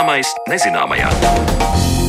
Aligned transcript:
Zināmais 0.00 0.30
nezināmajā. 0.48 1.99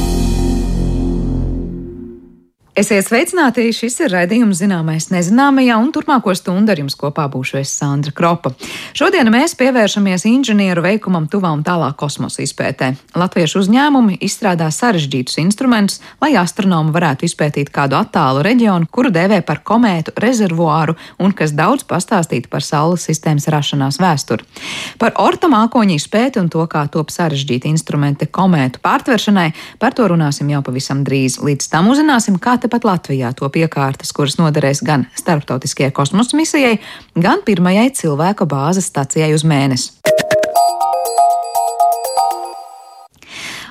Esiet 2.71 3.03
sveicināti! 3.03 3.65
Šis 3.75 3.97
ir 4.05 4.13
raidījums 4.13 4.61
zināmais 4.61 5.09
nezināmajā, 5.11 5.75
un 5.75 5.89
turpmāko 5.91 6.31
stundu 6.39 6.71
ar 6.71 6.79
jums 6.79 6.93
kopā 6.95 7.25
būšu 7.27 7.57
es 7.59 7.73
Sandra 7.75 8.13
Kropa. 8.15 8.53
Šodien 8.95 9.27
mēs 9.27 9.57
pievēršamies 9.59 10.23
inženieru 10.29 10.79
veikumam 10.85 11.25
tuvā 11.27 11.51
un 11.51 11.65
tālāk 11.67 11.97
kosmosa 11.99 12.39
izpētē. 12.45 12.93
Latviešu 13.19 13.59
uzņēmumi 13.65 14.15
izstrādā 14.23 14.69
sarežģītus 14.71 15.35
instrumentus, 15.43 15.99
lai 16.23 16.29
astronomi 16.39 16.95
varētu 16.95 17.27
izpētīt 17.27 17.73
kādu 17.75 17.97
attālu 17.99 18.45
reģionu, 18.47 18.87
kuru 18.87 19.11
dēvē 19.11 19.41
par 19.43 19.59
komētu 19.67 20.15
rezervuāru 20.23 20.95
un 21.19 21.35
kas 21.35 21.51
daudz 21.51 21.83
pastāstītu 21.91 22.47
par 22.47 22.63
Saules 22.63 23.03
sistēmas 23.03 23.49
rašanās 23.51 23.99
vēsturi. 23.99 24.47
Par 24.95 25.19
orta 25.19 25.51
mākoņu 25.51 25.99
izpēti 25.99 26.39
un 26.39 26.47
to, 26.47 26.63
kā 26.71 26.85
top 26.87 27.11
sarežģīti 27.11 27.67
instrumenti 27.67 28.31
komētu 28.31 28.79
pārtveršanai, 28.79 29.49
par 29.75 29.91
to 29.91 30.07
runāsim 30.15 30.55
jau 30.55 30.63
pavisam 30.63 31.03
drīz. 31.03 31.41
Līdz 31.43 31.67
tam 31.75 31.91
uzzināsim, 31.91 32.39
kā 32.39 32.60
tepat 32.61 32.85
Latvijā 32.87 33.31
to 33.37 33.49
piekārtas, 33.53 34.13
kuras 34.15 34.37
noderēs 34.39 34.83
gan 34.85 35.07
starptautiskajai 35.19 35.93
kosmosa 35.95 36.37
misijai, 36.39 36.77
gan 37.17 37.43
pirmajai 37.47 37.89
cilvēku 38.01 38.47
bāzes 38.49 38.91
stacijai 38.91 39.33
uz 39.35 39.47
mēnesi. 39.47 39.97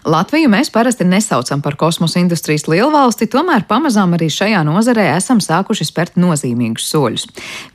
Latviju 0.05 0.49
mēs 0.49 0.71
parasti 0.73 1.05
nesaucam 1.05 1.61
par 1.61 1.77
kosmosa 1.77 2.21
industrijas 2.21 2.65
lielvalsti, 2.71 3.29
tomēr 3.29 3.67
pamazām 3.69 4.15
arī 4.17 4.31
šajā 4.33 4.63
nozarē 4.65 5.11
esam 5.17 5.43
sākuši 5.45 5.87
spērt 5.89 6.17
nozīmīgus 6.21 6.87
soļus. 6.89 7.27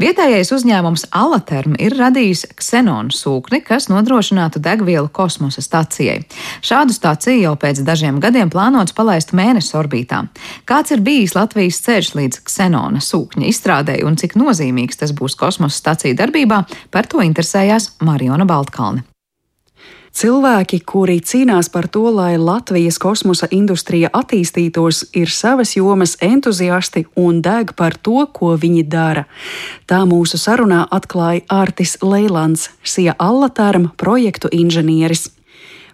Vietējais 0.02 0.50
uzņēmums 0.56 1.08
Alaterm 1.14 1.78
ir 1.78 1.94
radījis 2.00 2.48
ksenonu 2.58 3.14
sūkni, 3.14 3.62
kas 3.66 3.90
nodrošinātu 3.94 4.62
degvielu 4.66 5.10
kosmosa 5.14 5.62
stacijai. 5.62 6.24
Šādu 6.66 6.98
staciju 6.98 7.44
jau 7.44 7.56
pēc 7.62 7.84
dažiem 7.86 8.20
gadiem 8.24 8.50
plānots 8.50 8.96
palaist 8.98 9.36
mēnesi 9.38 9.76
orbītā. 9.78 10.26
Kāds 10.66 10.96
ir 10.96 11.06
bijis 11.06 11.38
Latvijas 11.38 11.82
ceļš 11.86 12.14
līdz 12.18 12.46
ksenona 12.50 13.04
sūkņa 13.06 13.52
izstrādēji 13.52 14.06
un 14.08 14.18
cik 14.18 14.38
nozīmīgs 14.40 15.04
tas 15.04 15.14
būs 15.14 15.38
kosmosa 15.38 15.78
staciju 15.78 16.18
darbībā, 16.18 16.64
par 16.90 17.06
to 17.06 17.22
interesējās 17.22 17.94
Mariona 18.02 18.50
Baltkalne. 18.50 19.06
Cilvēki, 20.16 20.78
kuri 20.88 21.18
cīnās 21.20 21.68
par 21.68 21.90
to, 21.92 22.06
lai 22.08 22.38
Latvijas 22.40 22.96
kosmosa 23.04 23.50
industrija 23.52 24.08
attīstītos, 24.16 25.02
ir 25.12 25.28
savas 25.28 25.74
jomas 25.76 26.16
entuziasti 26.24 27.04
un 27.20 27.42
deg 27.44 27.74
par 27.76 27.98
to, 28.00 28.24
ko 28.32 28.54
viņi 28.56 28.86
dara. 28.88 29.26
Tā 29.92 30.06
mūsu 30.08 30.40
sarunā 30.40 30.86
atklāja 30.88 31.44
Artis 31.52 31.98
Leilands, 32.00 32.70
Sija 32.80 33.18
Allatarm 33.20 33.90
projektu 34.00 34.48
inženieris. 34.56 35.35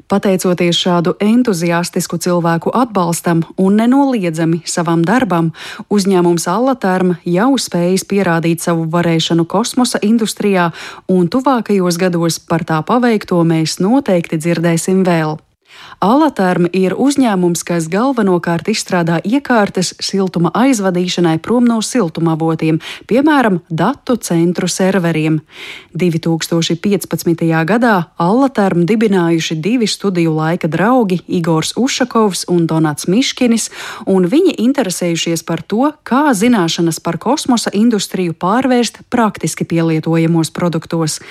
Pateicoties 0.07 0.77
šādu 0.77 1.13
entuziastisku 1.21 2.17
cilvēku 2.21 2.71
atbalstam 2.73 3.44
un 3.57 3.77
nenoliedzami 3.81 4.61
savam 4.66 5.03
darbam, 5.05 5.52
uzņēmums 5.91 6.47
Allaterm 6.52 7.16
jau 7.27 7.52
spējis 7.59 8.08
pierādīt 8.09 8.63
savu 8.63 8.88
varēšanu 8.91 9.45
kosmosa 9.52 10.02
industrijā, 10.02 10.71
un 11.11 11.30
tuvākajos 11.30 12.02
gados 12.02 12.39
par 12.39 12.66
tā 12.66 12.81
paveikto 12.88 13.43
mēs 13.43 13.80
noteikti 13.83 14.41
dzirdēsim 14.41 15.05
vēl. 15.08 15.39
Alaterm 16.02 16.66
ir 16.73 16.95
uzņēmums, 16.97 17.61
kas 17.61 17.86
galvenokārt 17.91 18.72
izstrādā 18.72 19.19
iekārtas 19.22 19.91
siltuma 20.02 20.50
aizvadīšanai 20.58 21.36
prom 21.45 21.67
no 21.69 21.77
siltumavotiem, 21.86 22.80
piemēram, 23.05 23.59
datu 23.69 24.16
centru 24.17 24.66
serveriem. 24.66 25.42
2015. 25.93 27.45
gadā 27.70 27.95
Alaterm 28.17 28.87
dibinājuši 28.89 29.59
divi 29.61 29.86
studiju 29.86 30.33
laika 30.39 30.71
draugi 30.71 31.21
Igors 31.27 31.76
Ušakovs 31.77 32.48
un 32.49 32.65
Donats 32.65 33.05
Miškinis, 33.05 33.70
un 34.09 34.26
viņi 34.26 34.58
interesējušies 34.58 35.45
par 35.45 35.61
to, 35.61 35.92
kā 36.02 36.32
zināšanas 36.33 36.98
par 36.98 37.21
kosmosa 37.21 37.70
industriju 37.77 38.33
pārvērst 38.33 39.03
praktiski 39.14 39.70
pielietojamos 39.70 40.49
produktos. 40.49 41.21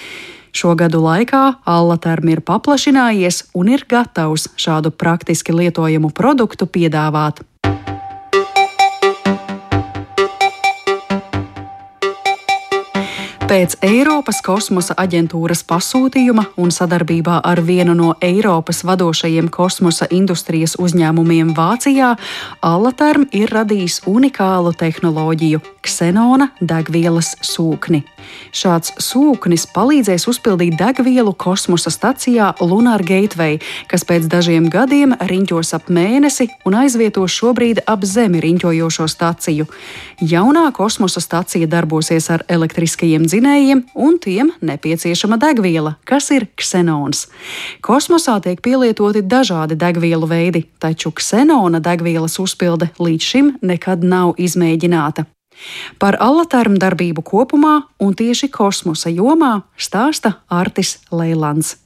Šo 0.52 0.74
gadu 0.74 1.02
laikā 1.04 1.42
Allaterm 1.68 2.32
ir 2.32 2.42
paplašinājies 2.46 3.44
un 3.54 3.70
ir 3.70 3.84
gatavs 3.88 4.48
šādu 4.58 4.90
praktiski 4.90 5.54
lietojamu 5.54 6.10
produktu 6.14 6.66
piedāvāt. 6.66 7.44
Pēc 13.50 13.72
Eiropas 13.82 14.36
kosmosa 14.46 14.94
aģentūras 15.02 15.64
pasūtījuma 15.66 16.44
un 16.62 16.70
sadarbībā 16.70 17.40
ar 17.42 17.58
vienu 17.66 17.96
no 17.98 18.12
Eiropas 18.22 18.84
vadošajiem 18.86 19.48
kosmosa 19.50 20.06
industrijas 20.14 20.76
uzņēmumiem 20.78 21.50
Vācijā, 21.56 22.12
Allaterm 22.62 23.26
ir 23.34 23.50
radījis 23.50 24.04
unikālu 24.06 24.70
tehnoloģiju- 24.70 25.58
ksenona 25.82 26.52
degvielas 26.62 27.34
sūkni. 27.42 28.04
Šāds 28.52 28.92
sūknis 29.02 29.66
palīdzēs 29.74 30.28
uzpildīt 30.30 30.76
degvielu 30.78 31.34
kosmosa 31.34 31.90
stacijā 31.90 32.54
Lunar 32.60 33.02
Gateway, 33.02 33.60
kas 33.88 34.04
pēc 34.04 34.28
dažiem 34.30 34.70
gadiem 34.70 35.14
riņķos 35.18 35.74
ap 35.74 35.88
mēnesi 35.88 36.48
un 36.66 36.74
aizvietos 36.74 37.30
šobrīd 37.34 37.82
ap 37.86 38.04
Zemi 38.04 38.40
riņķojošo 38.40 39.08
staciju. 39.08 39.66
Jaunā 40.22 40.70
kosmosa 40.72 41.20
stacija 41.20 41.66
darbosies 41.66 42.30
ar 42.30 42.44
elektriskajiem 42.48 43.26
dzinējiem, 43.40 43.84
un 43.94 44.18
tiem 44.20 44.52
nepieciešama 44.60 45.38
degviela, 45.40 45.96
kas 46.04 46.30
ir 46.34 46.46
ksenons. 46.56 47.28
Kosmosā 47.80 48.36
tiek 48.44 48.60
pielietoti 48.60 49.22
dažādi 49.24 49.78
degvielu 49.80 50.28
veidi, 50.28 50.66
taču 50.78 51.10
ksenona 51.10 51.80
degvielas 51.80 52.38
uzpilde 52.38 52.90
līdz 53.00 53.24
šim 53.24 53.52
nekad 53.62 54.04
nav 54.04 54.36
izmēģināta. 54.36 55.24
Par 56.00 56.16
allatarmu 56.20 56.78
darbību 56.80 57.24
kopumā 57.24 57.82
un 58.00 58.14
tieši 58.16 58.48
kosmosa 58.52 59.10
jomā 59.12 59.62
stāsta 59.76 60.38
Artis 60.48 60.98
Leilands. 61.12 61.76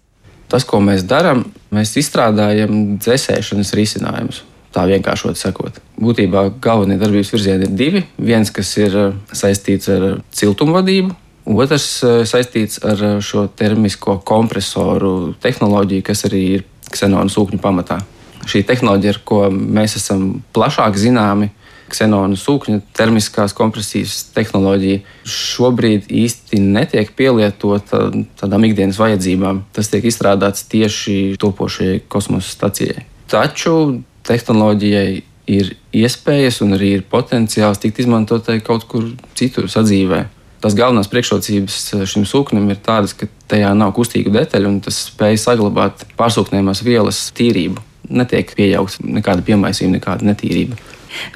Tas, 0.49 0.67
ko 0.67 0.79
mēs 0.79 1.07
darām, 1.07 1.47
mēs 1.75 1.97
izstrādājam 1.99 2.99
dzēsēšanas 2.99 3.75
risinājumus. 3.75 4.45
Tā 4.75 4.85
vienkāršot 4.91 5.39
sakot. 5.39 5.79
Būtībā 6.03 6.49
galvenie 6.63 6.99
darbības 6.99 7.31
virzieni 7.31 7.67
ir 7.67 7.75
divi. 7.79 8.05
Viens, 8.19 8.51
kas 8.51 8.73
ir 8.79 8.97
eh, 8.99 9.13
saistīts 9.31 9.91
ar 9.91 10.07
siltumvadību, 10.35 11.15
otrs 11.45 11.89
eh, 12.05 12.23
saistīts 12.29 12.81
ar 12.85 13.01
eh, 13.03 13.19
šo 13.25 13.47
termisko 13.49 14.19
kompresoru 14.27 15.35
tehnoloģiju, 15.43 16.05
kas 16.07 16.27
arī 16.29 16.45
ir 16.59 16.65
ksenonu 16.93 17.33
sūkņu 17.33 17.61
pamatā. 17.63 18.01
Šī 18.49 18.65
tehnoloģija, 18.69 19.15
ar 19.17 19.21
ko 19.25 19.45
mēs 19.51 19.97
esam 20.01 20.43
plašāk 20.57 20.99
zināmi, 21.01 21.51
ksenonu 21.89 22.37
sūkņa 22.39 22.81
termiskās 22.97 23.55
kompresijas 23.57 24.25
tehnoloģija 24.35 25.03
šobrīd 25.29 26.09
īsti 26.09 26.61
netiek 26.61 27.13
pielietota 27.17 28.09
tādām 28.41 28.67
ikdienas 28.69 28.99
vajadzībām. 29.01 29.63
Tas 29.77 29.93
tiek 29.93 30.07
izstrādāts 30.09 30.67
tieši 30.73 31.37
topošajai 31.41 32.03
kosmosa 32.09 32.51
stacijai. 32.51 33.05
Taču 33.31 34.01
tehnoloģijai 34.25 35.23
ir 35.55 35.75
iespējas 35.93 36.63
un 36.65 36.77
arī 36.77 36.95
ir 36.99 37.05
potenciāls 37.11 37.81
tikt 37.83 38.01
izmantotai 38.05 38.61
kaut 38.65 38.89
kur 38.89 39.11
citur 39.37 39.69
sadzīvē. 39.71 40.25
Tās 40.65 40.73
galvenās 40.79 41.11
priekšrocības 41.13 41.75
šim 42.09 42.23
sūknim 42.25 42.71
ir 42.73 42.79
tādas, 42.81 43.13
ka 43.13 43.29
tajā 43.53 43.75
nav 43.77 43.91
kustīgu 43.97 44.31
detaļu 44.33 44.71
un 44.71 44.79
tas 44.87 45.03
spēj 45.11 45.37
saglabāt 45.43 46.07
pārsūknējumās 46.17 46.81
vielas 46.87 47.19
tīrību. 47.37 47.83
Netiek 48.17 48.49
pieļauts 48.57 49.03
nekāda 49.05 49.45
piemaisījuma, 49.45 49.99
nekāda 49.99 50.25
netīrība. 50.31 50.79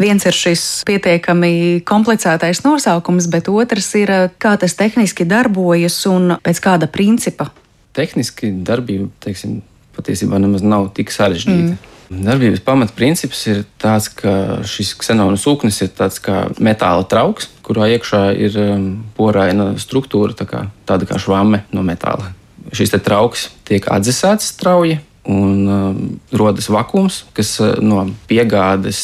Viens 0.00 0.24
ir 0.24 0.36
šis 0.36 0.62
pietiekami 0.88 1.82
komplicētais 1.86 2.62
nosaukums, 2.64 3.28
bet 3.30 3.50
otrs 3.52 3.90
ir, 4.00 4.14
kā 4.40 4.54
tas 4.60 4.74
tehniski 4.78 5.28
darbojas 5.28 6.00
un 6.08 6.38
pēc 6.44 6.62
kāda 6.64 6.88
principa. 6.90 7.50
Tehniski 7.96 8.50
darbība, 8.64 9.10
teiksim, 9.24 9.60
patiesībā 9.98 10.40
nemaz 10.40 10.64
nav 10.64 10.88
tik 10.96 11.12
sarežģīta. 11.12 11.76
Mm. 11.76 11.97
Darbības 12.08 12.62
pamatprincips 12.64 13.40
ir 13.52 13.64
tāds, 13.80 14.08
ka 14.08 14.62
šis 14.64 14.94
ksenonu 14.96 15.36
sūknis 15.40 15.82
ir 15.84 15.92
tāds 15.96 16.22
kā 16.24 16.46
metāla 16.56 17.04
trauks, 17.08 17.50
kurā 17.66 17.90
iekšā 17.92 18.22
ir 18.40 18.56
um, 18.62 18.86
poraina 19.16 19.74
struktūra, 19.80 20.32
tā 20.36 20.48
kā, 20.48 20.62
tāda 20.88 21.08
kā 21.08 21.20
švame 21.20 21.66
no 21.76 21.84
metāla. 21.84 22.32
Šis 22.72 22.96
trauks 23.04 23.50
tiek 23.68 23.84
atdzesēts 23.92 24.54
strauji 24.54 24.98
un 25.28 25.68
um, 25.68 26.00
rodas 26.32 26.70
vakums, 26.72 27.26
kas 27.36 27.58
uh, 27.60 27.76
no 27.84 28.06
piegādes 28.30 29.02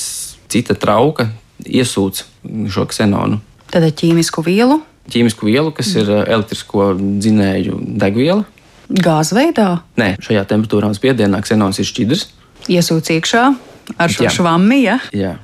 cita 0.48 0.76
trauka 0.78 1.28
iesūc 1.64 2.24
šo 2.72 2.86
ksenonu. 2.88 3.40
Tad 3.72 3.84
ķīmisku 4.00 4.44
vielu. 4.46 4.80
Ķīmisku 5.12 5.48
vielu, 5.48 5.72
kas 5.76 5.90
ir 5.98 6.08
eh, 6.08 6.22
elektrisko 6.32 6.94
dzinēju 6.96 7.80
degviela. 8.00 8.46
Gāzveidā? 8.88 9.68
Nē, 10.00 10.14
šajā 10.24 10.44
temperatūrā 10.48 10.88
un 10.88 10.96
spiedienā 10.96 11.40
ksenons 11.44 11.80
ir 11.80 11.88
šķidrs. 11.88 12.26
Iesūc 12.70 13.11
iekšā 13.16 13.44
ar 14.00 14.12
šo 14.12 14.26
jā. 14.26 14.32
švammi. 14.32 14.81
Ja? 14.84 14.99
Jā, 15.14 15.34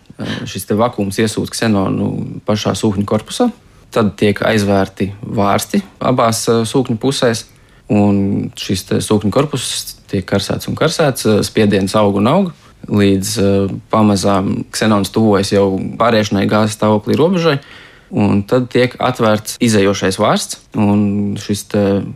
šis 0.48 0.68
vakums 0.78 1.20
iesūc 1.20 1.52
ksenonu 1.52 2.40
pašā 2.48 2.74
sūkņa 2.78 3.06
korpusā. 3.08 3.50
Tad 3.90 4.14
tiek 4.20 4.38
aizvērti 4.46 5.10
vārsti 5.20 5.82
abās 5.98 6.44
sūkņa 6.46 6.98
pusēs. 7.02 7.48
Un 7.90 8.50
šis 8.54 8.84
sūkņu 9.02 9.32
korpus 9.34 9.64
tiek 10.10 10.26
karsēts 10.26 10.70
un 10.70 10.76
karsēts, 10.78 11.26
spiediens 11.46 11.96
aug 11.98 12.20
un 12.20 12.30
aug. 12.30 12.50
Līdz 12.86 13.32
pamazām 13.92 14.62
ksenons 14.72 15.10
tuvojas 15.12 15.50
jau 15.52 15.74
pāriešanai 15.98 16.46
gāzes 16.48 16.78
stāvoklī 16.78 17.18
robežai, 17.18 17.58
un 18.08 18.40
tad 18.48 18.70
tiek 18.72 18.94
atvērts 18.96 19.58
izējošais 19.62 20.16
vārsts, 20.22 20.62
un 20.78 21.36
šis 21.38 21.66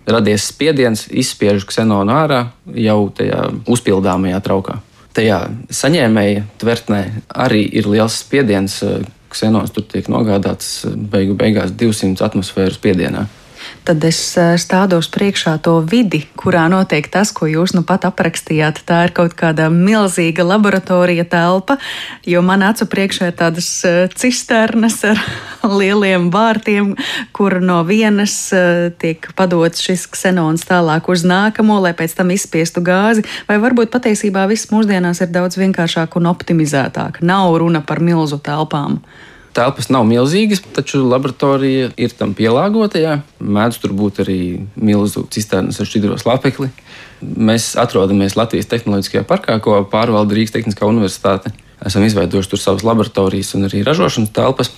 radies 0.08 0.48
spiediens 0.54 1.04
izspiež 1.10 1.66
ksenonu 1.68 2.14
ārā 2.16 2.40
jau 2.70 3.00
tajā 3.18 3.44
uzpildāmajā 3.70 4.40
traukā. 4.46 4.78
Tajā 5.14 5.38
saņēmēja 5.70 6.42
tvertnē 6.58 7.02
arī 7.46 7.62
ir 7.78 7.86
liels 7.90 8.18
spiediens. 8.24 8.80
Ksenons 9.34 9.72
tur 9.74 9.86
tiek 9.90 10.06
nogādāts 10.10 10.84
beigu 10.94 11.34
beigās 11.38 11.72
200 11.74 12.22
atmosfēras 12.22 12.76
spiedienā 12.78 13.24
tad 13.84 14.04
es 14.04 14.18
eh, 14.40 14.54
stādos 14.60 15.08
priekšā 15.12 15.56
to 15.64 15.78
vidi, 15.84 16.24
kurā 16.40 16.64
notiek 16.72 17.06
tas, 17.12 17.32
ko 17.34 17.48
jūs 17.50 17.74
nu 17.76 17.84
pat 17.86 18.06
aprakstījāt. 18.08 18.82
Tā 18.88 19.04
ir 19.08 19.14
kaut 19.16 19.36
kāda 19.38 19.68
milzīga 19.72 20.46
laboratorija 20.46 21.26
telpa, 21.28 21.76
jo 22.28 22.42
man 22.44 22.64
acu 22.66 22.88
priekšā 22.90 23.30
ir 23.30 23.36
tādas 23.38 23.68
eh, 23.88 24.06
cisternas 24.14 25.00
ar 25.08 25.20
lieliem 25.80 26.30
vārtiem, 26.34 26.94
kur 27.36 27.60
no 27.60 27.82
vienas 27.88 28.36
eh, 28.56 28.88
tiek 28.98 29.28
padots 29.36 29.84
šis 29.84 30.06
ksenons 30.14 30.64
tālāk 30.68 31.10
uz 31.12 31.26
nākamo, 31.28 31.80
lai 31.84 31.94
pēc 31.96 32.16
tam 32.20 32.32
izspiestu 32.34 32.84
gāzi. 32.84 33.26
Vai 33.48 33.60
varbūt 33.62 33.92
patiesībā 33.94 34.46
viss 34.50 34.72
mūsdienās 34.72 35.20
ir 35.24 35.32
daudz 35.34 35.60
vienkāršāk 35.60 36.16
un 36.20 36.32
optimizētāk? 36.32 37.20
Nav 37.24 37.58
runa 37.60 37.84
par 37.84 38.02
milzu 38.04 38.40
telpām. 38.42 39.00
Telpas 39.54 39.86
nav 39.92 40.06
milzīgas, 40.08 40.62
taču 40.74 41.04
laboratorija 41.06 41.92
ir 42.00 42.14
tam 42.18 42.32
pielāgota. 42.34 42.98
Jā. 42.98 43.18
Mēdz 43.38 43.78
tur 43.82 43.94
būt 43.94 44.22
arī 44.24 44.38
milzu 44.74 45.26
cisternas 45.34 45.78
ar 45.78 45.90
šķidro 45.90 46.18
slāpekli. 46.18 46.70
Mēs 47.22 47.72
atrodamies 47.80 48.34
Latvijas 48.38 48.68
Tehnoloģiskajā 48.72 49.22
parkā, 49.28 49.60
ko 49.62 49.78
pārvalda 49.90 50.34
Rīgas 50.34 50.56
Tehniskā 50.56 50.88
universitāte. 50.90 51.54
Esam 51.84 52.04
izveidojuši 52.06 52.50
tur 52.50 52.60
savas 52.60 52.84
laboratorijas 52.86 53.54
un 53.54 53.68
arī 53.68 53.84
ražošanas 53.86 54.34
telpas. 54.34 54.72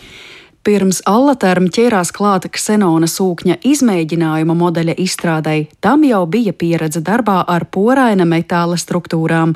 Pirms 0.66 0.98
Allaterm 1.06 1.68
ķērās 1.70 2.10
klāta 2.10 2.48
ksenona 2.50 3.06
sūkņa 3.06 3.60
izmēģinājuma 3.70 4.56
modeļa 4.58 4.96
izstrādei, 4.98 5.68
tam 5.78 6.02
jau 6.02 6.24
bija 6.26 6.50
pieredze 6.58 7.04
darbā 7.06 7.44
ar 7.46 7.68
poraina 7.70 8.26
metāla 8.26 8.74
struktūrām. 8.74 9.54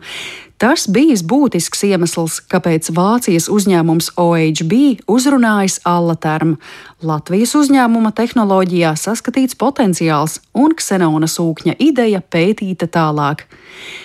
Tas 0.61 0.83
bijis 0.93 1.23
būtisks 1.25 1.87
iemesls, 1.89 2.35
kāpēc 2.53 2.91
Vācijas 2.93 3.47
uzņēmums 3.49 4.11
OHB 4.21 4.75
uzrunājis 5.09 5.79
Allaterm. 5.89 6.59
Latvijas 7.01 7.55
uzņēmuma 7.57 8.11
tehnoloģijā 8.19 8.91
saskatīts 9.01 9.57
potenciāls 9.57 10.35
un 10.53 10.75
ksenona 10.77 11.31
sūkņa 11.33 11.79
ideja 11.81 12.21
pētīta 12.21 12.91
tālāk. 12.93 13.47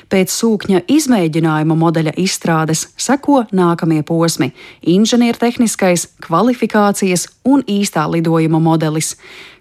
Pēc 0.08 0.32
sūkņa 0.32 0.86
izmēģinājuma 0.96 1.76
modeļa 1.82 2.14
izstrādes 2.24 2.86
seko 2.96 3.42
nākamie 3.52 4.00
posmi- 4.08 4.54
inženiertehniskais, 4.96 6.08
kvalifikācijas 6.24 7.28
un 7.44 7.64
īstā 7.68 8.08
lidojuma 8.08 8.64
modelis. 8.64 9.18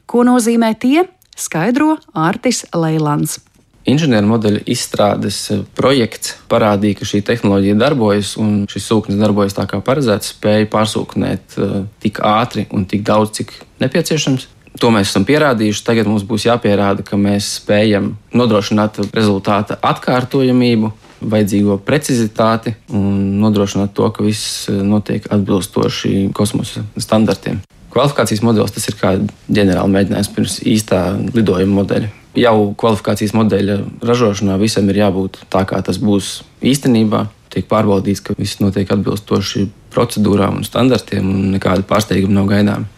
Ko 0.06 0.22
nozīmē 0.22 0.78
tie? 0.78 1.08
Skaidro 1.34 1.98
Artis 2.14 2.64
Leilants. 2.72 3.40
Inženieru 3.84 4.30
modeļa 4.30 4.62
izstrādes 4.72 5.38
eh, 5.52 5.60
projekts 5.76 6.38
parādīja, 6.48 7.00
ka 7.00 7.08
šī 7.08 7.20
tehnoloģija 7.28 7.76
darbojas, 7.76 8.34
un 8.40 8.64
šis 8.70 8.88
sūknis 8.88 9.20
darbojas 9.20 9.56
tā 9.58 9.66
kā 9.68 9.82
paredzēts, 9.84 10.32
spēja 10.38 10.70
pārsūknēt 10.72 11.58
uh, 11.60 11.74
tik 12.00 12.22
ātri 12.24 12.64
un 12.72 12.86
tik 12.88 13.04
daudz, 13.04 13.34
cik 13.36 13.52
nepieciešams. 13.84 14.48
To 14.80 14.90
mēs 14.90 15.12
esam 15.12 15.26
pierādījuši. 15.28 15.84
Tagad 15.86 16.08
mums 16.10 16.24
būs 16.26 16.48
jāpierāda, 16.48 17.04
ka 17.06 17.18
mēs 17.20 17.52
spējam 17.60 18.14
nodrošināt 18.34 18.98
rezultāta 19.14 19.76
atkārtojamību, 19.84 20.90
vajadzīgo 21.20 21.78
precizitāti 21.84 22.74
un 22.96 23.36
nodrošināt 23.44 23.92
to, 23.94 24.08
ka 24.08 24.24
viss 24.24 24.64
eh, 24.72 24.80
notiek 24.80 25.28
atbilstoši 25.28 26.30
kosmosa 26.32 26.88
standartiem. 26.96 27.60
Kvalifikācijas 27.92 28.42
modelis 28.42 28.72
tas 28.74 28.88
ir 28.88 28.96
kā 28.98 29.14
ģenerāla 29.20 29.92
mēģinājums 29.92 30.34
pirms 30.34 30.60
īstā 30.72 31.06
lidojuma 31.36 31.82
modeļa 31.84 32.14
jau 32.38 32.74
kvalifikācijas 32.78 33.34
modeļa 33.36 33.78
ražošanā 34.04 34.58
visam 34.60 34.88
ir 34.90 35.00
jābūt 35.04 35.44
tā, 35.52 35.64
kā 35.68 35.80
tas 35.84 36.00
būs 36.02 36.40
īstenībā. 36.64 37.26
Tiek 37.54 37.68
pārbaudīts, 37.70 38.22
ka 38.24 38.34
viss 38.34 38.58
notiek 38.58 38.88
atbilstoši 38.90 39.68
procedūrām 39.94 40.58
un 40.58 40.66
standartiem, 40.66 41.28
un 41.30 41.52
nekāda 41.54 41.86
pārsteiguma 41.86 42.40
nav 42.40 42.48
gaidāma. 42.50 42.90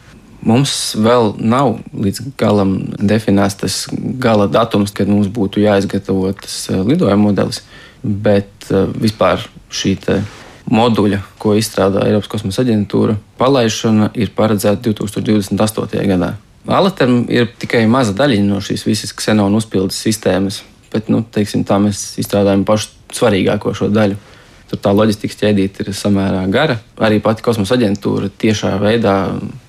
Mums 0.47 0.95
vēl 1.03 1.35
nav 1.43 1.81
līdz 1.93 2.23
galam 2.39 2.77
definēts 2.97 3.59
tas 3.61 3.77
gala 4.23 4.47
datums, 4.49 4.95
kad 4.95 5.11
mums 5.11 5.29
būtu 5.33 5.65
jāizgatavo 5.65 6.31
tas 6.39 6.57
eh, 6.71 6.81
lidojuma 6.87 7.29
modelis, 7.29 7.65
bet 8.03 8.71
eh, 8.71 8.87
vispār 9.03 9.45
šī 9.69 9.97
moduļa, 10.71 11.21
ko 11.43 11.55
izstrādā 11.59 12.07
Eiropas 12.07 12.31
kosmosa 12.31 12.65
aģentūra, 12.65 13.17
palaišana 13.39 14.11
ir 14.19 14.33
paredzēta 14.39 14.83
2028. 14.89 16.03
gadā. 16.11 16.35
Alatam 16.67 17.21
ir 17.31 17.47
tikai 17.61 17.85
maza 17.87 18.15
daļiņa 18.17 18.47
no 18.49 18.63
šīs 18.65 18.87
visas 18.89 19.13
ksenona 19.15 19.61
uzpildes 19.61 19.99
sistēmas, 20.03 20.63
bet 20.91 21.11
nu, 21.13 21.21
teiksim, 21.23 21.63
tā 21.67 21.79
mēs 21.83 22.17
izstrādājam 22.19 22.65
pašu 22.67 22.91
svarīgāko 23.15 23.75
šo 23.77 23.91
daļu. 23.93 24.19
Tur 24.67 24.81
tā 24.83 24.91
loģistikas 24.91 25.39
ķēdīte 25.39 25.85
ir 25.85 25.95
samērā 25.95 26.43
gara. 26.51 26.81
Arī 26.99 27.21
pati 27.23 27.45
kosmosa 27.47 27.77
aģentūra 27.77 28.33
tiešā 28.35 28.73
veidā 28.83 29.15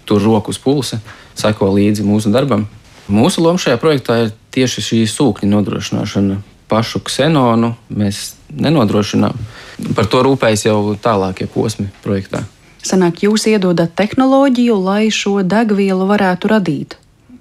tur 0.10 0.24
roku 0.26 0.50
uz 0.50 0.58
pulsa, 0.58 0.98
seko 1.38 1.70
līdzi 1.76 2.06
mūsu 2.08 2.34
darbam. 2.34 2.66
Mūsu 3.08 3.46
loma 3.46 3.62
šajā 3.62 3.78
projektā 3.80 4.18
ir 4.24 4.34
tieši 4.56 4.86
šī 4.90 5.04
sūkņa 5.14 5.52
nodrošināšana. 5.54 6.42
Pašu 6.68 7.04
ksenonu 7.06 7.76
mēs 7.94 8.34
nenodrošinām. 8.58 9.38
Par 9.96 10.10
to 10.10 10.26
rūpējas 10.26 10.66
jau 10.68 10.80
tālākie 11.00 11.46
posmi 11.52 11.92
projektā. 12.04 12.42
Sanāk, 12.86 13.24
jūs 13.26 13.48
iedodat 13.50 13.96
tehnoloģiju, 13.98 14.78
lai 14.84 15.08
šo 15.14 15.42
degvielu 15.44 16.08
varētu 16.10 16.52
radīt. 16.52 16.98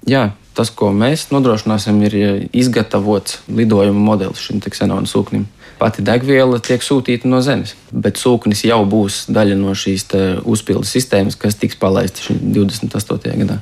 Jā, 0.07 0.31
tas, 0.57 0.71
ko 0.73 0.89
mēs 0.95 1.27
nodrošināsim, 1.33 1.99
ir 2.07 2.17
izgatavots 2.55 3.41
lidojuma 3.51 4.03
modelis 4.11 4.41
šim 4.47 4.63
ksenonu 4.63 5.09
sūknim. 5.09 5.45
Pati 5.77 6.01
degviela 6.01 6.57
tiek 6.63 6.81
sūtīta 6.81 7.29
no 7.29 7.37
Zemes, 7.45 7.75
bet 7.93 8.17
sūknis 8.17 8.63
jau 8.65 8.79
būs 8.89 9.27
daļa 9.29 9.57
no 9.59 9.75
šīs 9.77 10.07
uzpildes 10.41 10.89
sistēmas, 10.95 11.37
kas 11.37 11.59
tiks 11.61 11.77
palaista 11.77 12.33
28. 12.33 13.35
gadā. 13.43 13.59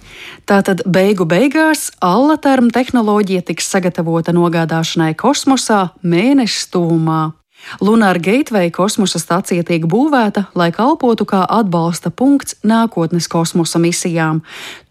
Tātad 0.48 0.86
beigu 0.88 1.28
beigās 1.28 1.90
allaterma 2.00 2.72
tehnoloģija 2.72 3.44
tiks 3.52 3.68
sagatavota 3.68 4.32
nogādāšanai 4.32 5.12
kosmosā 5.20 5.90
mēneša 6.08 6.62
stūmā. 6.70 7.20
Lunāra 7.82 8.20
Gateway 8.22 8.72
kosmosa 8.72 9.20
stacija 9.20 9.64
tiek 9.66 9.86
būvēta, 9.90 10.46
lai 10.56 10.72
kalpotu 10.76 11.26
kā 11.30 11.44
atbalsta 11.50 12.12
punkts 12.12 12.58
nākotnes 12.64 13.28
kosmosa 13.32 13.82
misijām. 13.82 14.42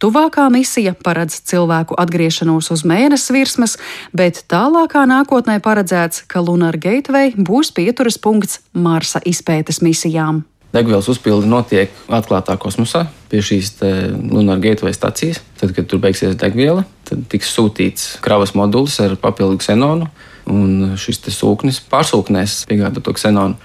Tuvākā 0.03 0.47
misija 0.53 0.95
paredz 0.95 1.41
cilvēku 1.49 1.97
atgriešanos 1.99 2.71
uz 2.75 2.85
mēnesi 2.89 3.37
virsmas, 3.37 3.79
bet 4.13 4.45
tālākā 4.51 5.05
nākotnē 5.11 5.61
paredzēts, 5.65 6.25
ka 6.27 6.43
Lunāra 6.45 6.81
Gateway 6.81 7.35
būs 7.37 7.73
pieturas 7.75 8.19
punkts 8.19 8.61
Marsa 8.73 9.23
izpētes 9.25 9.81
misijām. 9.85 10.45
Degvielas 10.75 11.07
uzpilde 11.07 11.47
notiek 11.47 11.93
atklātā 12.11 12.57
kosmosā 12.59 13.05
pie 13.31 13.39
šīs 13.47 13.77
Lunāra 14.19 14.59
Gateway 14.59 14.95
stācijas. 14.97 15.39
Tad, 15.61 15.71
kad 15.77 15.87
tur 15.87 16.03
beigsies 16.03 16.35
degviela, 16.41 16.83
tad 17.07 17.23
tiks 17.31 17.55
sūtīts 17.55 18.17
kravas 18.25 18.57
modulis 18.59 18.99
ar 19.05 19.15
papildu 19.23 19.63
ksenonu 19.63 20.11
un 20.51 20.95
šis 21.01 21.23
sūknis 21.35 21.81
pārsūknēs 21.91 22.65
piegādāto 22.71 23.15
ksenonu. 23.17 23.57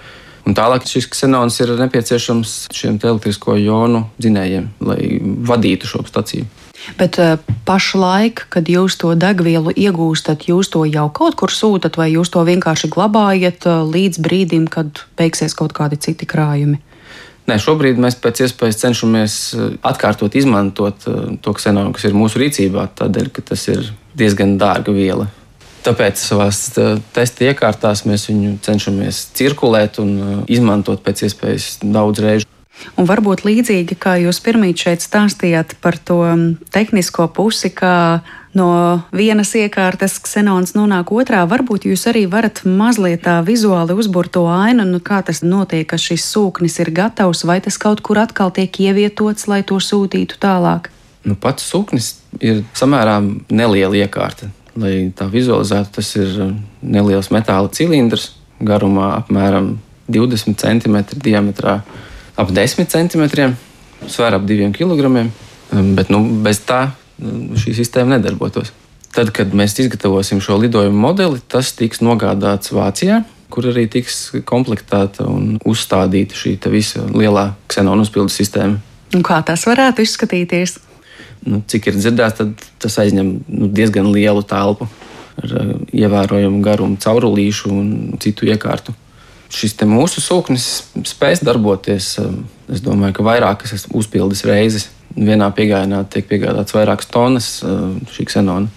Un 0.48 0.56
tālāk 0.56 0.86
šis 0.88 1.06
ksenons 1.12 1.58
ir 1.60 1.74
nepieciešams 1.78 2.54
šiem 2.74 2.96
elektrisko 3.02 3.58
jonu 3.60 4.06
dzinējiem, 4.18 4.70
lai 4.88 5.00
vadītu 5.20 5.90
šo 5.90 6.04
staciju. 6.08 6.48
Bet 6.96 7.18
uh, 7.20 7.36
pašlaik, 7.68 8.46
kad 8.52 8.68
jūs 8.72 8.96
to 9.00 9.12
degvielu 9.12 9.72
iegūstat, 9.76 10.46
jūs 10.48 10.70
to 10.72 10.86
jau 10.88 11.08
kaut 11.12 11.36
kur 11.36 11.52
sūtat, 11.52 11.98
vai 12.00 12.08
jūs 12.14 12.32
to 12.32 12.40
vienkārši 12.48 12.88
glabājat 12.92 13.66
uh, 13.68 13.82
līdz 13.84 14.22
brīdim, 14.24 14.64
kad 14.72 15.04
beigsies 15.20 15.54
kaut 15.58 15.76
kādi 15.76 16.00
citi 16.00 16.28
krājumi? 16.28 16.80
Nē, 17.50 17.58
šobrīd 17.60 18.00
mēs 18.00 18.16
pēc 18.20 18.44
iespējas 18.46 18.78
cenšamies 18.80 19.36
atkārtot, 19.86 20.36
izmantot 20.38 21.04
to 21.42 21.54
ksenonu, 21.56 21.90
kas 21.96 22.06
ir 22.06 22.14
mūsu 22.14 22.38
rīcībā, 22.40 22.84
tādēļ, 23.00 23.30
ka 23.34 23.42
tas 23.52 23.64
ir 23.72 23.90
diezgan 24.16 24.54
dārga 24.60 24.94
viela. 24.94 25.26
Tāpēc 25.80 26.20
savā 26.20 26.50
testa 27.16 27.46
iekārtās 27.48 28.04
mēs 28.08 28.26
viņu 28.28 28.58
cenšamies 28.64 29.22
cirkulēt 29.38 30.00
un 30.02 30.44
izmantot 30.50 31.00
pēc 31.04 31.24
iespējas 31.28 31.78
daudz 31.80 32.20
reižu. 32.20 32.48
Un 32.96 33.04
varbūt 33.08 33.44
līdzīgi 33.44 33.96
kā 34.00 34.16
jūs 34.22 34.40
pirmīt 34.44 34.84
šeit 34.84 35.04
stāstījāt 35.04 35.76
par 35.84 35.98
to 36.00 36.20
tehnisko 36.72 37.26
pusi, 37.36 37.68
kā 37.76 38.20
no 38.56 38.68
vienas 39.12 39.52
iekārtas 39.58 40.18
ksenons 40.22 40.72
nonāk 40.76 41.12
otrā, 41.14 41.42
varbūt 41.48 41.86
jūs 41.90 42.06
arī 42.10 42.24
varat 42.30 42.62
mazliet 42.64 43.24
tā 43.26 43.38
vizuāli 43.46 43.96
uzbūrt 43.96 44.32
to 44.36 44.46
ainu, 44.50 44.86
nu 44.88 45.00
kā 45.04 45.20
tas 45.26 45.42
notiek, 45.44 45.86
ka 45.90 46.00
šis 46.00 46.24
sūknis 46.32 46.80
ir 46.82 46.92
gatavs, 46.96 47.44
vai 47.48 47.60
tas 47.64 47.78
kaut 47.80 48.02
kur 48.06 48.22
atkal 48.22 48.52
tiek 48.54 48.80
ievietots, 48.80 49.48
lai 49.50 49.62
to 49.66 49.80
sūtītu 49.80 50.40
tālāk. 50.40 50.90
Nu, 51.24 51.36
pats 51.36 51.66
sūknis 51.68 52.14
ir 52.40 52.64
samērā 52.72 53.18
neliela 53.52 53.98
iekārta. 54.06 54.48
Lai 54.78 55.10
tā 55.16 55.26
vizualizētu, 55.30 55.92
tas 55.98 56.12
ir 56.18 56.36
neliels 56.82 57.30
metāla 57.34 57.70
cilindrs, 57.74 58.30
garumā 58.60 59.16
apmēram 59.16 59.72
20 60.10 60.58
cm, 60.60 60.98
diametrā 61.24 61.80
ap 62.38 62.52
10 62.54 62.86
cm, 62.90 63.24
svērā 64.06 64.38
ap 64.38 64.46
2 64.46 64.70
kg. 64.76 65.26
Bet 65.96 66.10
nu, 66.10 66.22
bez 66.44 66.62
tā 66.66 66.90
šī 67.20 67.74
sistēma 67.76 68.16
nedarbotos. 68.16 68.72
Tad, 69.10 69.32
kad 69.34 69.54
mēs 69.56 69.74
izgatavosim 69.82 70.38
šo 70.42 70.60
lidojumu 70.62 70.98
modeli, 71.02 71.40
tas 71.50 71.72
tiks 71.74 72.02
nogādāts 72.04 72.70
Vācijā, 72.74 73.24
kur 73.50 73.66
arī 73.66 73.88
tiks 73.90 74.30
komplektēta 74.46 75.26
un 75.26 75.56
uzstādīta 75.66 76.38
šī 76.38 76.54
visa 76.70 77.02
lielā 77.10 77.50
ksenona 77.70 78.06
uzpildes 78.06 78.38
sistēma. 78.38 78.78
Un 79.14 79.26
kā 79.26 79.40
tas 79.42 79.66
varētu 79.66 80.06
izskatīties? 80.06 80.76
Nu, 81.46 81.62
cik 81.64 81.88
ir 81.88 81.96
dzirdēts, 81.96 82.40
tad 82.40 82.64
tas 82.82 82.98
aizņem 83.00 83.28
nu, 83.48 83.68
diezgan 83.72 84.10
lielu 84.12 84.42
telpu 84.44 84.88
ar 85.40 85.54
uh, 85.56 85.70
ievērojamu 85.96 86.60
garumu 86.64 87.00
caurulīšu 87.00 87.70
un 87.72 87.86
citu 88.20 88.48
iekārtu. 88.50 88.92
Šis 89.50 89.74
mūsu 89.88 90.22
sūknis 90.22 90.66
spēs 91.08 91.40
darboties, 91.42 92.12
um, 92.22 92.42
es 92.70 92.84
domāju, 92.84 93.16
ka 93.18 93.26
vairākas 93.26 93.88
uzpildes 93.88 94.44
reizes. 94.46 94.90
Vienā 95.16 95.48
piegājienā 95.56 96.04
tiek 96.12 96.28
piegādāts 96.28 96.76
vairākas 96.76 97.08
tonnas 97.10 97.48
uh, 97.64 97.96
šī 98.14 98.28
ksenona. 98.28 98.68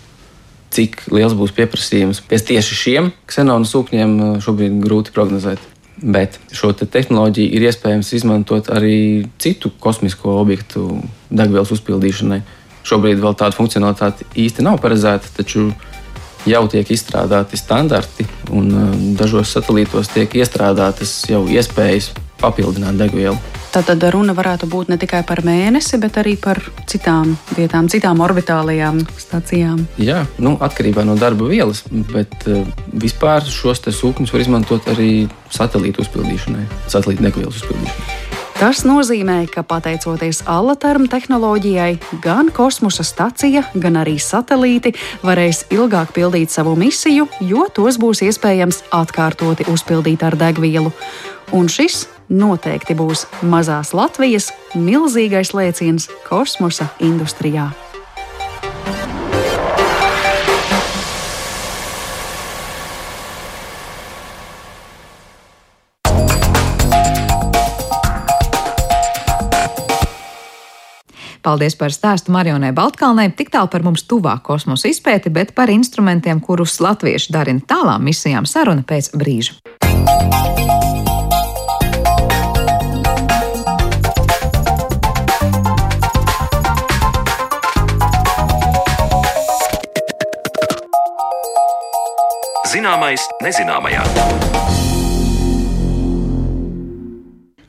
Cik 0.74 1.04
liels 1.14 1.36
būs 1.38 1.54
pieprasījums 1.54 2.24
pēc 2.26 2.48
tieši 2.48 2.80
šiem 2.80 3.12
ksenona 3.30 3.70
sūkņiem, 3.70 4.16
uh, 4.18 4.42
šobrīd 4.42 4.80
grūti 4.82 5.14
prognozēt. 5.14 5.73
Bet 6.02 6.40
šo 6.56 6.72
te 6.74 6.88
tehnoloģiju 6.90 7.54
ir 7.54 7.68
iespējams 7.70 8.10
izmantot 8.18 8.72
arī 8.74 9.28
citu 9.42 9.72
kosmisko 9.84 10.40
objektu 10.42 10.88
degvielas 11.30 11.72
uzpildīšanai. 11.76 12.42
Šobrīd 12.84 13.22
vēl 13.24 13.36
tāda 13.40 13.56
funkcionalitāte 13.56 14.26
īsti 14.36 14.66
nav 14.66 14.82
paredzēta, 14.84 15.30
taču 15.38 15.70
jau 16.50 16.64
tiek 16.72 16.90
izstrādāti 16.92 17.60
standarti, 17.60 18.26
un 18.52 18.72
uh, 18.74 18.96
dažos 19.20 19.54
satelītos 19.56 20.12
tiek 20.12 20.34
iestrādātas 20.42 21.22
jau 21.30 21.46
iespējas 21.48 22.12
papildināt 22.42 23.00
degvielu. 23.00 23.38
Tātad 23.74 24.04
runa 24.14 24.36
varētu 24.38 24.68
būt 24.70 24.92
ne 24.92 25.00
tikai 25.02 25.24
par 25.26 25.40
mēnesi, 25.42 25.98
bet 25.98 26.20
arī 26.22 26.36
par 26.38 26.60
citām 26.86 27.32
vietām, 27.58 27.88
citām 27.90 28.20
orbitālajām 28.22 29.00
stācijām. 29.18 29.80
Jā, 29.98 30.20
nu, 30.38 30.54
atkarībā 30.62 31.02
no 31.08 31.16
darba 31.18 31.50
vielas, 31.50 31.82
bet 32.12 32.46
uh, 32.46 32.62
vispār 32.94 33.42
šos 33.50 33.82
sūkņus 33.82 34.36
var 34.36 34.46
izmantot 34.46 34.92
arī 34.94 35.26
satelītu 35.50 36.06
uzpildīšanai, 36.06 36.68
satelītu 36.86 37.26
degvielas 37.26 37.64
uzpildīšanai. 37.64 38.32
Tas 38.62 38.84
nozīmē, 38.86 39.42
ka 39.50 39.66
pateicoties 39.66 40.44
Allaterm 40.46 41.10
tehnoloģijai, 41.10 41.98
gan 42.22 42.54
kosmosa 42.54 43.02
stacija, 43.04 43.66
gan 43.74 43.98
arī 44.00 44.20
satelīti 44.22 44.94
varēs 45.26 45.66
ilgāk 45.74 46.14
pildīt 46.14 46.54
savu 46.54 46.78
misiju, 46.78 47.26
jo 47.42 47.66
tos 47.74 47.98
būs 47.98 48.22
iespējams 48.30 48.86
atkārtoti 48.94 49.66
uzpildīt 49.74 50.22
ar 50.24 50.38
degvielu. 50.38 50.94
Un 51.58 51.68
šis 51.70 52.06
noteikti 52.30 52.96
būs 52.98 53.26
mazās 53.42 53.94
Latvijas 53.94 54.52
milzīgais 54.76 55.54
lēciens 55.56 56.10
kosmosa 56.30 56.92
industrijā. 57.00 57.72
Paldies 71.44 71.76
par 71.76 71.92
stāstu 71.92 72.32
Marionai 72.32 72.72
Baltkalnei. 72.72 73.28
Tik 73.36 73.52
tālu 73.52 73.68
par 73.68 73.84
mums 73.84 74.06
tuvāk 74.08 74.46
kosmosa 74.48 74.88
izpēti, 74.88 75.32
bet 75.34 75.52
par 75.56 75.72
instrumentiem, 75.74 76.40
kurus 76.40 76.80
latvieši 76.80 77.36
darina 77.36 77.68
tālām 77.68 78.08
misijām, 78.08 78.48
saruna 78.48 78.88
pēc 78.88 79.12
brīža. 79.20 79.60
Zināmais 92.74 93.22
nezināmajā. 93.46 94.93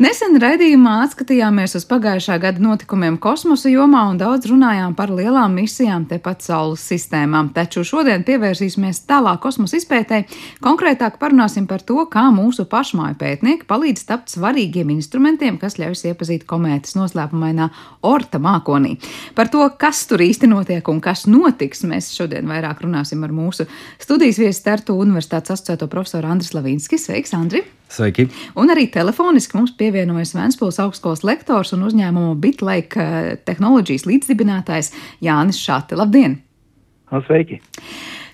Nesen 0.05 0.35
raidījumā 0.37 0.99
atskatījāmies 1.07 1.79
uz 1.79 1.85
pagājušā 1.89 2.35
gada 2.43 2.61
notikumiem 2.61 3.15
kosmosa 3.23 3.71
jomā 3.73 4.03
un 4.11 4.19
daudz 4.21 4.51
runājām 4.51 4.93
par 4.99 5.09
lielām 5.09 5.55
misijām 5.57 6.03
tepat 6.11 6.43
Saules 6.45 6.83
sistēmām. 6.91 7.53
Taču 7.57 7.87
šodien 7.89 8.25
pievērsīsimies 8.27 9.01
tālāk 9.09 9.39
kosmosa 9.47 9.79
izpētē. 9.79 10.19
Konkrētāk 10.67 11.17
parunāsim 11.23 11.65
par 11.71 11.81
to, 11.89 12.03
kā 12.13 12.27
mūsu 12.35 12.67
pašmāju 12.69 13.17
pētnieki 13.23 13.65
palīdz 13.71 14.03
tapt 14.11 14.35
svarīgiem 14.35 14.91
instrumentiem, 14.93 15.57
kas 15.63 15.79
ļaus 15.81 16.05
iepazīt 16.11 16.45
komētas 16.51 16.99
noslēpumainā 16.99 17.71
orta 18.11 18.43
mākonī. 18.43 18.99
Par 19.39 19.49
to, 19.55 19.63
kas 19.81 20.03
tur 20.11 20.27
īsti 20.27 20.51
notiek 20.53 20.91
un 20.93 21.01
kas 21.07 21.25
notiks, 21.31 21.87
mēs 21.89 22.11
šodien 22.19 22.51
vairāk 22.51 22.85
runāsim 22.85 23.25
ar 23.25 23.33
mūsu 23.33 23.65
studijas 24.03 24.43
viesu 24.43 24.67
Tartu 24.69 24.99
Universitātes 25.01 25.57
asociēto 25.57 25.89
profesoru 25.89 26.35
Andris 26.35 26.53
Lavīnskis. 26.59 27.09
Sveiks, 27.09 27.33
Andri! 27.39 27.65
Sveiki! 27.95 28.27
Un 28.59 28.73
arī 28.75 28.89
telefoniski 28.93 29.59
mums 29.59 29.75
pievienojas 29.79 30.35
Vēnspils 30.35 30.81
augstskolas 30.83 31.23
lektors 31.27 31.75
un 31.77 31.87
uzņēmumu 31.89 32.35
Bitlake 32.43 33.05
eh, 33.05 33.29
tehnoloģijas 33.47 34.09
līdzdibinātājs 34.11 34.93
Jānis 35.25 35.63
Šāte. 35.63 35.99
Labdien! 35.99 36.41
Sveiki! 37.09 37.61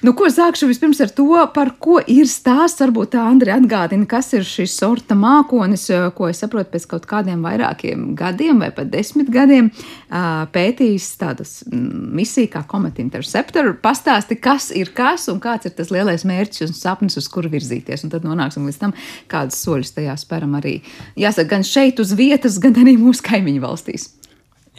Nu, 0.00 0.14
ko 0.16 0.30
sākšu 0.32 0.64
vispirms 0.70 0.96
ar 1.04 1.10
to, 1.12 1.26
par 1.52 1.74
ko 1.82 1.98
ir 2.08 2.24
stāsts. 2.30 2.80
Varbūt 2.80 3.10
tā 3.12 3.20
Andri 3.28 3.52
atgādina, 3.52 4.06
kas 4.08 4.30
ir 4.32 4.46
šis 4.48 4.72
sorta 4.80 5.12
mākonis, 5.18 5.84
ko 6.16 6.30
es 6.30 6.40
saprotu 6.40 6.72
pēc 6.72 6.86
kaut 6.88 7.04
kādiem 7.10 7.42
vairākiem 7.44 8.06
gadiem 8.16 8.62
vai 8.64 8.70
pat 8.72 8.88
desmit 8.88 9.28
gadiem 9.32 9.68
pētījis 10.54 11.10
tādas 11.20 11.52
misiju 11.68 12.48
kā 12.54 12.64
Comet 12.70 13.02
Interceptor. 13.02 13.74
Pastāsti, 13.84 14.40
kas 14.40 14.70
ir 14.72 14.94
kas 14.96 15.28
un 15.32 15.42
kāds 15.44 15.68
ir 15.68 15.76
tas 15.76 15.92
lielais 15.92 16.24
mērķis 16.24 16.70
un 16.70 16.72
sapnis, 16.78 17.18
uz 17.20 17.28
kuru 17.28 17.52
virzīties. 17.52 18.06
Un 18.06 18.14
tad 18.14 18.24
nonāksim 18.24 18.64
līdz 18.70 18.80
tam, 18.80 18.96
kādas 19.28 19.60
soļus 19.60 19.92
tajā 19.98 20.16
speram 20.22 20.56
arī. 20.56 20.78
Jāsaka, 21.20 21.58
gan 21.58 21.66
šeit 21.66 22.00
uz 22.00 22.16
vietas, 22.16 22.56
gan 22.62 22.80
arī 22.80 22.96
mūsu 22.96 23.26
kaimiņu 23.28 23.66
valstīs. 23.68 24.14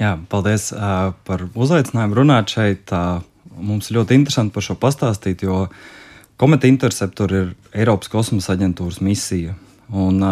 Jā, 0.02 0.16
paldies 0.32 0.72
uh, 0.74 1.12
par 1.28 1.46
uzaicinājumu 1.54 2.24
runāt 2.24 2.50
šeit. 2.50 2.90
Uh, 2.90 3.22
mums 3.58 3.92
ļoti 3.92 4.16
interesanti 4.20 4.54
par 4.56 4.66
šo 4.66 4.78
pastāstīt, 4.80 5.44
jo 5.48 5.66
Kometa 6.42 6.66
Interceptor 6.66 7.34
ir 7.38 7.50
Eiropas 7.78 8.10
kosmosa 8.10 8.56
aģentūras 8.56 8.98
misija. 9.06 9.54
Un, 9.94 10.24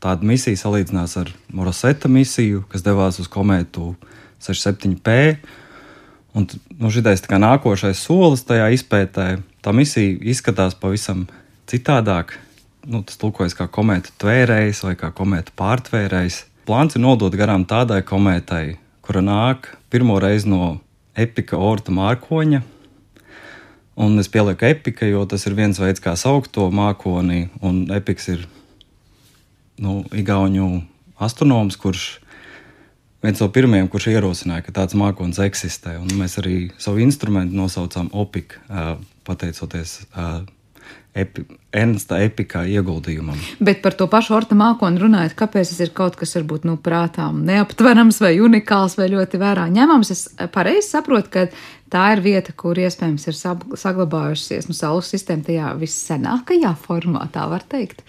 tāda 0.00 0.24
misija 0.24 0.56
salīdzinās 0.56 1.16
ar 1.20 1.32
Moroseta 1.52 2.08
misiju, 2.08 2.64
kas 2.70 2.84
devās 2.86 3.20
uz 3.20 3.28
komētu 3.28 3.92
67P. 4.40 5.36
Un, 6.32 6.46
nu, 6.78 6.92
šitais 6.94 7.26
nākošais 7.28 8.00
solis 8.00 8.46
tajā 8.48 8.70
izpētē, 8.72 9.26
tā 9.60 9.74
misija 9.76 10.16
izskatās 10.32 10.78
pavisam 10.78 11.26
citādāk. 11.68 12.38
Nu, 12.88 13.02
tas 13.04 13.18
tulkojas 13.20 13.52
kā 13.58 13.66
komēta 13.68 14.14
tvērējs 14.22 14.84
vai 14.86 14.94
kā 14.96 15.10
komēta 15.12 15.52
pārtvērējs. 15.58 16.44
Plāns 16.64 16.96
ir 16.96 17.04
nodot 17.04 17.34
garām 17.36 17.66
tādai 17.68 18.00
komētai, 18.06 18.78
kura 19.04 19.20
nāk 19.20 19.74
pirmo 19.92 20.16
reizi 20.22 20.48
no 20.48 20.78
epika 21.18 21.58
orta 21.58 21.92
mārkoņa. 21.94 22.62
Un 24.00 24.16
es 24.22 24.30
pielieku 24.32 24.64
epika, 24.68 25.08
jo 25.08 25.26
tas 25.28 25.44
ir 25.46 25.56
viens 25.58 25.78
veids, 25.80 26.00
kā 26.00 26.14
saukt 26.16 26.52
to 26.54 26.70
mākoni. 26.72 27.48
Un 27.60 27.82
epiks 27.92 28.30
ir 28.32 28.46
nu, 29.80 30.00
Igauniju 30.16 30.80
astronoms, 31.20 31.76
kurš 31.80 32.06
viens 33.20 33.42
no 33.42 33.50
pirmajiem, 33.52 33.90
kurš 33.92 34.08
ierosināja, 34.14 34.64
ka 34.64 34.76
tāds 34.80 34.96
mākslinieks 34.96 35.42
eksistē. 35.44 35.98
Un 36.00 36.14
mēs 36.20 36.38
arī 36.40 36.70
savu 36.80 37.02
instrumentu 37.04 37.58
nosaucām 37.58 38.08
OPIK, 38.16 38.56
pateicoties 39.28 40.00
epi, 41.14 41.44
Ernsta 41.70 42.18
epikā 42.24 42.64
ieguldījumam. 42.66 43.38
Bet 43.62 43.78
par 43.84 43.94
to 43.98 44.08
pašu 44.10 44.34
orta 44.34 44.56
mākoni 44.58 44.98
runājot, 44.98 45.36
kāpēc 45.38 45.70
tas 45.70 45.82
ir 45.84 45.92
kaut 45.94 46.16
kas 46.18 46.34
varbūt 46.34 46.66
nu, 46.66 46.74
prātām 46.82 47.44
neaptverams 47.46 48.18
vai 48.22 48.32
unikāls 48.42 48.96
vai 48.98 49.06
ļoti 49.12 49.38
vērā 49.38 49.68
ņemams? 49.70 50.10
Es 50.10 50.24
pareizi 50.54 50.88
saprotu, 50.88 51.30
ka 51.34 51.46
tā 51.92 52.08
ir 52.16 52.24
vieta, 52.26 52.54
kur 52.56 52.78
iespējams 52.78 53.28
ir 53.30 53.38
saglabājusies 53.38 54.70
nu, 54.70 54.76
Saules 54.76 55.10
sistēma 55.14 55.46
tajā 55.46 55.72
vissenākajā 55.78 56.74
formā, 56.82 57.26
tā 57.34 57.46
var 57.50 57.66
teikt. 57.70 58.02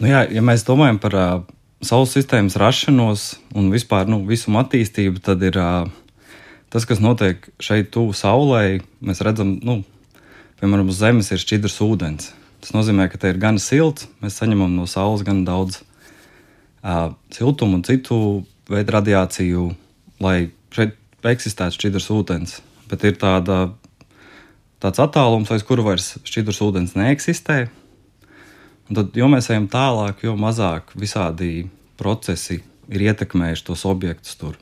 Nu 0.00 0.08
jā, 0.08 0.24
ja 0.32 0.44
mēs 0.44 0.64
domājam 0.64 1.00
par 1.00 1.16
uh, 1.16 1.30
Saules 1.84 2.12
sistēmas 2.16 2.56
rašanos 2.60 3.34
un 3.56 3.68
vispār 3.72 4.08
nu, 4.08 4.22
visu 4.28 4.52
attīstību, 4.56 5.20
tad 5.24 5.44
ir 5.44 5.60
uh, 5.60 5.88
tas, 6.72 6.86
kas 6.88 7.00
notiek 7.04 7.44
šeit 7.60 7.92
tuvu 7.94 8.16
Saulē. 8.16 8.80
Mēs 9.04 9.20
redzam, 9.24 9.58
nu, 9.64 9.82
piemēram, 10.60 10.90
uz 10.92 11.00
Zemes 11.00 11.30
ir 11.32 11.40
šķidrs 11.40 11.80
ūdens. 11.84 12.30
Tas 12.60 12.74
nozīmē, 12.76 13.08
ka 13.08 13.18
te 13.20 13.32
ir 13.32 13.40
gan 13.40 13.58
silts, 13.60 14.08
mēs 14.20 14.36
saņemam 14.40 14.74
no 14.76 14.86
Saules 14.88 15.24
gan 15.24 15.42
daudz 15.48 15.80
uh, 15.80 17.12
siltumu 17.32 17.78
un 17.78 17.84
citu 17.86 18.18
veidu 18.70 18.94
radiāciju, 18.96 19.66
lai 20.20 20.50
šeit 20.74 20.96
eksistētu 21.24 21.78
šķidrs 21.78 22.10
ūdens. 22.12 22.58
Bet 22.90 23.04
ir 23.08 23.16
tāda 23.20 23.70
tāds 24.80 25.00
attālums, 25.02 25.50
aiz 25.52 25.64
kura 25.66 25.84
vairs 25.86 26.14
šķidrs 26.24 26.62
ūdens 26.66 26.96
neeksistē. 26.98 27.62
Un 28.90 28.98
tad, 28.98 29.14
jo 29.16 29.28
mēs 29.30 29.50
ejam 29.52 29.68
tālāk, 29.70 30.24
jo 30.26 30.34
mazāk 30.40 30.92
visādi 30.98 31.68
procesi 32.00 32.58
ir 32.90 33.04
ietekmējuši 33.10 33.66
tos 33.68 33.84
objektus 33.86 34.36
tur. 34.40 34.56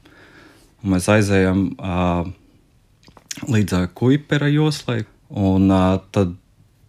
Un 0.82 0.92
mēs 0.94 1.08
aizējām 1.10 1.62
uh, 1.74 2.28
līdz 3.48 3.88
Kuipera 3.98 4.50
joslai, 4.52 5.02
un 5.28 5.70
uh, 5.70 5.98
tad 6.14 6.34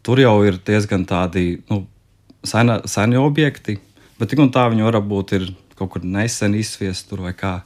tur 0.05 0.21
jau 0.21 0.35
ir 0.47 0.59
diezgan 0.65 1.05
tādi 1.07 1.59
nu, 1.69 1.83
sena, 2.43 2.79
seni 2.87 3.19
objekti, 3.19 3.77
bet 4.19 4.31
tik 4.31 4.41
un 4.43 4.51
tā 4.53 4.67
viņi 4.71 4.87
var 4.87 4.99
būt 5.03 5.35
kaut 5.79 5.93
kur 5.93 6.03
nesen 6.03 6.57
izsviesti 6.59 7.09
tur 7.11 7.23
vai 7.27 7.33
kā. 7.37 7.59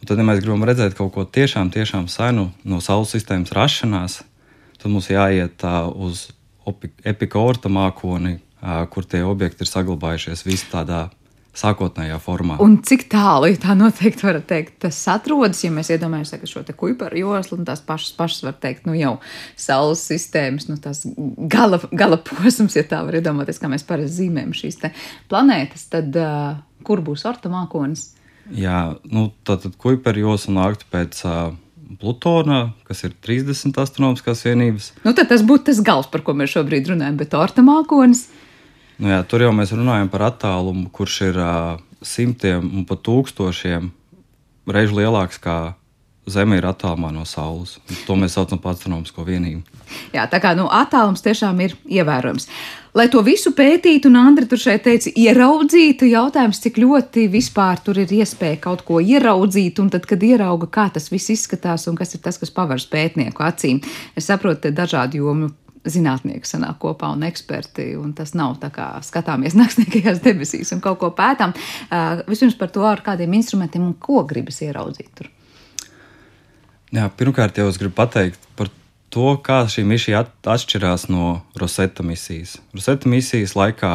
Un 0.00 0.06
tad, 0.06 0.18
ja 0.18 0.26
mēs 0.26 0.42
gribam 0.42 0.64
redzēt 0.66 0.94
kaut 0.98 1.14
ko 1.14 1.24
tiešām, 1.24 1.72
tiešām 1.74 2.06
senu 2.12 2.50
no 2.68 2.80
Saules 2.84 3.14
sistēmas 3.14 3.54
rašanās, 3.56 4.20
tad 4.78 4.90
mums 4.90 5.10
jāiet 5.10 5.64
uh, 5.66 5.88
uz 5.90 6.28
epikorta 7.04 7.70
mākoni, 7.72 8.38
uh, 8.38 8.84
kur 8.90 9.06
tie 9.08 9.24
objekti 9.26 9.64
ir 9.64 9.70
saglabājušies 9.70 10.44
visi 10.46 10.70
tādā 10.72 11.06
sākotnējā 11.58 12.18
formā. 12.22 12.56
Un 12.62 12.76
cik 12.86 13.06
tālu, 13.12 13.48
ja 13.52 13.58
tā 13.62 13.76
noteikti 13.78 14.26
var 14.26 14.40
teikt, 14.46 14.76
tas 14.84 14.98
atrodas, 15.10 15.62
ja 15.64 15.70
mēs 15.74 15.92
iedomājamies 15.94 16.34
ka 16.40 16.50
šo 16.50 16.64
te 16.66 16.74
kuiparu 16.76 17.20
joslu 17.20 17.60
un 17.60 17.68
tās 17.68 17.82
pašas, 17.86 18.14
pašas 18.18 18.44
var 18.46 18.56
teikt, 18.62 18.88
nu 18.88 18.96
jau 18.98 19.14
saules 19.60 20.02
sistēmas, 20.10 20.68
nu 20.70 20.78
tās 20.82 21.04
gala, 21.50 21.80
gala 21.94 22.18
posms, 22.18 22.76
ja 22.78 22.84
tā 22.90 23.04
var 23.06 23.20
iedomāties, 23.20 23.60
kā 23.62 23.70
mēs 23.70 23.86
parasti 23.86 24.24
zīmējam 24.24 24.54
šīs 24.56 24.80
planētas, 25.30 25.88
tad 25.94 26.18
uh, 26.18 26.56
kur 26.86 27.04
būs 27.04 27.26
orta 27.30 27.52
mākonis? 27.52 28.10
Jā, 28.52 28.96
nu 29.08 29.30
tātad 29.46 29.78
kuiparu 29.80 30.26
josla 30.28 30.58
nāktu 30.62 30.90
pēc. 30.92 31.26
Uh, 31.26 31.44
Plutona, 32.00 32.72
kas 32.88 33.04
ir 33.04 33.12
30 33.22 33.76
astronomiskās 33.78 34.40
vienības. 34.46 34.88
Nu, 35.04 35.12
tad 35.14 35.28
tas 35.30 35.44
būtu 35.46 35.68
tas 35.68 35.82
gals, 35.84 36.08
par 36.10 36.24
ko 36.26 36.32
mēs 36.34 36.54
šobrīd 36.56 36.88
runājam, 36.90 37.18
bet 37.20 37.36
orta 37.38 37.62
mākonis. 37.62 38.24
Nu 38.98 39.10
jā, 39.10 39.22
tur 39.26 39.42
jau 39.42 39.52
mēs 39.54 39.74
runājam 39.74 40.10
par 40.12 40.28
attālumu, 40.30 40.86
kurš 40.94 41.20
ir 41.30 41.38
uh, 41.40 41.78
simtiem 42.04 42.68
un 42.70 42.84
pat 42.88 43.02
tūkstošiem 43.06 43.90
reižu 44.70 45.00
lielāks 45.00 45.40
nekā 45.40 45.58
Zeme 46.24 46.56
ir 46.56 46.64
attālumā 46.64 47.10
no 47.12 47.26
Saules. 47.28 47.74
To 48.06 48.14
mēs 48.16 48.32
saucam 48.38 48.56
par 48.56 48.72
astronomisko 48.72 49.26
vienību. 49.26 49.60
Jā, 50.14 50.24
tā 50.32 50.38
kā 50.40 50.54
nu, 50.56 50.64
attālums 50.72 51.20
tiešām 51.20 51.58
ir 51.60 51.74
ievērojams. 51.84 52.46
Lai 52.96 53.10
to 53.12 53.20
visu 53.26 53.52
pētītu, 53.52 54.08
un 54.08 54.16
Andri 54.22 54.48
tur 54.48 54.60
šeit 54.62 54.86
teica, 54.86 55.12
ieraudzītu, 55.12 56.08
jautājums, 56.08 56.62
cik 56.64 56.78
ļoti 56.80 57.26
vispār 57.28 57.82
tur 57.84 58.00
ir 58.00 58.14
iespēja 58.22 58.62
kaut 58.64 58.86
ko 58.88 59.02
ieraudzīt, 59.04 59.82
un 59.82 59.90
tad, 59.92 60.06
kad 60.08 60.24
ierauga, 60.24 60.70
kā 60.72 60.86
tas 60.94 61.10
viss 61.12 61.34
izskatās 61.34 61.84
un 61.90 61.98
kas 61.98 62.16
ir 62.16 62.24
tas, 62.24 62.40
kas 62.40 62.54
pavērs 62.54 62.88
pētnieku 62.88 63.44
acīm. 63.44 63.82
Es 64.16 64.30
saprotu, 64.30 64.62
te 64.64 64.72
dažādu 64.72 65.20
jomu 65.20 65.50
zinātnieki 65.84 66.48
sanāk 66.48 66.78
kopā 66.82 67.10
un 67.14 67.24
eksperti, 67.26 67.92
un 68.00 68.14
tas 68.16 68.34
nav 68.36 68.56
tā 68.62 68.70
kā 68.74 68.88
skatāmies 69.04 69.56
naktsniekajās 69.60 70.22
debesīs 70.24 70.72
un 70.76 70.82
kaut 70.84 71.00
ko 71.02 71.12
pētām. 71.16 71.54
Vispirms 72.28 72.56
par 72.60 72.72
to, 72.74 72.84
ar 72.88 73.04
kādiem 73.04 73.36
instrumentiem 73.38 73.84
un 73.86 73.96
ko 74.00 74.24
gribas 74.28 74.62
ieraudzīt 74.64 75.10
tur. 75.18 75.30
Jā, 76.94 77.08
pirmkārt, 77.10 77.58
jau 77.58 77.66
es 77.70 77.78
gribu 77.80 77.96
pateikt 77.98 78.42
par 78.58 78.70
to, 79.12 79.34
kā 79.42 79.64
šī 79.70 79.82
misija 79.88 80.22
atšķirās 80.46 81.08
no 81.10 81.40
Rosetta 81.58 82.06
misijas. 82.06 82.56
Rosetta 82.74 83.10
misijas 83.10 83.56
laikā 83.58 83.94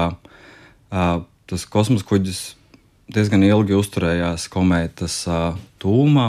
tas 0.89 1.65
kosmosa 1.71 2.05
kuģis 2.09 2.43
diezgan 3.09 3.45
ilgi 3.47 3.77
uzturējās 3.77 4.49
komētas 4.51 5.23
tūmā, 5.81 6.27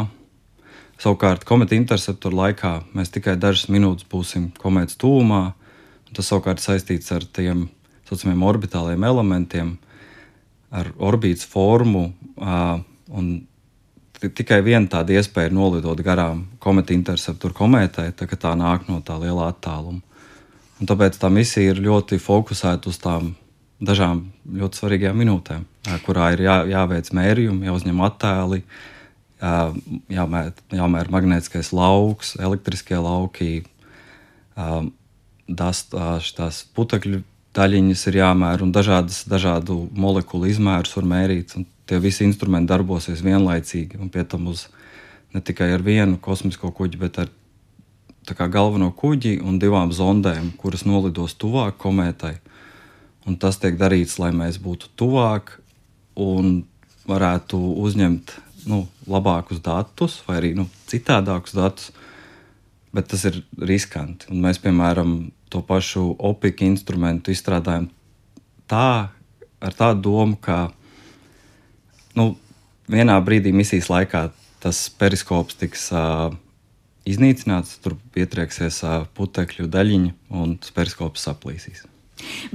Savukārt, 1.00 1.46
komēta 1.48 1.78
interceptora 1.78 2.36
laikā 2.36 2.70
mēs 2.92 3.08
tikai 3.14 3.32
dažas 3.40 3.70
minūtes 3.72 4.04
būsim 4.12 4.50
komētas 4.60 4.98
tūmā. 5.00 5.54
Tas 6.16 6.30
savukārt 6.30 6.62
saistīts 6.62 7.12
ar 7.14 7.24
tiem 7.24 7.68
saucamiem 8.08 8.42
orbitāliem 8.42 9.04
elementiem, 9.06 9.76
ar 10.74 10.90
orbītas 10.98 11.46
formu. 11.50 12.10
Un 13.10 13.30
tikai 14.20 14.60
viena 14.66 14.90
tāda 14.90 15.16
iespēja 15.16 15.50
ir 15.50 15.56
nolidot 15.56 16.00
garām 16.04 16.44
komēta 16.62 16.94
interceptora 16.94 17.56
komētai, 17.56 18.10
tā, 18.18 18.26
tā 18.26 18.54
nāk 18.58 18.88
no 18.90 19.00
tā 19.04 19.16
liela 19.22 19.48
attāluma. 19.50 20.02
Un 20.80 20.88
tāpēc 20.88 21.18
tā 21.20 21.28
misija 21.32 21.74
ir 21.74 21.82
ļoti 21.84 22.18
fokusēta 22.22 22.88
uz 22.88 22.98
tām 23.00 23.34
dažām 23.80 24.26
ļoti 24.44 24.80
svarīgām 24.80 25.18
minūtēm, 25.20 25.64
kurā 26.04 26.30
ir 26.34 26.44
jā, 26.44 26.56
jāveic 26.68 27.10
mērījumi, 27.16 27.68
jāuzņem 27.68 28.00
attēli, 28.04 28.62
jāmēr, 29.40 30.50
jāmēr 30.76 31.12
magnētiskais 31.12 31.72
lauks, 31.76 32.34
elektriskie 32.40 32.98
lauki, 33.00 33.62
das, 35.56 35.84
tās 36.36 36.62
putekļu 36.76 37.22
daļiņas 37.56 38.06
ir 38.10 38.20
jāmēra 38.20 38.64
un 38.64 38.72
dažādas, 38.74 39.24
dažādu 39.28 39.88
molekulu 39.98 40.48
izmērus 40.50 40.94
var 40.96 41.08
mērīt. 41.12 41.56
Tie 41.90 41.98
visi 41.98 42.24
instrumenti 42.26 42.70
darbosies 42.70 43.24
vienlaicīgi 43.26 43.98
un 43.98 44.10
pie 44.12 44.24
tam 44.24 44.46
uz 44.52 44.68
ne 45.34 45.42
tikai 45.42 45.72
ar 45.74 45.82
vienu 45.82 46.18
kosmisko 46.22 46.70
kuģi, 46.74 47.00
bet 47.00 47.18
ar 47.22 47.30
galveno 48.50 48.90
kuģi 48.94 49.40
un 49.42 49.58
divām 49.58 49.90
zondēm, 49.94 50.52
kuras 50.58 50.86
nolidos 50.86 51.34
tuvāk 51.34 51.78
komētai. 51.82 52.36
Un 53.26 53.36
tas 53.36 53.58
tiek 53.60 53.76
darīts, 53.78 54.18
lai 54.22 54.30
mēs 54.32 54.58
būtu 54.62 54.92
tuvāk 54.96 55.58
un 56.20 56.62
varētu 57.10 57.58
uzņemt 57.82 58.36
nu, 58.70 58.84
labākus 59.10 59.60
datus 59.64 60.20
vai 60.26 60.38
arī 60.40 60.52
nu, 60.54 60.68
citādākus 60.90 61.56
datus, 61.56 61.90
bet 62.94 63.10
tas 63.12 63.24
ir 63.28 63.40
riskanti. 63.56 64.28
Un 64.32 64.42
mēs, 64.44 64.60
piemēram, 64.62 65.30
to 65.50 65.62
pašu 65.66 66.14
opika 66.30 66.66
instrumentu 66.66 67.34
izstrādājam 67.34 67.88
tā, 68.70 69.10
ar 69.60 69.76
tādu 69.76 70.06
domu, 70.08 70.38
ka 70.40 70.68
nu, 72.18 72.32
vienā 72.90 73.18
brīdī 73.24 73.52
misijas 73.54 73.90
laikā 73.92 74.28
tas 74.60 74.82
periskops 75.00 75.56
tiks 75.60 75.88
uh, 75.94 76.30
iznīcināts, 77.08 77.78
tur 77.82 77.96
pietrieksies 78.14 78.82
uh, 78.84 79.06
putekļu 79.16 79.70
daļiņa 79.72 80.12
un 80.42 80.58
periskops 80.74 81.24
saplīsīs. 81.28 81.86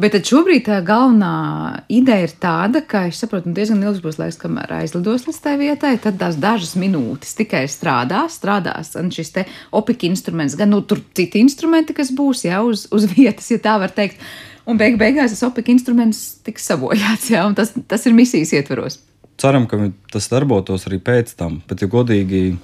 Bet 0.01 0.17
šobrīd 0.28 0.65
tā 0.67 0.80
galvenā 0.86 1.84
ideja 1.91 2.28
ir 2.28 2.34
tāda, 2.41 2.82
ka 2.86 3.06
es 3.10 3.19
saprotu, 3.21 3.49
nu, 3.49 3.56
diezgan 3.58 3.84
ilgs 3.86 4.01
būs 4.04 4.19
laiks, 4.19 4.39
kamēr 4.41 4.73
aizlidos 4.82 5.28
līdz 5.28 5.39
tai 5.43 5.56
vietai. 5.62 5.93
Tad 6.01 6.19
tās 6.21 6.39
dažas 6.41 6.75
minūtes 6.80 7.36
tikai 7.39 7.65
strādās, 7.71 8.39
strādās 8.39 8.93
šis 9.15 9.32
te 9.36 9.45
opika 9.75 10.08
instruments, 10.10 10.58
gan 10.60 10.73
nu, 10.73 10.82
tur 10.84 11.01
citi 11.15 11.41
instrumenti, 11.43 11.95
kas 11.95 12.12
būs 12.15 12.45
jau 12.47 12.65
uz, 12.71 12.86
uz 12.95 13.08
vietas, 13.13 13.49
ja 13.54 13.62
tā 13.62 13.78
var 13.82 13.93
teikt. 13.95 14.21
Un 14.65 14.80
beig 14.82 14.97
beigās 14.97 15.34
tas 15.36 15.45
opika 15.45 15.69
instruments 15.69 16.39
tiks 16.45 16.65
sabojāts, 16.71 17.30
jā, 17.30 17.43
un 17.45 17.54
tas, 17.58 17.75
tas 17.88 18.06
ir 18.10 18.15
misijas 18.17 18.56
ietveros. 18.58 18.97
Ceram, 19.41 19.67
ka 19.69 19.78
tas 20.13 20.30
darbotos 20.32 20.88
arī 20.89 20.97
pēc 21.04 21.36
tam, 21.38 21.60
bet, 21.69 21.84
ja 21.84 21.91
godīgi, 21.91 22.56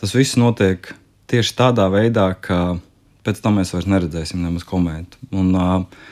tas 0.00 0.14
viss 0.14 0.38
notiek 0.40 0.92
tieši 1.30 1.56
tādā 1.58 1.88
veidā, 1.92 2.30
ka 2.40 2.78
pēc 3.26 3.42
tam 3.44 3.58
mēs 3.60 3.74
vairs 3.74 3.88
neredzēsim 3.90 4.40
nemaz 4.42 4.64
komētu. 4.66 5.20
Un, 5.36 5.52
uh, 5.54 6.06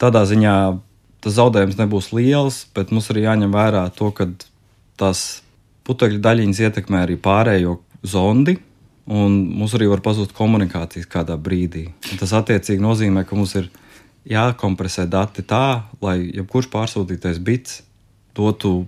tādā 0.00 0.24
ziņā 0.28 0.54
tas 1.20 1.36
zaudējums 1.36 1.78
nebūs 1.80 2.10
liels, 2.16 2.64
bet 2.74 2.92
mums 2.94 3.10
arī 3.12 3.26
jāņem 3.26 3.52
vērā 3.52 3.84
to, 3.96 4.08
ka 4.16 4.26
tās 5.00 5.42
putekļu 5.88 6.20
daļiņas 6.24 6.62
ietekmē 6.66 7.04
arī 7.04 7.18
pārējo 7.20 7.78
zondi. 8.06 8.56
Un 9.10 9.40
mums 9.58 9.74
arī 9.74 9.88
var 9.90 10.02
pazust 10.04 10.32
komunikācijas 10.36 11.08
kādā 11.10 11.34
brīdī. 11.40 11.88
Un 12.12 12.20
tas 12.20 12.32
attiecīgi 12.36 12.82
nozīmē, 12.84 13.24
ka 13.26 13.36
mums 13.36 13.56
ir 13.58 13.66
jākompresē 14.28 15.08
dati 15.10 15.42
tā, 15.42 15.82
lai 16.04 16.18
jebkurš 16.28 16.68
pārsūtītais 16.70 17.40
bits 17.42 17.80
dotu 18.36 18.84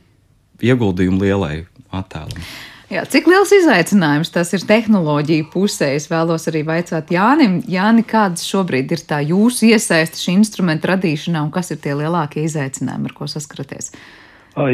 ieguldījumu 0.63 1.25
lielai 1.25 1.57
attēlam. 1.91 2.45
Jā, 2.93 3.07
cik 3.09 3.25
liels 3.31 3.49
izaicinājums 3.57 4.29
tas 4.35 4.51
ir 4.53 4.67
tehnoloģiju 4.69 5.47
pusē? 5.49 5.95
Es 5.97 6.11
vēlos 6.11 6.45
arī 6.51 6.61
vaicāt 6.69 7.09
Jānim, 7.15 7.55
Jāni, 7.65 8.05
kādas 8.05 8.45
šobrīd 8.45 8.93
ir 8.93 9.01
tā 9.09 9.23
jūsu 9.25 9.71
iesaiste 9.71 10.21
šī 10.21 10.35
instrumenta 10.43 10.91
radīšanā 10.91 11.41
un 11.41 11.49
kas 11.55 11.73
ir 11.73 11.81
tie 11.81 11.95
lielākie 11.97 12.45
izaicinājumi, 12.45 13.09
ar 13.09 13.17
ko 13.17 13.31
saskaraties? 13.33 13.95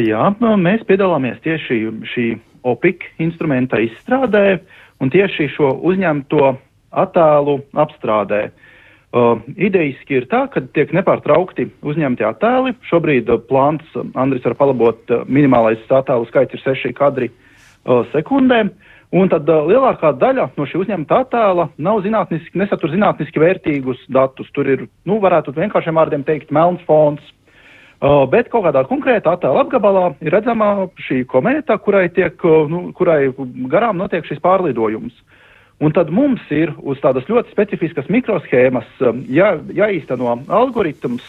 Jā, 0.03 0.25
mēs 0.59 0.83
piedalāmies 0.89 1.39
tieši 1.47 1.79
šī 2.11 2.27
OPIK 2.67 3.07
instrumenta 3.23 3.79
izstrādē 3.87 4.59
un 4.99 5.15
tieši 5.15 5.53
šo 5.55 5.77
uzņemto 5.87 6.53
attēlu 6.91 7.61
apstrādē. 7.71 8.49
Uh, 9.09 9.39
idejiski 9.55 10.19
ir 10.19 10.27
tā, 10.29 10.43
ka 10.51 10.59
tiek 10.75 10.91
nepārtraukti 10.93 11.71
uzņemti 11.87 12.27
attēli. 12.27 12.75
Šobrīd 12.91 13.31
uh, 13.31 13.39
plāns, 13.47 13.95
Andris 14.19 14.43
var 14.43 14.59
palabot, 14.59 15.05
uh, 15.07 15.23
minimālais 15.23 15.87
attēlu 15.87 16.27
skaits 16.27 16.59
ir 16.59 16.61
seši 16.67 16.91
kadri 16.99 17.31
uh, 17.31 17.45
sekundēm. 18.13 18.71
Un 19.09 19.29
tad 19.31 19.47
uh, 19.49 19.63
lielākā 19.65 20.11
daļa 20.21 20.51
no 20.53 20.67
šī 20.69 20.83
uzņemta 20.83 21.23
attēla 21.23 21.65
nav 21.81 22.03
zinātniski, 22.05 22.53
nesatur 22.61 22.91
zinātniski 22.93 23.41
vērtīgus 23.41 24.03
datus. 24.13 24.51
Tur 24.53 24.69
ir, 24.69 24.85
nu, 25.09 25.17
varētu 25.23 25.55
vienkāršiem 25.55 25.97
vārdiem 25.97 26.25
teikt, 26.27 26.53
melns 26.53 26.83
fons. 26.85 27.23
Uh, 27.99 28.23
bet 28.31 28.51
kaut 28.53 28.67
kādā 28.67 28.85
konkrētā 28.87 29.33
attēla 29.33 29.65
apgabalā 29.65 30.05
ir 30.23 30.31
redzama 30.37 30.87
šī 31.07 31.23
komēta, 31.27 31.79
kurai, 31.81 32.05
tiek, 32.13 32.37
uh, 32.45 32.69
nu, 32.69 32.85
kurai 32.95 33.33
garām 33.73 33.97
notiek 33.99 34.29
šis 34.29 34.39
pārlidojums. 34.45 35.17
Un 35.79 35.95
tad 35.95 36.11
mums 36.13 36.43
ir 36.53 36.75
uz 36.77 36.99
tādas 37.01 37.25
ļoti 37.31 37.53
specifiskas 37.55 38.09
mikroshēmas 38.11 38.87
jā, 39.31 39.53
jāīsteno 39.73 40.35
algoritms, 40.51 41.23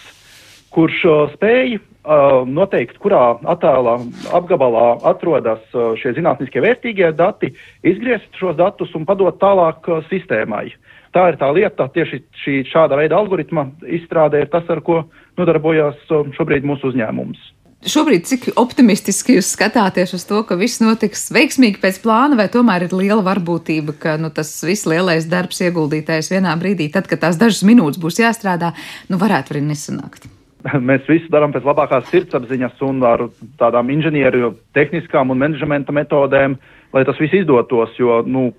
kurš 0.74 1.00
spēj 1.34 1.76
uh, 1.76 2.42
noteikt, 2.46 2.98
kurā 3.02 3.40
attēlā 3.54 3.96
apgabalā 4.36 4.86
atrodas 5.10 5.62
šie 6.00 6.14
zinātniskie 6.16 6.62
vērtīgie 6.64 7.12
dati, 7.18 7.52
izgriezt 7.82 8.30
šos 8.38 8.56
datus 8.60 8.94
un 8.94 9.06
padot 9.08 9.38
tālāk 9.42 9.88
sistēmai. 10.10 10.70
Tā 11.10 11.32
ir 11.32 11.40
tā 11.40 11.48
lieta, 11.50 11.88
tieši 11.90 12.22
šī 12.44 12.60
šāda 12.70 12.98
veida 12.98 13.18
algoritma 13.18 13.66
izstrāde 13.82 14.38
ir 14.38 14.50
tas, 14.50 14.68
ar 14.70 14.82
ko 14.86 15.02
nodarbojas 15.38 15.98
šobrīd 16.36 16.66
mūsu 16.66 16.92
uzņēmums. 16.92 17.48
Šobrīd 17.80 18.26
cik 18.28 18.50
optimistiski 18.60 19.38
jūs 19.38 19.54
skatāties 19.54 20.12
uz 20.12 20.26
to, 20.28 20.42
ka 20.44 20.58
viss 20.60 20.82
notiks 20.82 21.30
veiksmīgi 21.32 21.80
pēc 21.80 22.02
plāna, 22.04 22.36
vai 22.36 22.50
tomēr 22.52 22.84
ir 22.86 22.92
liela 22.92 23.24
varbūtība, 23.24 23.96
ka 23.96 24.18
nu, 24.20 24.28
tas 24.28 24.52
viss 24.68 24.84
lielais 24.84 25.24
darbs 25.30 25.62
ieguldītais 25.64 26.28
vienā 26.30 26.52
brīdī, 26.60 26.90
tad, 26.92 27.08
kad 27.08 27.24
tās 27.24 27.40
dažas 27.40 27.64
minūtes 27.64 28.02
būs 28.02 28.20
jāstrādā, 28.20 28.74
nu 29.08 29.18
varētu 29.22 29.56
arī 29.56 29.64
nesanākt? 29.70 30.28
Mēs 30.88 31.06
visu 31.08 31.30
darām 31.32 31.54
pēc 31.54 31.66
labākās 31.66 32.08
sirdsapziņas 32.10 32.80
un 32.86 33.04
ar 33.06 33.26
tādām 33.60 33.92
inženieru 33.94 34.54
tehniskām 34.76 35.32
un 35.32 35.40
menedžmenta 35.40 35.94
metodēm, 35.94 36.56
lai 36.94 37.04
tas 37.08 37.20
viss 37.20 37.36
izdotos, 37.40 37.94
jo 37.98 38.20
nu, 38.26 38.50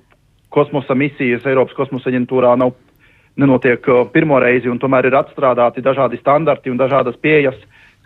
kosmosa 0.52 0.96
misijas 0.98 1.46
Eiropas 1.48 1.78
kosmosa 1.78 2.12
aģentūrā 2.12 2.56
nav, 2.60 2.74
nenotiek 3.40 3.86
uh, 3.88 4.04
pirmo 4.12 4.40
reizi, 4.44 4.70
un 4.72 4.80
tomēr 4.82 5.08
ir 5.08 5.20
atstrādāti 5.22 5.84
dažādi 5.84 6.20
standarti 6.20 6.72
un 6.72 6.80
dažādas 6.82 7.16
pieejas, 7.22 7.58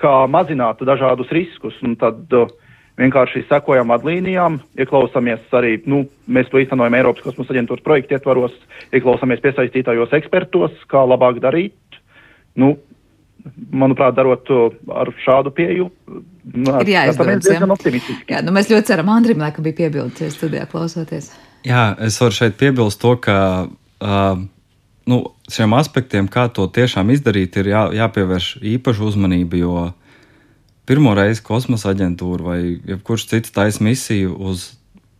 kā 0.01 0.13
mazināt 0.29 0.83
dažādus 0.85 1.31
riskus. 1.33 1.77
Un 1.85 1.95
tad 1.99 2.35
uh, 2.35 2.51
vienkārši 3.01 3.45
sekojam 3.49 3.89
vadlīnijām, 3.93 4.59
ieklausāmies 4.79 5.55
arī, 5.57 5.79
nu, 5.89 6.03
mēs 6.29 6.51
to 6.51 6.61
īstenojam 6.61 6.99
Eiropas 6.99 7.25
kosmosa 7.25 7.55
aģentūras 7.55 7.85
projekta 7.85 8.19
ietvaros, 8.19 8.53
ieklausāmies 8.93 9.41
piesaistītajos 9.43 10.13
ekspertos, 10.19 10.77
kā 10.91 11.01
labāk 11.07 11.41
darīt. 11.43 12.01
Nu, 12.55 12.75
manuprāt, 13.53 14.15
darot 14.17 14.49
ar 14.93 15.11
šādu 15.23 15.53
pieju, 15.55 15.89
nu, 16.55 16.75
ir 16.81 16.89
diezgan 16.89 17.73
optimistiski. 17.75 18.27
Jā, 18.33 18.41
nu 18.45 18.53
mēs 18.55 18.69
ļoti 18.71 18.89
ceram, 18.91 19.11
Andrim, 19.13 19.41
laikam 19.43 19.65
bija 19.65 19.83
piebildes 19.83 20.37
studijā 20.37 20.65
klausoties. 20.71 21.31
Jā, 21.65 21.93
es 22.05 22.17
varu 22.21 22.35
šeit 22.37 22.57
piebilst 22.59 23.01
to, 23.01 23.15
ka 23.21 23.37
uh, 23.65 24.41
nu, 25.09 25.19
šiem 25.51 25.73
aspektiem, 25.77 26.29
kā 26.31 26.47
to 26.53 26.67
tiešām 26.69 27.13
izdarīt, 27.13 27.57
ir 27.61 27.71
jā, 27.73 27.85
jāpievērš 28.01 28.49
īpaša 28.75 29.05
uzmanība, 29.09 29.61
jo 29.61 29.87
pirmo 30.89 31.15
reizi 31.17 31.43
kosmosa 31.45 31.93
aģentūra 31.93 32.45
vai 32.45 32.59
jebkurš 32.85 33.29
cits 33.31 33.53
taisa 33.53 33.83
misiju 33.85 34.35
uz 34.49 34.71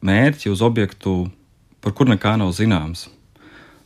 mērķi, 0.06 0.52
uz 0.54 0.62
objektu, 0.66 1.26
par 1.82 1.96
kur 1.98 2.10
nekā 2.10 2.36
nav 2.42 2.54
zināms. 2.58 3.08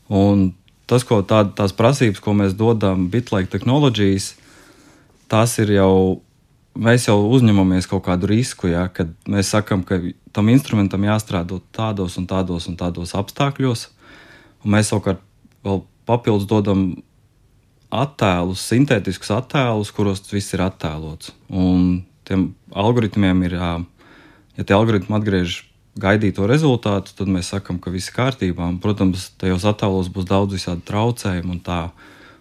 Un 0.10 0.49
tas, 0.89 1.06
ko 1.06 1.21
tā, 1.25 1.43
tās 1.56 1.75
prasības, 1.75 2.21
ko 2.23 2.34
mēs 2.38 2.56
dodam 2.58 3.08
Bitlake 3.13 3.52
tehnoloģijas, 3.54 4.34
tās 5.32 5.60
ir 5.62 5.78
jau. 5.78 5.93
Mēs 6.80 7.08
jau 7.10 7.17
uzņemamies 7.34 7.89
kaut 7.89 8.06
kādu 8.06 8.28
risku, 8.30 8.69
ja, 8.69 8.86
kad 8.93 9.10
mēs 9.28 9.49
sakām, 9.52 9.82
ka 9.84 9.97
tam 10.32 10.52
instrumentam 10.54 11.04
jāstrādā 11.04 11.58
tādos 11.75 12.15
un 12.21 12.28
tādos 12.30 12.69
un 12.69 12.78
tādos 12.80 13.12
apstākļos, 13.17 13.88
un 14.63 14.75
mēs 14.78 14.91
savukārt 14.93 15.19
vēl 15.65 15.82
papildus 16.08 16.47
dodam 16.47 16.84
attēlus, 17.89 18.62
sintētiskus 18.69 19.34
attēlus, 19.34 19.91
kuros 19.91 20.21
tas 20.23 20.38
viss 20.38 20.56
ir 20.56 20.63
attēlots. 20.63 21.34
Un 21.49 22.06
tiem 22.30 22.52
algoritmiem 22.69 23.43
ir, 23.49 23.58
ja 23.58 24.63
tie 24.63 24.78
algoritmi 24.78 25.17
atgriež 25.17 25.63
gaidīto 25.99 26.47
rezultātu, 26.49 27.13
tad 27.17 27.31
mēs 27.31 27.51
sakām, 27.53 27.79
ka 27.81 27.91
viss 27.93 28.12
ir 28.12 28.17
kārtībā. 28.17 28.65
Un, 28.65 28.79
protams, 28.83 29.29
tajos 29.39 29.67
attēlos 29.69 30.12
būs 30.13 30.27
daudz 30.29 30.55
visādi 30.57 30.85
traucējumi 30.88 31.57
un 31.57 31.59
tā. 31.65 31.81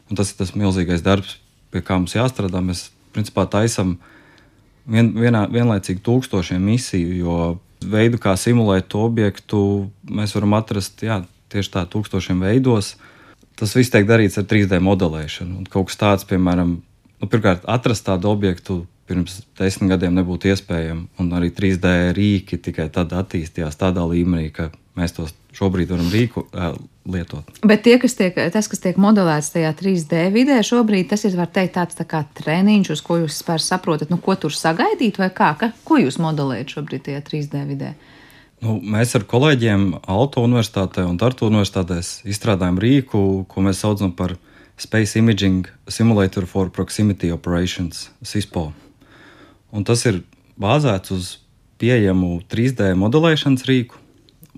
Un 0.08 0.18
tas 0.18 0.30
ir 0.32 0.38
tas 0.38 0.54
milzīgais 0.56 1.04
darbs, 1.04 1.36
pie 1.72 1.82
kā 1.84 1.98
mums 1.98 2.16
jāstrādā. 2.16 2.62
Mēs 2.64 2.88
principā 3.12 3.44
taisam 3.50 3.96
vien, 4.88 5.10
vienā, 5.12 5.44
vienlaicīgi 5.52 6.04
tūkstošiem 6.06 6.62
misiju, 6.64 7.16
jo 7.18 7.38
veidu, 7.84 8.20
kā 8.22 8.34
simulēt 8.38 8.88
to 8.92 9.04
objektu, 9.06 9.60
mēs 10.08 10.34
varam 10.36 10.56
atrast 10.58 11.04
jā, 11.04 11.20
tieši 11.52 11.74
tā 11.76 11.84
tūkstošiem 11.90 12.40
veidos. 12.42 12.94
Tas 13.58 13.74
viss 13.74 13.90
tiek 13.90 14.06
darīts 14.06 14.38
ar 14.38 14.46
3D 14.48 14.78
modelēšanu. 14.84 15.60
Un 15.60 15.66
kaut 15.70 15.90
kas 15.90 15.98
tāds, 15.98 16.26
piemēram, 16.30 16.78
nu, 17.18 17.30
pirmkārt, 17.30 17.66
atrast 17.66 18.06
tādu 18.06 18.30
objektu 18.30 18.84
pirms 19.08 19.40
desmit 19.58 19.94
gadiem 19.94 20.14
nebūtu 20.18 20.52
iespējama. 20.52 21.08
Un 21.22 21.32
arī 21.36 21.50
3D 21.54 22.12
rīki 22.16 22.60
tikai 22.62 22.88
tad 22.94 23.14
attīstījās 23.16 23.80
tādā 23.80 24.04
līmenī, 24.08 24.50
ka 24.54 24.70
mēs 24.98 25.16
tos 25.16 25.34
šobrīd 25.56 25.90
varam 25.92 26.10
rīku 26.12 26.44
uh, 26.46 26.74
lietot. 27.08 27.48
Bet 27.66 27.82
tie, 27.86 27.96
kas 28.00 28.14
tiek, 28.18 28.36
tas, 28.52 28.68
kas 28.70 28.82
tiek 28.82 28.98
modelēts 29.00 29.52
tajā 29.54 29.72
3D 29.78 30.28
vidē, 30.34 30.58
šobrīd 30.66 31.08
tas 31.12 31.24
ir, 31.26 31.36
var 31.38 31.50
teikt, 31.52 31.74
tāds 31.78 31.98
tā 31.98 32.06
kā 32.08 32.22
treniņš, 32.40 32.92
uz 32.94 33.02
ko 33.04 33.20
jūs 33.22 33.40
saprotat, 33.64 34.12
nu, 34.12 34.20
ko 34.22 34.36
tur 34.38 34.54
sagaidīt, 34.54 35.20
vai 35.20 35.30
kā, 35.34 35.54
ka, 35.58 35.72
ko 35.88 36.00
jūs 36.02 36.20
modelējat 36.22 36.76
šobrīd 36.76 37.08
tajā 37.08 37.24
3D 37.30 37.64
vidē. 37.70 37.94
Nu, 38.64 38.80
mēs 38.82 39.14
ar 39.14 39.22
kolēģiem 39.30 39.92
Alto 40.10 40.42
Universitātē 40.42 41.04
un 41.06 41.18
Tartu 41.20 41.46
Universitātē 41.46 42.00
izstrādājam 42.26 42.80
rīku, 42.82 43.20
ko 43.50 43.62
mēs 43.62 43.84
saucam 43.84 44.10
par 44.18 44.34
Space 44.78 45.18
Imaging 45.18 45.66
Simulator 45.90 46.46
for 46.46 46.70
Proximity 46.70 47.30
Operations, 47.34 48.08
SISPO. 48.22 48.72
Un 49.74 49.85
tas 49.85 50.04
ir 50.09 50.22
bāzēts 50.61 51.12
uz 51.14 51.33
pieejamu 51.78 52.40
3D 52.50 52.92
modelēšanas 52.98 53.66
rīku. 53.68 53.98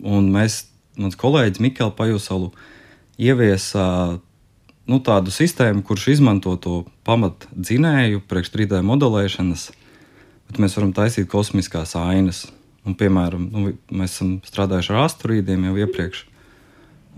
Un 0.01 0.31
mēs, 0.33 0.65
mans 1.01 1.19
kolēģis 1.21 1.61
Mikls 1.61 1.97
Pajusalu, 1.99 2.51
ieviesa 3.21 3.85
nu, 4.91 4.99
tādu 5.05 5.33
sistēmu, 5.35 5.85
kurš 5.87 6.09
izmanto 6.17 6.55
to 6.63 6.77
pamatdzinēju 7.09 8.25
priekš 8.31 8.53
3D 8.55 8.81
modelēšanas, 8.87 9.67
bet 10.49 10.63
mēs 10.63 10.77
varam 10.79 10.95
taisīt 10.97 11.29
kosmiskās 11.31 11.97
ainas. 11.99 12.47
Un, 12.89 12.97
piemēram, 12.97 13.51
nu, 13.53 13.75
mēs 13.93 14.17
esam 14.17 14.39
strādājuši 14.47 14.95
ar 14.95 15.03
asteroīdiem 15.05 15.67
jau 15.69 15.75
iepriekš, 15.83 16.23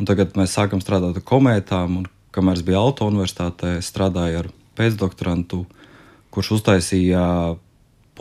un 0.01 0.09
tagad 0.09 0.35
mēs 0.35 0.57
sākam 0.57 0.83
strādāt 0.83 1.21
ar 1.21 1.25
komētām. 1.29 2.01
Un, 2.01 2.09
kamēr 2.35 2.59
es 2.59 2.65
biju 2.67 2.81
Alto 2.81 3.07
universitātē, 3.07 3.77
strādāju 3.85 4.41
ar 4.41 4.49
pēcdoktorantu, 4.81 5.63
kurš 6.35 6.55
uztaisīja 6.57 7.23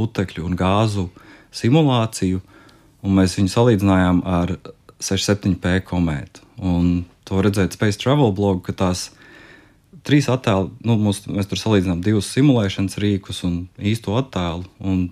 putekļu 0.01 0.49
un 0.49 0.57
gāzu 0.59 1.07
simulāciju, 1.55 2.41
un 3.05 3.17
mēs 3.17 3.37
viņu 3.37 3.53
salīdzinājām 3.53 4.21
ar 4.27 4.57
67P 5.01 5.79
komētu. 5.87 6.45
Un 6.61 7.03
to 7.25 7.41
redzēt 7.41 7.77
Space 7.77 7.99
Travel 8.01 8.33
blogu, 8.35 8.61
ka 8.67 8.75
tās 8.77 9.09
trīs 10.05 10.29
attēli, 10.31 10.69
nu, 10.85 10.97
mums, 10.99 11.23
mēs 11.29 11.49
tur 11.49 11.59
salīdzinām 11.61 12.03
divus 12.05 12.29
simulēšanas 12.33 12.99
rīkus 13.01 13.43
un 13.47 13.57
īsto 13.77 14.15
attēlu. 14.19 14.65
Un, 14.79 15.03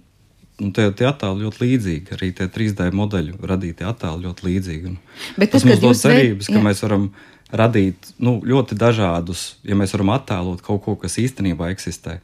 un 0.59 0.71
tie, 0.75 0.89
tie 0.97 1.09
attēli 1.09 1.45
ļoti 1.45 1.65
līdzīgi, 1.65 2.15
arī 2.17 2.31
tie 2.37 2.49
3D 2.51 2.89
modeļu 2.97 3.41
radītie 3.49 3.87
attēli 3.89 4.25
ļoti 4.27 4.47
līdzīgi. 4.49 4.93
Un 4.93 4.97
Bet 5.37 5.53
tas, 5.53 5.61
tas 5.61 5.67
mums 5.69 5.83
dod 5.83 5.99
cerības, 5.99 6.49
ka 6.49 6.57
jā. 6.57 6.65
mēs 6.65 6.83
varam 6.85 7.11
radīt 7.49 8.11
nu, 8.21 8.37
ļoti 8.45 8.77
dažādus, 8.77 9.45
ja 9.65 9.77
mēs 9.77 9.93
varam 9.95 10.13
attēlot 10.13 10.65
kaut 10.65 10.83
ko, 10.85 10.97
kas 11.01 11.17
īstenībā 11.21 11.71
eksistē, 11.73 12.19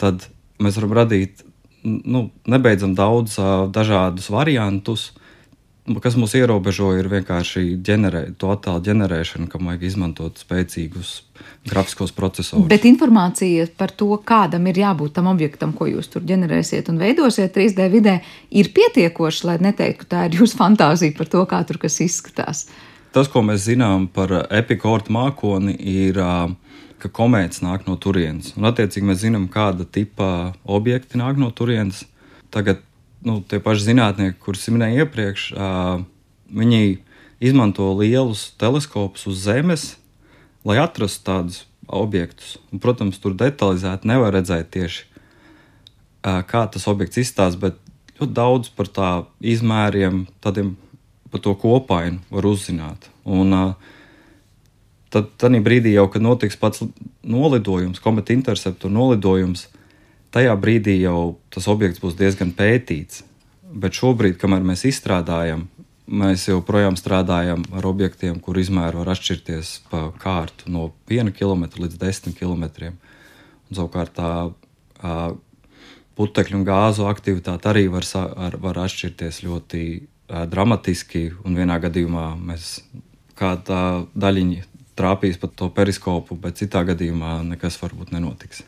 tad 0.00 0.28
mēs 0.62 0.78
varam 0.80 0.96
radīt 1.02 1.44
nu, 1.84 2.28
nebeidzam 2.46 2.94
daudz 2.98 3.38
dažādus 3.72 4.30
variantus. 4.32 5.10
Kas 5.82 6.14
mūs 6.14 6.36
ierobežo, 6.38 6.92
ir 6.94 7.08
vienkārši 7.10 7.72
ģenerē, 7.82 8.20
to 8.38 8.52
attēlu 8.54 8.84
ģenerēšana, 8.86 9.48
kam 9.50 9.66
vajag 9.66 9.88
izmantot 9.88 10.38
spēcīgus 10.38 11.10
grafiskos 11.66 12.14
procesorus. 12.14 12.68
Bet 12.70 12.86
informācija 12.86 13.66
par 13.78 13.90
to, 13.90 14.12
kādam 14.22 14.68
ir 14.70 14.78
jābūt 14.78 15.16
tam 15.16 15.32
objektam, 15.32 15.74
ko 15.74 15.88
jūs 15.90 16.12
tur 16.12 16.22
ģenerēsiet 16.28 16.86
un 16.92 17.02
veidosiet 17.02 17.50
3D 17.56 17.88
vidē, 17.90 18.14
ir 18.54 18.70
pietiekoša, 18.76 19.48
lai 19.50 19.58
neteiktu, 19.66 20.04
ka 20.04 20.10
tā 20.14 20.24
ir 20.28 20.38
jūsu 20.38 20.60
fantāzija 20.60 21.18
par 21.18 21.30
to, 21.34 21.42
kā 21.50 21.64
tur 21.66 21.82
kas 21.82 21.98
izskatās. 22.06 22.68
Tas, 23.12 23.26
ko 23.28 23.42
mēs 23.44 23.66
zinām 23.66 24.06
par 24.06 24.30
epikortu 24.54 25.12
mākoni, 25.12 25.74
ir 25.76 26.22
uh, 26.22 26.46
ka 27.02 27.10
komētas 27.10 27.62
nāk 27.64 27.86
no 27.88 27.96
turienes. 28.00 28.52
Un, 28.56 28.68
attiecīgi, 28.70 29.06
mēs 29.08 29.22
zinām, 29.24 29.48
kāda 29.52 29.86
tipa 29.88 30.52
objekti 30.62 31.20
nāk 31.20 31.40
no 31.40 31.50
turienes. 31.54 32.04
Tagad 32.54 32.82
nu, 33.26 33.40
tie 33.46 33.60
paši 33.62 33.88
zinātnieki, 33.90 34.38
kurus 34.42 34.68
minēju 34.70 35.04
iepriekš, 35.04 35.46
uh, 35.54 36.04
viņi 36.52 36.98
izmanto 37.42 37.88
lielus 37.98 38.50
teleskopus 38.60 39.26
uz 39.30 39.42
Zemes, 39.46 39.86
lai 40.66 40.78
atrastu 40.82 41.26
tādus 41.26 41.62
objektus. 41.86 42.56
Un, 42.70 42.82
protams, 42.82 43.18
tur 43.22 43.34
detalizēti 43.38 44.08
nevar 44.10 44.34
redzēt 44.36 44.70
tieši, 44.74 45.06
uh, 45.06 46.42
kā 46.46 46.66
tas 46.70 46.86
objekts 46.90 47.22
izstāsta, 47.22 47.58
bet 47.62 47.80
ļoti 48.20 48.36
daudz 48.36 48.70
par 48.76 48.90
tā 48.90 49.10
izmēriem, 49.40 50.26
tādiem 50.44 50.76
par 51.32 51.42
to 51.42 51.54
kopainu 51.58 52.22
var 52.30 52.46
uzzināt. 52.46 53.08
Un, 53.24 53.54
uh, 53.56 53.98
tad 55.12 55.30
tādā 55.40 55.60
brīdī 55.64 55.94
jau, 55.94 56.06
kad 56.10 56.24
notiks 56.24 56.58
pats 56.60 56.82
nolidojums, 57.22 58.00
kometa 58.02 58.34
interceptora 58.34 58.92
nolidojums, 58.92 59.66
tajā 60.32 60.54
brīdī 60.60 60.98
jau 61.02 61.36
tas 61.52 61.68
objekts 61.68 62.02
būs 62.02 62.16
diezgan 62.18 62.54
pētīts. 62.56 63.22
Bet 63.72 63.96
šobrīd, 63.96 64.36
kamēr 64.40 64.64
mēs 64.68 64.84
izstrādājam, 64.88 65.66
mēs 66.12 66.48
joprojām 66.48 66.96
strādājam 67.00 67.64
ar 67.72 67.86
objektiem, 67.88 68.40
kur 68.40 68.58
izmēri 68.60 69.00
var 69.00 69.12
atšķirties 69.14 69.72
pa 69.92 70.08
kārtu 70.20 70.72
no 70.72 70.90
1 71.08 71.32
km 71.36 71.68
līdz 71.84 71.96
10 72.00 72.36
km. 72.36 72.92
Un, 72.92 73.76
savukārt 73.76 74.12
tā 74.18 74.32
putekļu 76.18 76.58
un 76.60 76.66
gāzu 76.68 77.06
aktivitāte 77.08 77.70
arī 77.70 77.86
var, 77.92 78.04
ar, 78.16 78.58
var 78.60 78.82
atšķirties 78.84 79.40
ļoti 79.46 79.84
uh, 79.96 80.44
dramatiski. 80.50 81.30
Un 81.46 81.56
vienā 81.56 81.78
gadījumā 81.82 82.26
mēs 82.40 82.76
kāda 83.38 84.04
daļiņa 84.12 84.71
trāpīs 84.98 85.38
pat 85.40 85.54
to 85.56 85.68
periskopu, 85.72 86.36
bet 86.40 86.58
citā 86.60 86.82
gadījumā 86.88 87.38
nekas 87.46 87.78
varbūt 87.80 88.12
nenotiks. 88.12 88.64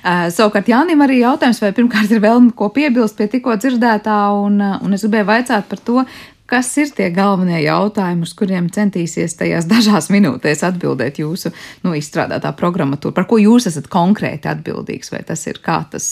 Uh, 0.00 0.28
savukārt 0.32 0.70
Jānim 0.70 1.02
arī 1.04 1.20
jautājums, 1.20 1.60
vai 1.62 1.72
pirmkārt 1.76 2.12
ir 2.14 2.22
vēl 2.22 2.50
ko 2.56 2.70
piebilst 2.74 3.18
pie 3.18 3.26
tikko 3.32 3.56
dzirdētā, 3.60 4.16
un, 4.38 4.60
un 4.62 4.96
es 4.96 5.04
gribēju 5.04 5.28
vaicāt 5.28 5.68
par 5.70 5.82
to, 5.82 6.04
kas 6.46 6.70
ir 6.78 6.92
tie 6.94 7.10
galvenie 7.14 7.58
jautājumi, 7.64 8.24
uz 8.26 8.32
kuriem 8.38 8.70
centīsies 8.72 9.36
tajās 9.38 9.66
dažās 9.70 10.08
minūtēs 10.14 10.62
atbildēt 10.68 11.20
jūsu 11.22 11.52
nu, 11.84 11.94
izstrādātā 11.98 12.54
programmatūra, 12.56 13.16
par 13.16 13.28
ko 13.28 13.40
jūs 13.42 13.68
esat 13.72 13.90
konkrēti 13.92 14.50
atbildīgs, 14.52 15.12
vai 15.12 15.24
tas 15.26 15.42
ir 15.50 15.60
kā 15.64 15.82
tas 15.90 16.06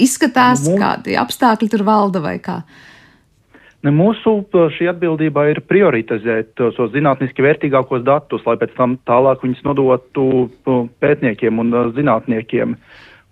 izskatās, 0.00 0.64
nu, 0.66 0.76
kādi 0.80 1.16
apstākļi 1.20 1.70
tur 1.72 1.84
valda 1.86 2.24
vai 2.24 2.38
kā? 2.42 2.62
Ne, 2.62 2.95
mūsu 3.94 4.38
šī 4.76 4.88
atbildība 4.92 5.48
ir 5.50 5.60
prioritizēt 5.68 6.54
tos 6.58 6.78
zinātniski 6.94 7.44
vērtīgākos 7.44 8.04
datus, 8.06 8.44
lai 8.46 8.56
pēc 8.60 8.72
tam 8.78 8.96
tālāk 9.08 9.44
viņus 9.44 9.64
nodotu 9.66 10.46
pētniekiem 11.02 11.60
un 11.62 11.74
zinātniekiem. 11.96 12.76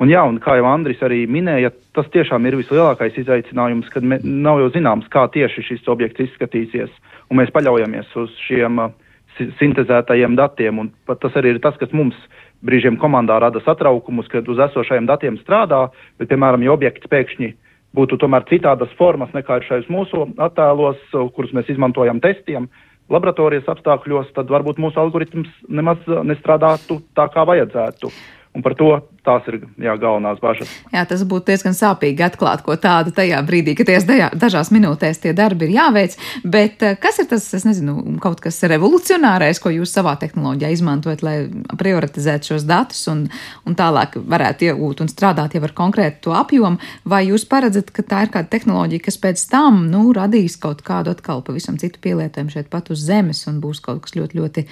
Un 0.02 0.10
jā, 0.10 0.24
un 0.26 0.40
kā 0.42 0.56
jau 0.58 0.66
Andris 0.66 1.00
arī 1.06 1.22
minēja, 1.30 1.70
tas 1.94 2.08
tiešām 2.12 2.44
ir 2.48 2.58
vislielākais 2.58 3.14
izaicinājums, 3.22 3.88
kad 3.94 4.02
me, 4.02 4.18
nav 4.24 4.58
jau 4.64 4.72
zināms, 4.74 5.06
kā 5.08 5.28
tieši 5.32 5.62
šis 5.68 5.88
objekts 5.88 6.26
izskatīsies, 6.26 6.90
un 7.30 7.38
mēs 7.38 7.54
paļaujamies 7.54 8.10
uz 8.18 8.34
šiem 8.42 8.82
uh, 8.82 8.90
sintēzētajiem 9.38 10.36
datiem, 10.38 10.78
un 10.78 10.90
tas 11.08 11.36
arī 11.38 11.54
ir 11.54 11.60
tas, 11.62 11.76
kas 11.80 11.92
mums 11.92 12.16
brīžiem 12.64 12.96
komandā 13.00 13.38
rada 13.42 13.60
satraukumus, 13.64 14.28
kad 14.32 14.48
uz 14.48 14.60
esošajiem 14.68 15.08
datiem 15.10 15.38
strādā, 15.42 15.88
bet, 16.18 16.30
piemēram, 16.30 16.64
ja 16.64 16.72
objekts 16.74 17.10
pēkšņi 17.10 17.50
būtu 17.94 18.18
tomēr 18.20 18.46
citādas 18.50 18.92
formas 18.98 19.32
nekā 19.36 19.60
ir 19.60 19.68
šajos 19.68 19.90
mūsu 19.92 20.26
attēlos, 20.42 21.00
kurus 21.36 21.54
mēs 21.56 21.70
izmantojam 21.72 22.20
testiem, 22.24 22.68
laboratorijas 23.12 23.68
apstākļos, 23.70 24.32
tad 24.36 24.50
varbūt 24.52 24.80
mūsu 24.82 25.00
algoritms 25.00 25.50
nemaz 25.68 26.00
nestrādātu 26.26 27.00
tā, 27.16 27.28
kā 27.32 27.44
vajadzētu. 27.48 28.10
Un 28.54 28.62
par 28.62 28.76
to 28.78 28.88
tās 29.26 29.46
ir 29.50 29.56
jā, 29.82 29.96
galvenās 29.98 30.38
bažas. 30.38 30.70
Jā, 30.92 31.00
tas 31.10 31.24
būtu 31.26 31.50
diezgan 31.50 31.74
sāpīgi 31.74 32.22
atklāt 32.22 32.60
ko 32.62 32.76
tādu 32.78 33.10
tajā 33.14 33.40
brīdī, 33.46 33.72
kad 33.74 33.88
tajās 33.88 34.04
dažās 34.38 34.68
minūtēs 34.70 35.18
tie 35.24 35.32
darbi 35.34 35.66
ir 35.66 35.72
jāveic. 35.74 36.14
Bet 36.46 36.84
eh, 36.86 36.94
kas 37.00 37.18
ir 37.18 37.26
tas, 37.32 37.48
es 37.56 37.64
nezinu, 37.66 37.96
kaut 38.22 38.38
kas 38.44 38.60
revolucionārais, 38.70 39.58
ko 39.58 39.72
jūs 39.74 39.94
savā 39.96 40.12
tehnoloģijā 40.20 40.70
izmantojat, 40.76 41.24
lai 41.26 41.34
prioritizētu 41.80 42.52
šos 42.52 42.66
datus 42.68 43.00
un, 43.10 43.24
un 43.66 43.78
tālāk 43.78 44.20
varētu 44.22 44.68
iegūt 44.68 45.02
un 45.02 45.10
strādāt 45.10 45.56
jau 45.58 45.64
ar 45.66 45.74
konkrētu 45.80 46.28
to 46.28 46.36
apjomu? 46.38 46.78
Vai 47.10 47.24
jūs 47.32 47.48
paredzat, 47.50 47.90
ka 47.96 48.06
tā 48.06 48.22
ir 48.28 48.32
kāda 48.36 48.52
tehnoloģija, 48.52 49.06
kas 49.08 49.18
pēc 49.24 49.42
tam 49.50 49.88
nu, 49.90 50.04
radīs 50.14 50.60
kaut 50.62 50.84
kādu 50.86 51.10
atkal 51.16 51.42
pavisam 51.42 51.80
citu 51.82 51.98
pielietojumu 52.06 52.54
šeit 52.54 52.70
pat 52.70 52.94
uz 52.94 53.02
Zemes 53.02 53.42
un 53.50 53.58
būs 53.64 53.82
kaut 53.82 54.04
kas 54.06 54.14
ļoti, 54.14 54.38
ļoti 54.38 54.66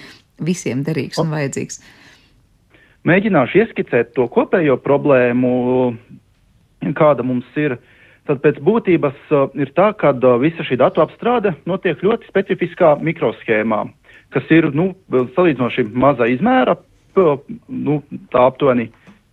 visiem 0.46 0.86
derīgs 0.86 1.18
un 1.18 1.34
vajadzīgs? 1.34 1.82
O. 1.82 2.01
Mēģināšu 3.08 3.64
ieskicēt 3.64 4.12
to 4.14 4.28
kopējo 4.30 4.76
problēmu, 4.78 5.50
kāda 6.98 7.26
mums 7.26 7.48
ir. 7.58 7.76
Tad 8.30 8.38
pēc 8.44 8.60
būtības 8.62 9.32
uh, 9.34 9.48
ir 9.58 9.72
tā, 9.74 9.88
ka 9.98 10.12
uh, 10.14 10.36
visa 10.38 10.62
šī 10.62 10.78
datu 10.78 11.02
apstrāde 11.02 11.56
notiek 11.66 11.98
ļoti 12.06 12.28
specifiskā 12.30 12.92
mikroshēmā, 13.02 13.80
kas 14.30 14.52
ir 14.54 14.68
nu, 14.70 14.92
salīdzinoši 15.10 15.88
maza 15.90 16.28
izmēra, 16.30 16.76
nu, 17.66 17.96
tā 18.30 18.44
aptuveni 18.46 18.92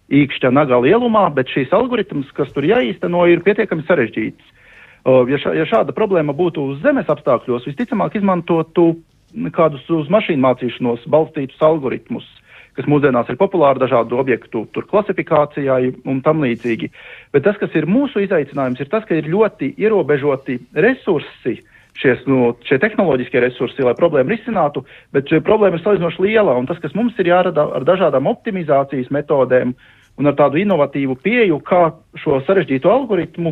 īkšķa 0.09 0.49
naga 0.49 0.81
lielumā, 0.81 1.27
bet 1.37 1.53
šīs 1.53 1.69
algoritms, 1.77 2.33
kas 2.33 2.49
tur 2.55 2.65
jāīsteno, 2.65 3.27
ir 3.29 3.45
pietiekami 3.45 3.85
sarežģīts. 3.85 4.57
Uh, 5.05 5.21
ja, 5.29 5.37
šā, 5.37 5.53
ja 5.61 5.69
šāda 5.69 5.93
problēma 5.93 6.33
būtu 6.33 6.65
uz 6.71 6.81
zemes 6.81 7.13
apstākļos, 7.13 7.69
visticamāk 7.69 8.17
izmantotu 8.17 8.95
kādus 9.53 9.85
uz 9.93 10.09
mašīnu 10.09 10.41
mācīšanos 10.47 11.05
balstītus 11.13 11.61
algoritmus 11.61 12.25
kas 12.79 12.87
mūsdienās 12.87 13.27
ir 13.31 13.37
populāri 13.39 13.81
dažādu 13.81 14.19
objektu 14.21 14.63
klasifikācijai 14.87 15.91
un 16.07 16.21
tam 16.23 16.45
līdzīgi. 16.45 16.87
Bet 17.35 17.43
tas, 17.47 17.59
kas 17.59 17.75
ir 17.75 17.89
mūsu 17.89 18.23
izaicinājums, 18.23 18.79
ir 18.79 18.91
tas, 18.91 19.03
ka 19.07 19.17
ir 19.19 19.27
ļoti 19.27 19.73
ierobežoti 19.81 20.59
resursi. 20.79 21.59
Šies, 21.99 22.21
nu, 22.31 22.53
šie 22.63 22.77
tehnoloģiskie 22.79 23.41
resursi, 23.43 23.83
lai 23.83 23.91
problēmu 23.97 24.31
risinātu, 24.31 24.85
bet 25.11 25.27
šī 25.27 25.41
problēma 25.43 25.75
ir 25.75 25.81
salīdzinoši 25.83 26.23
liela, 26.23 26.53
un 26.55 26.69
tas, 26.69 26.79
kas 26.79 26.93
mums 26.95 27.17
ir 27.19 27.27
jārada 27.27 27.65
ar 27.75 27.83
dažādām 27.83 28.29
optimizācijas 28.29 29.09
metodēm 29.11 29.73
un 30.19 30.29
ar 30.31 30.37
tādu 30.39 30.61
inovatīvu 30.61 31.17
pieju, 31.19 31.59
kā 31.65 31.89
šo 32.21 32.39
sarežģītu 32.47 32.87
algoritmu 32.93 33.51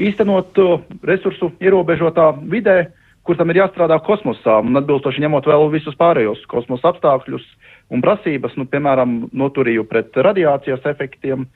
īstenot 0.00 0.56
resursu 1.04 1.50
ierobežotā 1.60 2.30
vidē, 2.48 2.78
kur 3.26 3.38
tam 3.38 3.52
ir 3.52 3.60
jāstrādā 3.62 3.98
kosmosā, 4.02 4.58
un 4.64 4.78
atbilstoši 4.80 5.22
ņemot 5.22 5.46
vēl 5.46 5.68
visus 5.74 5.98
pārējos 5.98 6.42
kosmosa 6.50 6.90
apstākļus, 6.92 7.44
un 7.94 8.02
prasības, 8.02 8.56
nu, 8.58 8.66
piemēram, 8.70 9.28
noturību 9.36 9.86
pret 9.90 10.16
radiācijas 10.26 10.86
efektiem 10.90 11.46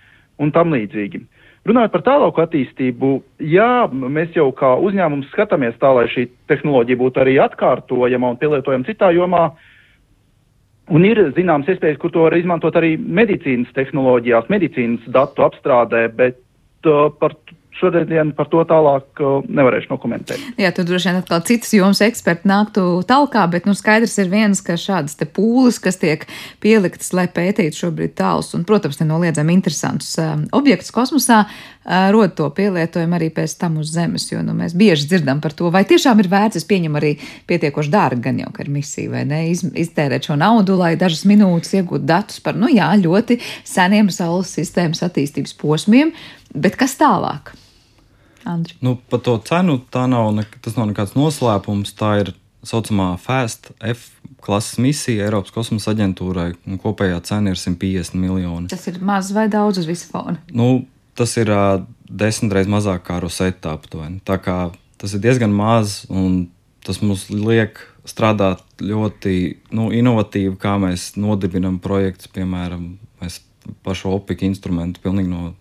un 0.42 0.52
tam 0.54 0.74
līdzīgi. 0.74 1.24
Runājot 1.66 1.94
par 1.96 2.02
tālāku 2.06 2.42
attīstību, 2.44 3.08
jā, 3.42 3.88
mēs 3.90 4.36
jau 4.38 4.46
kā 4.54 4.76
uzņēmums 4.86 5.32
skatāmies 5.32 5.74
tā, 5.82 5.90
lai 5.96 6.04
šī 6.12 6.28
tehnoloģija 6.50 7.00
būtu 7.00 7.22
arī 7.24 7.40
atkārtojama 7.42 8.30
un 8.30 8.38
pielietojama 8.38 8.86
citā 8.86 9.10
jomā. 9.16 9.48
Un 10.94 11.02
ir 11.02 11.18
zināms 11.34 11.66
iespējas, 11.66 11.98
kur 11.98 12.12
to 12.14 12.22
var 12.28 12.36
izmantot 12.38 12.76
arī 12.78 12.92
medicīnas 12.94 13.72
tehnoloģijās, 13.74 14.46
medicīnas 14.52 15.08
datu 15.10 15.42
apstrādē, 15.48 16.04
bet 16.14 16.38
uh, 16.86 17.08
par 17.18 17.34
šodien 17.80 18.32
par 18.36 18.48
to 18.52 18.62
tālāk 18.68 19.20
uh, 19.22 19.44
nevarēšu 19.46 19.90
nokomentēt. 19.92 20.42
Jā, 20.60 20.72
tur 20.74 20.86
droši 20.88 21.10
vien 21.10 21.20
atkal 21.20 21.42
citas 21.46 21.72
jomas 21.76 22.00
eksperti 22.04 22.48
nāktu 22.48 22.84
talkā, 23.08 23.44
bet 23.52 23.68
nu, 23.68 23.74
skaidrs 23.76 24.16
ir 24.22 24.30
viens, 24.32 24.62
ka 24.64 24.78
šādas 24.80 25.18
te 25.18 25.28
pūles, 25.28 25.78
kas 25.82 26.00
tiek 26.00 26.24
pieliktas, 26.64 27.12
lai 27.16 27.26
pētītu 27.32 27.84
šobrīd 27.84 28.16
tālus 28.18 28.52
un, 28.56 28.64
protams, 28.68 29.00
nenoliedzami 29.02 29.56
interesantus 29.56 30.14
um, 30.22 30.46
objektus 30.56 30.92
kosmosā, 30.94 31.42
uh, 31.46 32.08
rod 32.14 32.34
to 32.38 32.48
pielietojumu 32.56 33.18
arī 33.18 33.30
pēc 33.34 33.56
tam 33.60 33.78
uz 33.82 33.92
Zemes, 33.94 34.28
jo 34.32 34.40
nu, 34.44 34.56
mēs 34.56 34.76
bieži 34.76 35.08
dzirdam 35.10 35.42
par 35.44 35.54
to, 35.56 35.70
vai 35.74 35.84
tiešām 35.88 36.22
ir 36.22 36.30
vērts, 36.32 36.62
es 36.62 36.68
pieņemu 36.68 37.00
arī 37.00 37.12
pietiekoši 37.50 37.92
dārgi 37.92 38.24
gan 38.28 38.40
jau, 38.42 38.50
ka 38.54 38.64
ir 38.64 38.72
misija, 38.72 39.12
vai 39.12 39.26
ne, 39.28 39.42
iz, 39.52 39.62
iztērēt 39.66 40.30
šo 40.30 40.38
naudu, 40.40 40.78
lai 40.80 40.94
dažas 41.00 41.26
minūtes 41.28 41.76
iegūtu 41.78 42.08
datus 42.08 42.42
par, 42.44 42.58
nu 42.58 42.70
jā, 42.72 42.88
ļoti 43.02 43.38
seniem 43.66 44.10
Saules 44.14 44.56
sistēmas 44.56 45.04
attīstības 45.06 45.54
posmiem, 45.60 46.14
bet 46.54 46.78
kas 46.80 46.98
tālāk? 47.00 47.54
Andri? 48.46 48.76
Nu, 48.84 48.96
par 49.10 49.22
to 49.26 49.36
cenu 49.46 49.80
tā 49.92 50.06
nav, 50.10 50.32
ne, 50.36 50.46
tas 50.64 50.78
nav 50.78 50.90
nekāds 50.92 51.16
noslēpums. 51.18 51.94
Tā 51.98 52.12
ir 52.22 52.32
tā 52.32 52.40
saucamā 52.66 53.14
FAST 53.20 53.70
F 53.80 54.10
klases 54.42 54.78
misija 54.82 55.26
Eiropas 55.26 55.54
kosmosa 55.54 55.92
aģentūrai. 55.94 56.52
Kopējā 56.82 57.20
cena 57.26 57.52
ir 57.52 57.60
150 57.60 58.18
miljoni. 58.20 58.70
Tas 58.72 58.86
ir 58.90 59.00
maz 59.04 59.32
vai 59.34 59.46
daudz 59.52 59.82
uz 59.82 59.88
visu 59.88 60.10
fona? 60.10 60.38
Nu, 60.50 60.86
tas 61.18 61.34
ir 61.40 61.50
uh, 61.52 61.80
desmit 62.08 62.54
reizes 62.54 62.72
mazāk 62.72 63.06
kā 63.08 63.18
Rosetta 63.22 63.74
aptuveni. 63.76 64.20
Tā 64.26 64.38
kā 64.42 64.58
tas 65.00 65.16
ir 65.16 65.22
diezgan 65.24 65.54
maz 65.54 66.04
un 66.10 66.46
tas 66.86 67.00
mums 67.02 67.26
liek 67.30 67.80
strādāt 68.06 68.62
ļoti 68.78 69.34
nu, 69.74 69.88
inovatīvi, 69.94 70.54
kā 70.62 70.76
mēs 70.82 71.14
nodibinām 71.18 71.80
projektus. 71.82 72.30
Piemēram, 72.34 72.92
mēs 73.22 73.40
pašu 73.86 74.12
opiku 74.14 74.46
instrumentu 74.46 75.02
pilnīgi 75.02 75.32
no 75.32 75.52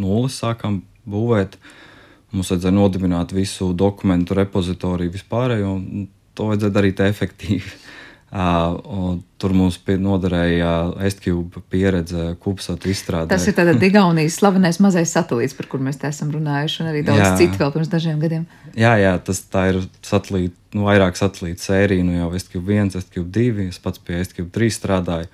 nulles 0.00 0.36
sākam 0.42 0.82
būvēt. 1.08 1.56
Uh, 1.56 1.84
Mums 2.34 2.50
vajadzēja 2.52 2.74
nodibināt 2.74 3.32
visu 3.36 3.70
dokumentu 3.76 4.34
repozitoriju 4.36 5.14
vispārējo, 5.14 5.76
un 5.76 6.08
to 6.36 6.50
vajadzēja 6.50 6.78
darīt 6.80 7.04
efektīvi. 7.06 7.76
Uh, 8.26 9.20
tur 9.38 9.52
mums 9.54 9.76
noderēja 9.86 10.70
SQB 10.98 11.60
pieredze, 11.70 12.24
Kubsatu 12.42 12.90
izstrādē. 12.90 13.30
Tas 13.30 13.44
ir 13.46 13.54
tāds 13.54 13.84
Igaunijas 13.86 14.40
slavenais 14.40 14.80
mazais 14.82 15.12
satelīts, 15.14 15.54
par 15.54 15.68
kur 15.70 15.80
mēs 15.80 16.00
te 16.02 16.10
esam 16.10 16.32
runājuši, 16.34 16.80
un 16.82 16.90
arī 16.90 17.04
daudz 17.06 17.22
jā. 17.22 17.30
citu 17.38 17.60
vēl 17.62 17.70
pirms 17.76 17.92
dažiem 17.92 18.18
gadiem. 18.20 18.42
Jā, 18.74 18.96
jā 18.98 19.14
tas 19.22 19.40
ir 19.70 19.78
satelīta, 20.04 20.58
nu, 20.74 20.88
vairāk 20.88 21.16
satelīta 21.16 21.68
sērija, 21.68 22.04
nu 22.04 22.18
jau 22.18 22.32
SQB1, 22.40 22.98
SQB2, 23.04 23.68
es 23.70 23.78
pats 23.86 24.02
pie 24.02 24.18
SQB3 24.24 24.72
strādāju. 24.74 25.30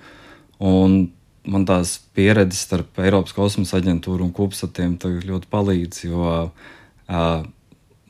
Un 0.61 0.95
man 1.49 1.65
tās 1.67 1.97
pieredzes 2.15 2.61
starp 2.69 3.01
Eiropas 3.03 3.33
kosmosa 3.35 3.81
aģentūru 3.81 4.29
un 4.29 4.31
Kubsatiem 4.37 4.95
ļoti 5.01 5.49
palīdz, 5.51 6.05
jo 6.05 6.29
uh, 6.29 6.71
Uh, 7.07 7.43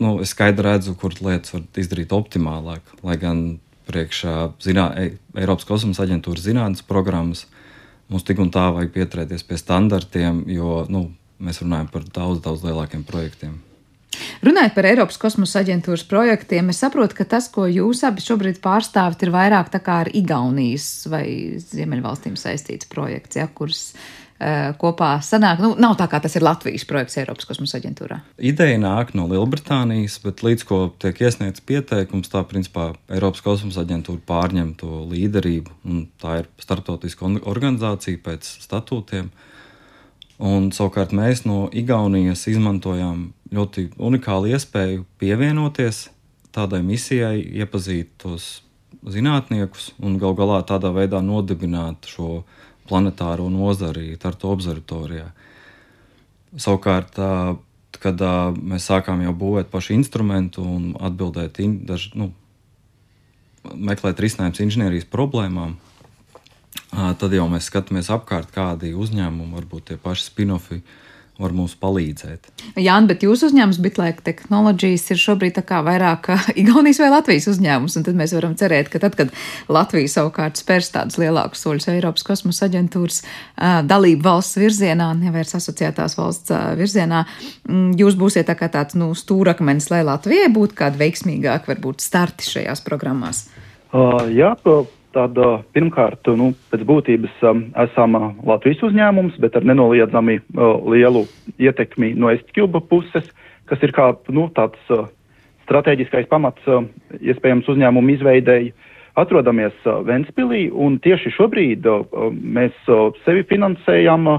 nu, 0.01 0.17
es 0.23 0.33
skaidri 0.33 0.67
redzu, 0.67 0.95
kur 0.99 1.15
lietas 1.23 1.53
var 1.55 1.65
izdarīt 1.79 2.13
optimālāk. 2.15 2.95
Lai 3.05 3.17
gan 3.21 3.43
priekšā 3.89 4.53
zinā, 4.63 4.87
Eiropas 5.35 5.67
kosmosa 5.67 6.05
aģentūras 6.05 6.45
zinātnes 6.45 6.85
programmas 6.87 7.47
mums 8.11 8.25
tik 8.27 8.39
un 8.43 8.51
tā 8.53 8.67
vajag 8.75 8.93
pieturēties 8.93 9.45
pie 9.47 9.57
standartiem, 9.59 10.43
jo 10.51 10.83
nu, 10.91 11.07
mēs 11.43 11.63
runājam 11.63 11.89
par 11.91 12.07
daudz, 12.15 12.41
daudz 12.43 12.65
lielākiem 12.65 13.05
projektiem. 13.07 13.61
Runājot 14.45 14.75
par 14.75 14.85
Eiropas 14.85 15.17
kosmosa 15.17 15.63
aģentūras 15.63 16.03
projektiem, 16.05 16.69
es 16.69 16.81
saprotu, 16.83 17.17
ka 17.17 17.25
tas, 17.25 17.47
ko 17.51 17.65
jūs 17.65 18.03
abi 18.05 18.21
šobrīd 18.21 18.59
pārstāvat, 18.63 19.23
ir 19.25 19.31
vairāk 19.33 19.71
tā 19.73 19.81
kā 19.83 20.03
ar 20.03 20.11
Igaunijas 20.13 21.07
vai 21.09 21.25
Ziemeļvalstīm 21.63 22.35
saistīts 22.37 22.89
projekts, 22.91 23.39
ja, 23.39 23.47
kurus 23.49 23.87
uh, 23.95 24.22
kopā 24.81 25.15
sanāk. 25.23 25.61
Nu, 25.63 25.73
nav 25.79 25.95
tā 25.99 26.07
kā 26.11 26.19
tas 26.23 26.35
ir 26.37 26.45
Latvijas 26.45 26.85
projekts 26.89 27.17
Eiropas 27.21 27.47
kosmosa 27.47 27.79
aģentūrā. 27.79 28.19
Ideja 28.43 28.79
nāk 28.81 29.13
no 29.17 29.27
Lielbritānijas, 29.31 30.19
bet 30.23 30.43
līdz 30.45 30.65
ko 30.69 30.79
tiek 31.01 31.21
iesniegts 31.23 31.63
pieteikums, 31.65 32.31
tā 32.33 32.43
principā 32.49 32.91
Eiropas 33.13 33.43
kosmosa 33.45 33.83
aģentūra 33.85 34.23
pārņem 34.27 34.73
to 34.79 35.03
līderību. 35.11 35.77
Tā 36.21 36.41
ir 36.41 36.51
starptautiska 36.61 37.29
organizācija 37.41 38.21
pēc 38.25 38.49
statūtiem. 38.65 39.31
Un, 40.43 40.71
savukārt 40.75 41.13
mēs 41.15 41.45
no 41.47 41.67
Igaunijas 41.71 42.47
izmantojām 42.51 43.29
ļoti 43.53 43.91
unikālu 44.01 44.51
iespēju 44.55 45.05
pievienoties 45.21 46.07
tādai 46.53 46.81
misijai, 46.85 47.37
iepazīt 47.61 48.11
tos 48.21 48.63
zinātniekus 49.03 49.91
un 50.03 50.17
gal 50.21 50.35
galā 50.37 50.61
tādā 50.67 50.91
veidā 50.95 51.21
nodibināt 51.23 52.07
šo 52.09 52.43
planetāro 52.89 53.49
nozari 53.51 54.17
Tartu 54.19 54.51
observatorijā. 54.53 55.29
Savukārt, 56.53 57.17
kad 58.03 58.23
mēs 58.59 58.87
sākām 58.89 59.23
jau 59.25 59.33
būvēt 59.37 59.71
pašu 59.71 59.95
instrumentu 59.95 60.65
un 60.65 60.91
atbildēt, 60.99 61.61
daž, 61.87 62.11
nu, 62.19 62.31
meklēt 63.63 64.19
risinājumus 64.21 64.61
inženierijas 64.65 65.07
problēmām, 65.09 65.77
tad 66.91 67.33
jau 67.33 67.47
mēs 67.49 67.69
skatāmies 67.71 68.11
apkārt, 68.13 68.51
kādi 68.53 68.93
uzņēmumi, 68.97 69.55
varbūt 69.55 69.91
tie 69.91 69.97
paši 70.01 70.27
spin-offi, 70.27 70.81
var 71.41 71.53
mums 71.55 71.73
palīdzēt. 71.81 72.49
Jā, 72.77 72.95
bet 73.09 73.23
jūsu 73.25 73.47
uzņēmums, 73.49 73.79
Bitlēka 73.81 74.21
Technologies, 74.25 75.05
ir 75.09 75.19
šobrīd 75.21 75.57
vairāk 75.65 76.29
Igaunijas 76.61 77.01
vai 77.01 77.09
Latvijas 77.13 77.49
uzņēmums. 77.49 77.97
Tad 78.05 78.19
mēs 78.19 78.35
varam 78.37 78.53
cerēt, 78.59 78.91
ka 78.93 79.01
tad, 79.01 79.17
kad 79.17 79.33
Latvija 79.73 80.11
savukārt 80.13 80.61
spērs 80.61 80.91
tādus 80.93 81.17
lielākus 81.21 81.65
soļus 81.65 81.89
Eiropas 81.95 82.25
kosmosa 82.27 82.67
aģentūras 82.69 83.23
dalību 83.89 84.27
valsts 84.27 84.59
virzienā, 84.61 85.09
nevis 85.17 85.55
asociētās 85.57 86.17
valsts 86.19 86.53
virzienā, 86.79 87.25
jūs 87.99 88.17
būsiet 88.19 88.49
tā 88.49 88.57
kā 88.59 88.69
tāds 88.73 88.97
nu, 88.99 89.11
stūrakmenis, 89.17 89.89
lai 89.93 90.03
Latvijai 90.05 90.51
būtu 90.53 90.77
kādi 90.83 91.01
veiksmīgāki, 91.01 91.73
varbūt 91.73 92.05
starti 92.05 92.49
šajās 92.51 92.85
programmās. 92.85 93.47
Uh, 93.93 94.25
jā, 94.33 94.55
Tad 95.13 95.37
pirmkārt, 95.75 96.25
nu, 96.39 96.51
pēc 96.71 96.83
būtības 96.89 97.41
esam 97.83 98.15
Latvijas 98.49 98.81
uzņēmums, 98.87 99.35
bet 99.43 99.59
ar 99.59 99.65
nenoliedzami 99.69 100.39
lielu 100.89 101.21
ietekmi 101.61 102.15
no 102.17 102.31
Estkilba 102.33 102.81
puses, 102.81 103.27
kas 103.69 103.85
ir 103.85 103.93
kā 103.93 104.07
nu, 104.33 104.47
tāds 104.57 104.81
strateģiskais 105.67 106.25
pamats 106.31 106.65
iespējams 107.21 107.69
uzņēmumu 107.69 108.15
izveidēji. 108.15 108.73
Atrodamies 109.21 109.75
Ventspilī 110.07 110.65
un 110.73 110.97
tieši 110.97 111.35
šobrīd 111.35 111.85
mēs 112.33 112.73
sevi 113.21 113.45
finansējam, 113.53 114.31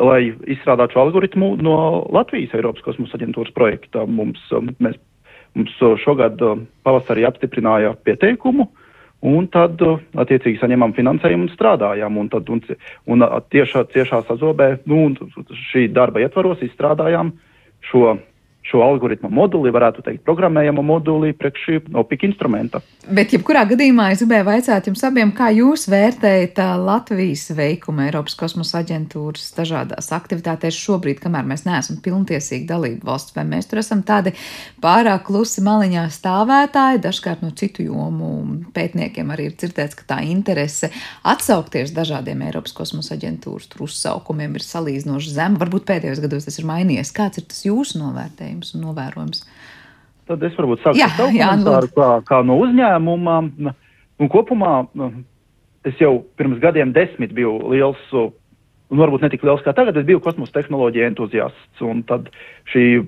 lai 0.00 0.20
izstrādātu 0.50 0.96
šo 0.96 1.04
algoritmu 1.06 1.54
no 1.62 1.78
Latvijas 2.10 2.58
Eiropas 2.58 2.82
kosmosa 2.82 3.20
aģentūras 3.20 3.54
projekta. 3.54 4.02
Mums, 4.02 4.42
mēs, 4.82 4.98
mums 5.54 5.78
šogad 6.02 6.42
pavasarī 6.82 7.30
apstiprināja 7.30 7.94
pieteikumu 8.02 8.66
Un 9.20 9.50
tad, 9.52 9.82
uh, 9.84 10.00
attiecīgi, 10.22 10.60
saņemam 10.62 10.94
finansējumu 10.96 11.44
un 11.44 11.52
strādājām. 11.52 12.16
Un, 12.22 12.30
tad, 12.32 12.48
un, 12.48 12.62
un 13.04 13.26
tiešā, 13.52 13.84
tiešā 13.92 14.22
sazobē, 14.28 14.70
nu, 14.88 15.10
šī 15.70 15.90
darba 15.92 16.22
ietvaros 16.24 16.62
izstrādājām 16.64 17.34
šo 17.90 18.14
šo 18.70 18.82
algoritmu 18.86 19.30
moduli, 19.34 19.72
varētu 19.74 20.04
teikt, 20.06 20.22
programmējamo 20.26 20.82
moduli 20.86 21.32
priekš 21.36 21.66
šī 21.66 21.78
opika 21.98 22.28
instrumenta. 22.28 22.80
Bet, 23.10 23.32
jebkurā 23.34 23.64
gadījumā, 23.70 24.10
es 24.14 24.22
gribēju 24.22 24.46
vaicāt 24.46 24.86
jums 24.90 25.02
abiem, 25.06 25.32
kā 25.34 25.48
jūs 25.54 25.88
vērtējat 25.90 26.60
Latvijas 26.78 27.48
veikumu 27.56 28.04
Eiropas 28.06 28.36
kosmosa 28.38 28.82
aģentūras 28.84 29.48
dažādās 29.56 30.10
aktivitātēs 30.14 30.78
šobrīd, 30.78 31.18
kamēr 31.22 31.48
mēs 31.50 31.66
neesam 31.66 31.98
pilntiesīgi 32.04 32.68
dalību 32.68 33.08
valsts, 33.08 33.34
vai 33.34 33.46
mēs 33.48 33.70
tur 33.70 33.82
esam 33.82 34.04
tādi 34.06 34.34
pārāk 34.84 35.26
klusi 35.26 35.64
maliņā 35.66 36.06
stāvētāji, 36.14 37.02
dažkārt 37.06 37.42
no 37.44 37.50
citu 37.56 37.88
jomu 37.88 38.30
pētniekiem 38.76 39.34
arī 39.34 39.50
ir 39.50 39.58
dzirdēts, 39.58 39.98
ka 39.98 40.06
tā 40.14 40.20
interese 40.28 40.92
atsaukties 41.26 41.94
dažādiem 41.96 42.46
Eiropas 42.46 42.76
kosmosa 42.76 43.16
aģentūras 43.16 43.70
uzsaukumiem 43.80 44.54
ir 44.58 44.64
salīdzinoši 44.64 45.34
zema. 45.34 45.60
Varbūt 45.60 45.88
pēdējos 45.88 46.22
gados 46.22 46.46
tas 46.46 46.60
ir 46.60 46.68
mainījies. 46.68 47.14
Kāds 47.16 47.40
ir 47.40 47.48
tas 47.50 47.64
jūsu 47.64 48.00
novērtējums? 48.02 48.59
Vērtējums 48.60 48.74
un 48.76 48.84
novērojums? 48.88 49.44
Tad 50.28 50.42
es 50.44 50.54
varbūt 50.56 50.82
sāku 50.84 51.02
ar 51.02 51.16
savu 51.16 51.32
komentāru, 51.32 51.88
kā, 51.94 52.10
kā 52.26 52.42
no 52.44 52.58
uzņēmuma. 52.62 53.38
Un 54.20 54.28
kopumā 54.28 54.74
es 55.84 55.96
jau 55.98 56.24
pirms 56.36 56.60
gadiem 56.60 56.92
desmit 56.92 57.32
biju 57.32 57.56
liels, 57.72 57.98
un 58.12 58.98
varbūt 59.00 59.22
ne 59.22 59.30
tik 59.30 59.42
liels 59.42 59.62
kā 59.64 59.72
tagad, 59.74 59.96
es 59.96 60.06
biju 60.06 60.20
kosmosa 60.20 60.60
tehnoloģija 60.60 61.08
entuziasts. 61.10 61.82
Un 61.82 62.04
tad 62.06 62.30
šī 62.70 63.02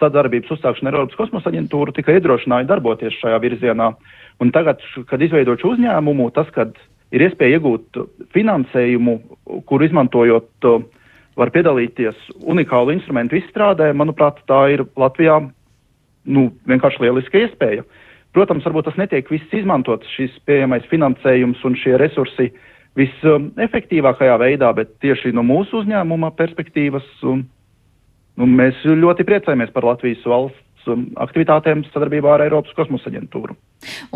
sadarbības 0.00 0.52
uzsākšana 0.56 0.92
ar 0.92 1.00
Eiropas 1.00 1.18
kosmosa 1.18 1.50
aģentūru 1.50 1.92
tikai 1.96 2.16
iedrošināja 2.16 2.68
darboties 2.70 3.18
šajā 3.20 3.40
virzienā. 3.42 3.92
Un 4.40 4.52
tagad, 4.52 4.80
kad 5.08 5.20
izveidot 5.20 5.60
šo 5.60 5.74
uzņēmumu, 5.74 6.30
tas, 6.36 6.48
kad 6.54 6.76
ir 7.12 7.24
iespēja 7.26 7.58
iegūt 7.58 7.98
finansējumu, 8.34 9.18
kur 9.68 9.84
izmantojot 9.84 10.68
uh, 10.68 10.84
var 11.36 11.52
piedalīties 11.54 12.16
unikālu 12.48 12.94
instrumentu 12.96 13.38
izstrādē, 13.38 13.90
manuprāt, 13.96 14.40
tā 14.48 14.62
ir 14.72 14.86
Latvijā 14.98 15.38
nu, 16.26 16.48
vienkārši 16.68 17.04
lieliska 17.04 17.44
iespēja. 17.44 17.84
Protams, 18.36 18.66
varbūt 18.68 18.90
tas 18.90 18.98
netiek 19.00 19.28
viss 19.32 19.54
izmantots, 19.56 20.08
šis 20.16 20.34
pieejamais 20.48 20.84
finansējums 20.90 21.62
un 21.64 21.76
šie 21.80 21.96
resursi 22.00 22.50
visefektīvākajā 22.96 24.36
veidā, 24.40 24.72
bet 24.76 24.96
tieši 25.04 25.32
no 25.36 25.44
mūsu 25.46 25.82
uzņēmuma 25.82 26.32
perspektīvas 26.36 27.06
un, 27.28 27.44
nu, 28.36 28.48
mēs 28.48 28.80
ļoti 28.84 29.24
priecājamies 29.28 29.72
par 29.76 29.88
Latvijas 29.88 30.24
valsts 30.28 30.65
aktivitātēm 31.22 31.84
sadarbībā 31.92 32.36
ar 32.36 32.46
Eiropas 32.46 32.74
kosmosa 32.76 33.10
aģentūru. 33.10 33.56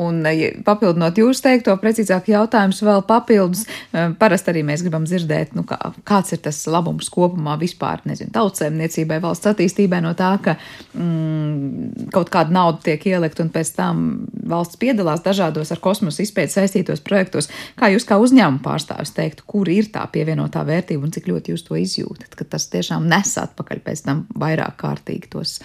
Un 0.01 0.23
ja 0.25 0.51
papildinot 0.65 1.19
jūs 1.21 1.43
teikto, 1.45 1.75
precīzāk 1.81 2.31
jautājums 2.33 2.81
vēl 2.85 3.03
papildus, 3.07 3.67
um, 3.93 4.15
parasti 4.19 4.53
arī 4.53 4.63
mēs 4.67 4.83
gribam 4.85 5.05
dzirdēt, 5.09 5.53
nu, 5.59 5.65
kā, 5.69 5.77
kāds 6.09 6.35
ir 6.35 6.41
tas 6.45 6.59
labums 6.71 7.11
kopumā 7.13 7.57
vispār, 7.61 8.03
nezinu, 8.09 8.33
tautsēmniecībai, 8.35 9.21
valsts 9.23 9.51
attīstībai 9.53 10.01
no 10.05 10.15
tā, 10.19 10.33
ka 10.43 10.57
mm, 10.97 12.09
kaut 12.15 12.33
kāda 12.33 12.57
nauda 12.57 12.83
tiek 12.89 13.07
ielikt 13.13 13.43
un 13.45 13.53
pēc 13.53 13.75
tam 13.77 14.03
valsts 14.51 14.81
piedalās 14.81 15.23
dažādos 15.27 15.71
ar 15.75 15.83
kosmosa 15.85 16.25
izpētes 16.25 16.57
saistītos 16.59 17.05
projektos. 17.07 17.51
Kā 17.79 17.93
jūs 17.93 18.09
kā 18.09 18.19
uzņēmuma 18.23 18.65
pārstāvis 18.65 19.15
teiktu, 19.17 19.47
kur 19.51 19.71
ir 19.71 19.93
tā 19.93 20.07
pievienotā 20.13 20.65
vērtība 20.67 21.07
un 21.07 21.15
cik 21.15 21.31
ļoti 21.31 21.55
jūs 21.55 21.67
to 21.69 21.79
izjūtat, 21.79 22.35
ka 22.35 22.49
tas 22.57 22.69
tiešām 22.73 23.09
nes 23.11 23.37
atpakaļ 23.45 23.85
pēc 23.87 24.05
tam 24.09 24.27
vairāk 24.41 24.79
kārtīgi 24.81 25.31
tos 25.33 25.59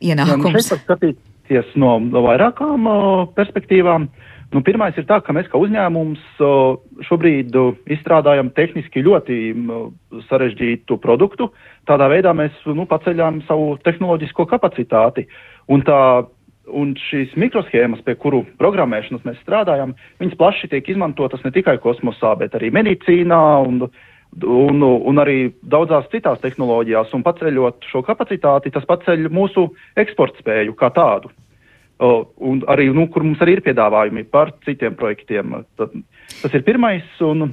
ienākums? 0.00 0.42
Nu 0.42 0.52
var 0.56 0.66
skatīties 0.66 1.76
no, 1.80 1.94
vairākām 2.26 2.90
perspektīvām. 3.36 4.08
Nu, 4.50 4.64
pirmais 4.66 4.96
ir 4.98 5.06
tā, 5.06 5.20
ka 5.22 5.30
mēs 5.36 5.46
kā 5.46 5.60
uzņēmums 5.62 6.40
šobrīd 7.06 7.54
izstrādājam 7.94 8.50
tehniski 8.56 9.04
ļoti 9.06 9.36
sarežģītu 10.26 10.98
produktu. 10.98 11.52
Tādā 11.86 12.10
veidā 12.10 12.34
mēs 12.34 12.56
nu, 12.66 12.88
paceļām 12.90 13.44
savu 13.46 13.76
tehnoloģisko 13.86 14.48
kapacitāti. 14.50 15.28
Un 15.70 15.86
tā 15.86 16.00
Un 16.70 16.92
šīs 16.98 17.32
mikroshēmas, 17.40 18.02
pie 18.06 18.14
kuru 18.20 18.44
programmēšanas 18.60 19.24
mēs 19.26 19.38
strādājam, 19.42 19.94
viņas 20.22 20.38
plaši 20.38 20.70
tiek 20.70 20.90
izmantotas 20.92 21.42
ne 21.42 21.52
tikai 21.54 21.76
kosmosā, 21.82 22.36
bet 22.38 22.54
arī 22.54 22.70
medicīnā 22.74 23.40
un 23.66 23.88
un, 24.38 24.82
un 24.82 25.20
arī 25.20 25.50
daudzās 25.62 26.08
citās 26.12 26.40
tehnoloģijās, 26.42 27.12
un 27.16 27.24
paceļot 27.26 27.88
šo 27.90 28.02
kapacitāti, 28.06 28.72
tas 28.74 28.86
paceļ 28.88 29.28
mūsu 29.32 29.70
eksporta 29.98 30.42
spēju 30.42 30.76
kā 30.78 30.92
tādu. 30.94 31.32
Uh, 32.00 32.22
un 32.48 32.62
arī, 32.70 32.88
nu, 32.96 33.10
kur 33.12 33.26
mums 33.26 33.42
arī 33.44 33.58
ir 33.58 33.64
piedāvājumi 33.66 34.24
par 34.32 34.54
citiem 34.64 34.94
projektiem. 34.96 35.58
Tad, 35.76 35.92
tas 36.40 36.54
ir 36.56 36.64
pirmais. 36.64 37.04
Un 37.20 37.50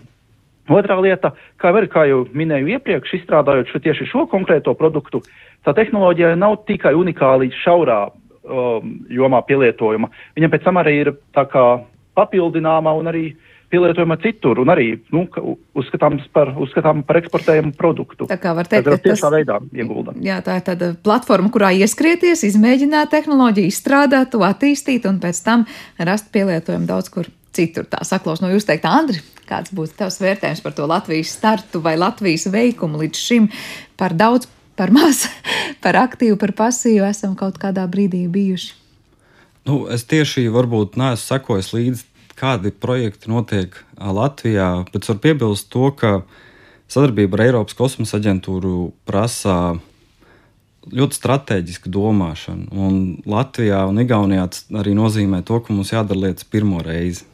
otrā 0.72 0.96
lieta, 1.04 1.34
kā, 1.60 1.74
var, 1.76 1.90
kā 1.92 2.06
jau 2.08 2.22
minēju 2.32 2.72
iepriekš, 2.78 3.18
izstrādājot 3.18 3.74
šo, 3.74 3.82
tieši 3.84 4.08
šo 4.08 4.24
konkrēto 4.32 4.72
produktu, 4.80 5.20
tā 5.68 5.74
tehnoloģija 5.76 6.38
nav 6.40 6.62
tikai 6.70 6.94
unikāli 6.96 7.52
šaurā 7.60 8.06
um, 8.08 8.96
jomā 9.12 9.44
pielietojama. 9.50 10.14
Viņam 10.40 10.56
pēc 10.56 10.64
tam 10.70 10.80
arī 10.80 10.96
ir 11.02 11.12
tā 11.36 11.44
kā 11.52 11.66
papildināma 12.16 12.96
un 12.96 13.12
arī 13.12 13.26
uh, 13.34 13.57
pielietojama 13.72 14.18
citur 14.24 14.62
un 14.64 14.72
arī 14.72 14.90
nu, 15.14 15.26
uzskatāms 15.78 16.28
par, 16.34 16.54
uzskatām 16.64 17.04
par 17.08 17.20
eksportējumu 17.22 17.74
produktu. 17.78 18.28
Tā 18.30 18.40
kā 18.42 18.54
var 18.56 18.70
teikt, 18.70 18.88
ka 18.88 19.00
tiešā 19.04 19.32
veidā 19.34 19.60
iegulda. 19.76 20.16
Jā, 20.24 20.40
tā 20.46 20.60
ir 20.60 20.66
tāda 20.70 20.92
platforma, 21.04 21.52
kurā 21.54 21.74
ieskrieties, 21.76 22.46
izmēģināt 22.48 23.12
tehnoloģiju, 23.12 23.74
izstrādāt, 23.74 24.32
to 24.34 24.44
attīstīt 24.48 25.08
un 25.10 25.20
pēc 25.24 25.42
tam 25.44 25.68
rast 26.00 26.32
pielietojumu 26.36 26.88
daudz 26.88 27.12
kur 27.14 27.28
citur. 27.58 27.88
Tā 27.90 28.04
saklaus 28.08 28.44
no 28.44 28.52
jūs 28.54 28.68
teikt, 28.68 28.88
Andri, 28.88 29.20
kāds 29.50 29.74
būtu 29.76 29.98
tavs 30.00 30.22
vērtējums 30.24 30.64
par 30.64 30.76
to 30.78 30.88
Latvijas 30.90 31.34
startu 31.36 31.82
vai 31.84 31.98
Latvijas 32.00 32.48
veikumu 32.54 33.04
līdz 33.04 33.24
šim 33.30 33.50
par 34.00 34.16
daudz 34.18 34.50
par 34.78 34.94
maz, 34.94 35.26
par 35.84 35.98
aktīvu, 36.00 36.38
par 36.40 36.54
pasīvu 36.58 37.08
esam 37.10 37.36
kaut 37.40 37.58
kādā 37.62 37.88
brīdī 37.90 38.28
bijuši? 38.32 38.76
Nu, 39.68 39.82
es 39.92 40.06
tieši 40.08 40.46
varbūt 40.54 40.96
neesmu 40.96 41.26
sekojis 41.26 41.74
līdzi, 41.76 42.06
kādi 42.38 42.72
projekti 42.72 43.32
notiek 43.32 43.76
Latvijā, 43.98 44.86
bet 44.94 45.08
varu 45.10 45.24
piebilst 45.24 45.70
to, 45.74 45.92
ka 45.98 46.22
sadarbība 46.92 47.40
ar 47.40 47.46
Eiropas 47.48 47.78
kosmosa 47.78 48.20
aģentūru 48.20 48.92
prasa 49.08 49.78
ļoti 50.88 51.18
strateģisku 51.18 51.92
domāšanu. 51.92 52.70
Un 52.72 53.00
Latvijā 53.28 53.82
un 53.90 54.00
Igaunijā 54.04 54.46
tas 54.54 54.68
arī 54.80 54.94
nozīmē 54.98 55.42
to, 55.48 55.60
ka 55.64 55.74
mums 55.76 55.92
jādara 55.92 56.28
lietas 56.28 56.48
pirmo 56.48 56.80
reizi. 56.86 57.26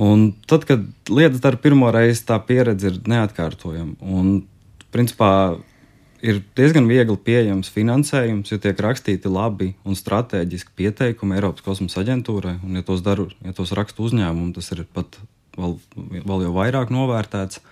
Un 0.00 0.30
tad, 0.48 0.64
kad 0.68 0.86
lietas 1.12 1.42
dara 1.44 1.60
pirmo 1.60 1.90
reizi, 1.92 2.24
tā 2.28 2.38
pieredze 2.46 2.88
ir 2.88 3.00
neatkārtojama. 3.10 3.98
Un, 4.00 4.38
principā, 4.94 5.58
ir 6.22 6.40
diezgan 6.56 6.88
viegli 6.90 7.16
pieejams 7.24 7.70
finansējums, 7.72 8.52
ja 8.52 8.60
tiek 8.62 8.78
rakstīti 8.80 9.30
labi 9.32 9.72
un 9.88 9.96
strateģiski 9.98 10.74
pieteikumi 10.76 11.38
Eiropas 11.38 11.64
kosmosa 11.64 12.02
aģentūrai. 12.04 12.58
Un, 12.64 12.78
ja 12.78 12.86
tos, 12.86 13.02
daru, 13.04 13.28
ja 13.44 13.54
tos 13.56 13.72
raksta 13.76 14.04
uzņēmumi, 14.04 14.54
tas 14.56 14.70
ir 14.74 14.84
pat 14.94 15.18
vēl, 15.56 15.76
vēl 15.96 16.46
jau 16.46 16.54
vairāk 16.56 16.92
novērtēts. 16.94 17.62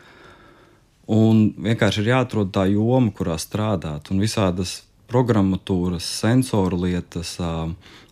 Un 1.08 1.48
vienkārši 1.56 2.04
ir 2.04 2.12
jāatrod 2.12 2.52
tā 2.52 2.66
joma, 2.68 3.12
kurā 3.16 3.38
strādāt, 3.40 4.10
un 4.12 4.20
visādas 4.20 4.82
programmatūras, 5.08 6.04
sensoru 6.04 6.82
lietas, 6.82 7.36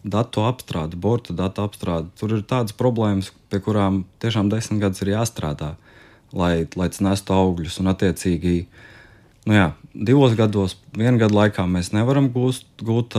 datu 0.01 0.47
apstrāde, 0.49 0.97
borta 0.97 1.37
datu 1.37 1.66
apstrāde. 1.66 2.09
Tur 2.16 2.39
ir 2.39 2.47
tādas 2.49 2.76
problēmas, 2.76 3.32
pie 3.53 3.61
kurām 3.61 4.05
tiešām 4.24 4.49
desmit 4.53 4.80
gadus 4.80 5.05
ir 5.05 5.12
jāstrādā, 5.12 5.74
lai, 6.32 6.64
lai 6.72 6.89
tas 6.89 7.03
nestu 7.05 7.37
augļus. 7.37 7.82
Un, 7.82 7.93
attiecīgi, 7.93 8.57
nu 9.47 9.55
jā, 9.57 9.70
divos 9.94 10.34
gados, 10.38 10.76
vienu 10.97 11.20
gadu 11.22 11.38
laikā 11.38 11.64
mēs 11.70 11.92
nevaram 11.94 12.28
gūst, 12.34 12.66
gūt 12.82 13.16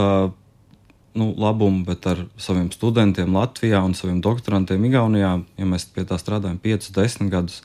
nu, 1.17 1.31
labumu, 1.33 1.83
bet 1.87 2.05
ar 2.09 2.25
saviem 2.37 2.69
studentiem 2.73 3.33
Latvijā 3.33 3.81
un 3.83 3.95
saviem 3.97 4.19
doktorantiem 4.21 4.85
Igaunijā, 4.89 5.33
ja 5.57 5.67
mēs 5.67 5.87
pie 5.93 6.05
tā 6.07 6.19
strādājam 6.21 6.59
5, 6.61 6.91
10 6.93 7.31
gadus, 7.33 7.61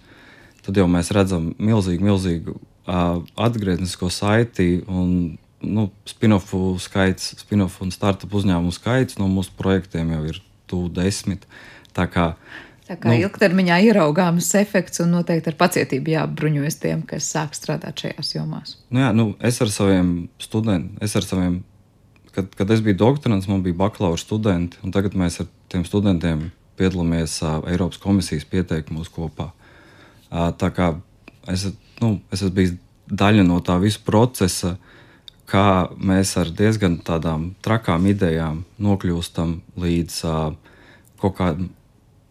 tad 0.65 0.79
jau 0.79 0.87
mēs 0.91 1.13
redzam 1.13 1.51
milzīgu, 1.61 2.07
milzīgu 2.07 2.57
uh, 2.57 3.21
atgrieznisko 3.37 4.09
saiti 4.15 4.71
un 4.89 5.37
nu, 5.63 5.89
spin-offu 6.09 6.79
skaits, 6.83 7.35
spin-off 7.43 7.83
un 7.85 7.93
startup 7.95 8.33
uzņēmumu 8.35 8.75
skaits 8.75 9.19
no 9.21 9.29
mūsu 9.31 9.55
projektiem 9.59 10.15
jau 10.17 10.23
ir 10.31 10.41
tuvu 10.71 10.91
desmit. 10.97 11.45
Tā 11.93 12.09
kā, 12.11 12.33
Tā 12.93 12.99
kā 13.01 13.09
nu, 13.09 13.16
ilgtermiņā 13.24 13.78
ieraugāms 13.88 14.51
efekts 14.61 15.01
un 15.01 15.14
noteikti 15.16 15.49
ar 15.49 15.55
pacietību 15.57 16.12
jābruņojas 16.12 16.76
tiem, 16.82 17.05
kas 17.09 17.30
sāk 17.32 17.55
strādāt 17.57 18.05
šajās 18.05 18.34
jomās. 18.34 18.74
Nu 18.93 19.01
jā, 19.01 19.09
nu, 19.16 19.30
es 19.40 19.61
ar 19.64 19.72
saviem 19.72 20.11
studentiem, 20.43 20.99
es 21.01 21.16
ar 21.16 21.24
saviem, 21.24 21.62
kad, 22.36 22.53
kad 22.59 22.74
es 22.76 22.84
biju 22.84 22.99
doktorants, 23.01 23.49
man 23.49 23.64
bija 23.64 23.80
bakalaura 23.80 24.20
studenti, 24.20 24.76
un 24.84 24.93
tagad 24.93 25.16
mēs 25.16 25.40
ar 25.40 25.49
tiem 25.72 25.86
studentiem 25.88 26.51
piedalāmies 26.76 27.38
uh, 27.40 27.62
Eiropas 27.72 28.01
komisijas 28.03 28.45
pieteikumos 28.53 29.09
kopā. 29.12 29.49
Uh, 30.28 30.51
tā 30.61 30.68
kā 30.76 30.93
es, 31.49 31.70
nu, 32.05 32.18
es 32.28 32.43
esmu 32.43 32.55
bijis 32.61 32.76
daļa 33.09 33.49
no 33.49 33.62
tā 33.64 33.80
visa 33.80 34.05
procesa, 34.05 34.76
kā 35.49 35.88
mēs 35.97 36.36
ar 36.40 36.53
diezgan 36.53 37.01
tādām 37.09 37.55
trakām 37.64 38.05
idejām 38.12 38.66
nokļūstam 38.84 39.62
līdz 39.80 40.24
uh, 40.28 40.51
kaut 41.24 41.40
kādam 41.40 41.72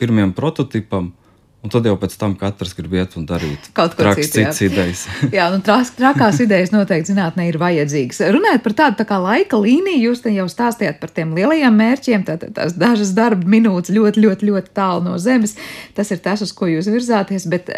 pirmiem 0.02 0.36
prototipam. 0.38 1.14
Un 1.62 1.70
tad 1.70 1.86
jau 1.86 1.94
pēc 2.02 2.16
tam 2.18 2.32
katrs 2.34 2.72
grib 2.74 2.96
iet 2.98 3.14
un 3.20 3.28
darīt 3.30 3.68
kaut 3.78 3.94
ko 3.94 4.16
citu. 4.18 4.40
Citas 4.40 4.64
idejas. 4.66 5.04
jā, 5.38 5.46
nu 5.54 5.60
tās 5.62 5.92
trakās 5.94 6.40
idejas 6.42 6.74
noteikti 6.74 7.12
zinātnē 7.12 7.46
ir 7.52 7.60
vajadzīgas. 7.62 8.24
Runājot 8.34 8.64
par 8.66 8.76
tādu 8.80 8.98
tā 9.04 9.06
kā 9.12 9.20
laika 9.22 9.60
līniju, 9.62 10.10
jūs 10.10 10.26
jau 10.26 10.48
stāstījāt 10.50 10.98
par 11.04 11.14
tiem 11.14 11.36
lielajiem 11.38 11.78
mērķiem, 11.84 12.26
tā, 12.26 12.40
tās 12.42 12.74
dažas 12.74 13.14
darba 13.14 13.46
minūtes 13.46 13.94
ļoti, 13.94 14.26
ļoti, 14.26 14.50
ļoti 14.50 14.74
tālu 14.74 15.06
no 15.06 15.20
zemes. 15.22 15.54
Tas 15.94 16.10
ir 16.10 16.24
tas, 16.26 16.42
uz 16.42 16.50
ko 16.58 16.66
jūs 16.72 16.90
virzāties, 16.90 17.46
bet 17.54 17.70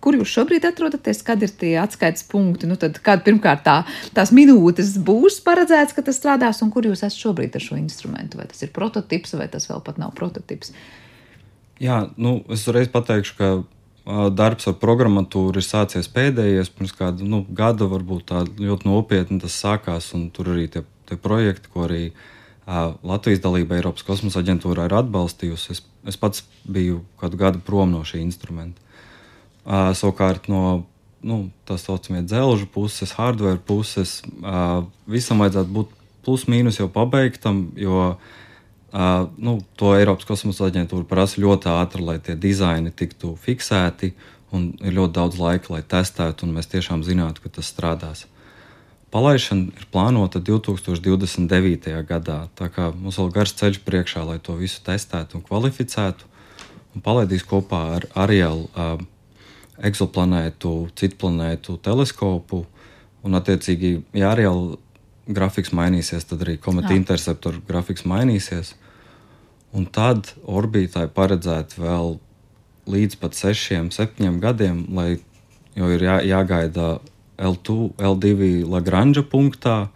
Kur 0.00 0.16
jūs 0.16 0.30
šobrīd 0.32 0.64
atrodaties, 0.64 1.18
kad 1.24 1.42
ir 1.44 1.50
tie 1.60 1.74
atskaites 1.76 2.24
punkti? 2.28 2.68
Nu, 2.68 2.78
tad, 2.80 2.96
kad 3.04 3.20
pirmkārt 3.26 3.66
tā, 3.66 3.74
tās 4.16 4.32
minūtes 4.32 4.94
būs 5.04 5.42
paredzētas, 5.44 5.92
ka 5.92 6.04
tas 6.06 6.16
strādās, 6.16 6.62
un 6.64 6.70
kur 6.72 6.88
jūs 6.88 7.02
esat 7.04 7.20
šobrīd 7.20 7.58
ar 7.58 7.64
šo 7.66 7.76
instrumentu? 7.76 8.40
Vai 8.40 8.48
tas 8.48 8.64
ir 8.64 8.72
prototyps, 8.72 9.36
vai 9.36 9.50
tas 9.52 9.68
vēl 9.68 9.84
pat 9.84 10.00
nav 10.00 10.14
prototyps? 10.16 10.72
Jā, 11.80 12.10
nu, 12.20 12.42
es 12.52 12.66
uzreiz 12.68 12.90
pateikšu, 12.92 13.36
ka 13.38 13.50
darbs 14.36 14.68
ar 14.68 14.76
programmatūru 14.80 15.60
ir 15.60 15.64
sācies 15.64 16.10
pēdējais, 16.12 16.68
pirms 16.76 16.92
kāda 16.96 17.24
nu, 17.24 17.40
gada, 17.56 17.88
varbūt 17.88 18.26
tā 18.28 18.42
ļoti 18.48 18.88
nopietni 18.88 19.40
tas 19.40 19.56
sākās. 19.56 20.10
Tur 20.36 20.52
arī 20.54 20.66
tie, 20.72 20.82
tie 21.08 21.16
projekti, 21.20 21.70
ko 21.72 21.86
arī 21.86 22.02
uh, 22.10 22.92
Latvijas 23.06 23.42
dalība 23.44 23.78
Eiropas 23.78 24.04
kosmosa 24.04 24.42
aģentūrā 24.42 24.88
ir 24.88 24.96
atbalstījusi. 24.98 25.76
Es, 25.76 25.82
es 26.12 26.20
pats 26.20 26.44
biju 26.68 27.00
kādu 27.20 27.40
gadu 27.40 27.62
prom 27.64 27.92
no 27.94 28.02
šī 28.04 28.20
instrumenta. 28.24 28.80
Uh, 29.64 29.92
savukārt 29.96 30.48
no 30.52 30.84
nu, 31.20 31.50
tā 31.68 31.76
saucamie 31.76 32.24
dzelžu 32.24 32.68
puses, 32.72 33.12
hardware 33.16 33.60
puses, 33.60 34.18
uh, 34.40 34.84
visam 35.08 35.40
vajadzētu 35.44 35.74
būt 35.76 35.96
plus-mínus 36.24 36.80
jau 36.80 36.88
pabeigtam, 36.92 37.66
jo 37.76 38.04
uh, 38.14 38.38
nu, 38.92 39.60
to 39.78 39.94
Eiropas 39.94 40.26
kosmosa 40.26 40.66
aģentūra 40.66 41.06
prasa 41.06 41.40
ļoti 41.42 41.70
ātri, 41.70 42.02
lai 42.06 42.18
tie 42.18 42.34
dizaini 42.34 42.90
tiktu 42.90 43.36
fiksēti, 43.38 44.12
un 44.50 44.72
ir 44.82 44.96
ļoti 44.96 45.14
daudz 45.14 45.38
laika, 45.38 45.76
lai 45.76 45.82
testētu, 45.86 46.46
un 46.46 46.56
mēs 46.56 46.70
tiešām 46.72 47.04
zinātu, 47.06 47.44
ka 47.44 47.52
tas 47.60 47.70
strādās. 47.70 48.26
Palaišana 49.10 49.74
ir 49.74 49.86
plānota 49.90 50.38
2029. 50.42 51.94
gadā, 52.06 52.44
tā 52.58 52.68
kā 52.70 52.90
mums 52.94 53.18
vēl 53.18 53.30
garš 53.34 53.56
ceļš 53.58 53.80
priekšā, 53.86 54.22
lai 54.26 54.38
to 54.38 54.54
visu 54.58 54.82
testētu 54.86 55.38
un 55.38 55.46
kvalificētu. 55.46 56.28
Un 56.94 57.02
palaidīs 57.02 57.42
kopā 57.46 57.80
ar 57.96 58.06
Arielu 58.18 58.66
uh, 58.70 59.02
eksoplanētu, 59.86 60.90
citplanētu 60.98 61.78
teleskopu. 61.82 62.64
Un, 63.26 63.36
attiecīgi, 63.36 64.00
ja 64.16 64.30
arī 64.32 64.46
grafiks 65.30 65.74
mainīsies, 65.76 66.26
tad 66.26 66.42
arī 66.46 66.56
kometa 66.62 66.94
interceptoru 66.96 67.62
grafiks 67.68 68.06
mainīsies. 68.08 68.74
Un 69.76 69.86
tad 69.86 70.32
orbītai 70.50 71.06
paredzētu 71.14 71.82
vēl 71.84 72.16
līdz 72.90 73.18
pat 73.20 73.38
sešiem, 73.38 73.90
septiņiem 73.94 74.40
gadiem, 74.42 74.82
lai 74.96 75.20
jau 75.78 75.90
ir 75.94 76.02
jā, 76.02 76.18
jāgaida 76.26 76.98
L2, 77.38 77.94
L2 77.96 78.50
Lagrange 78.68 79.22
punktā, 79.22 79.88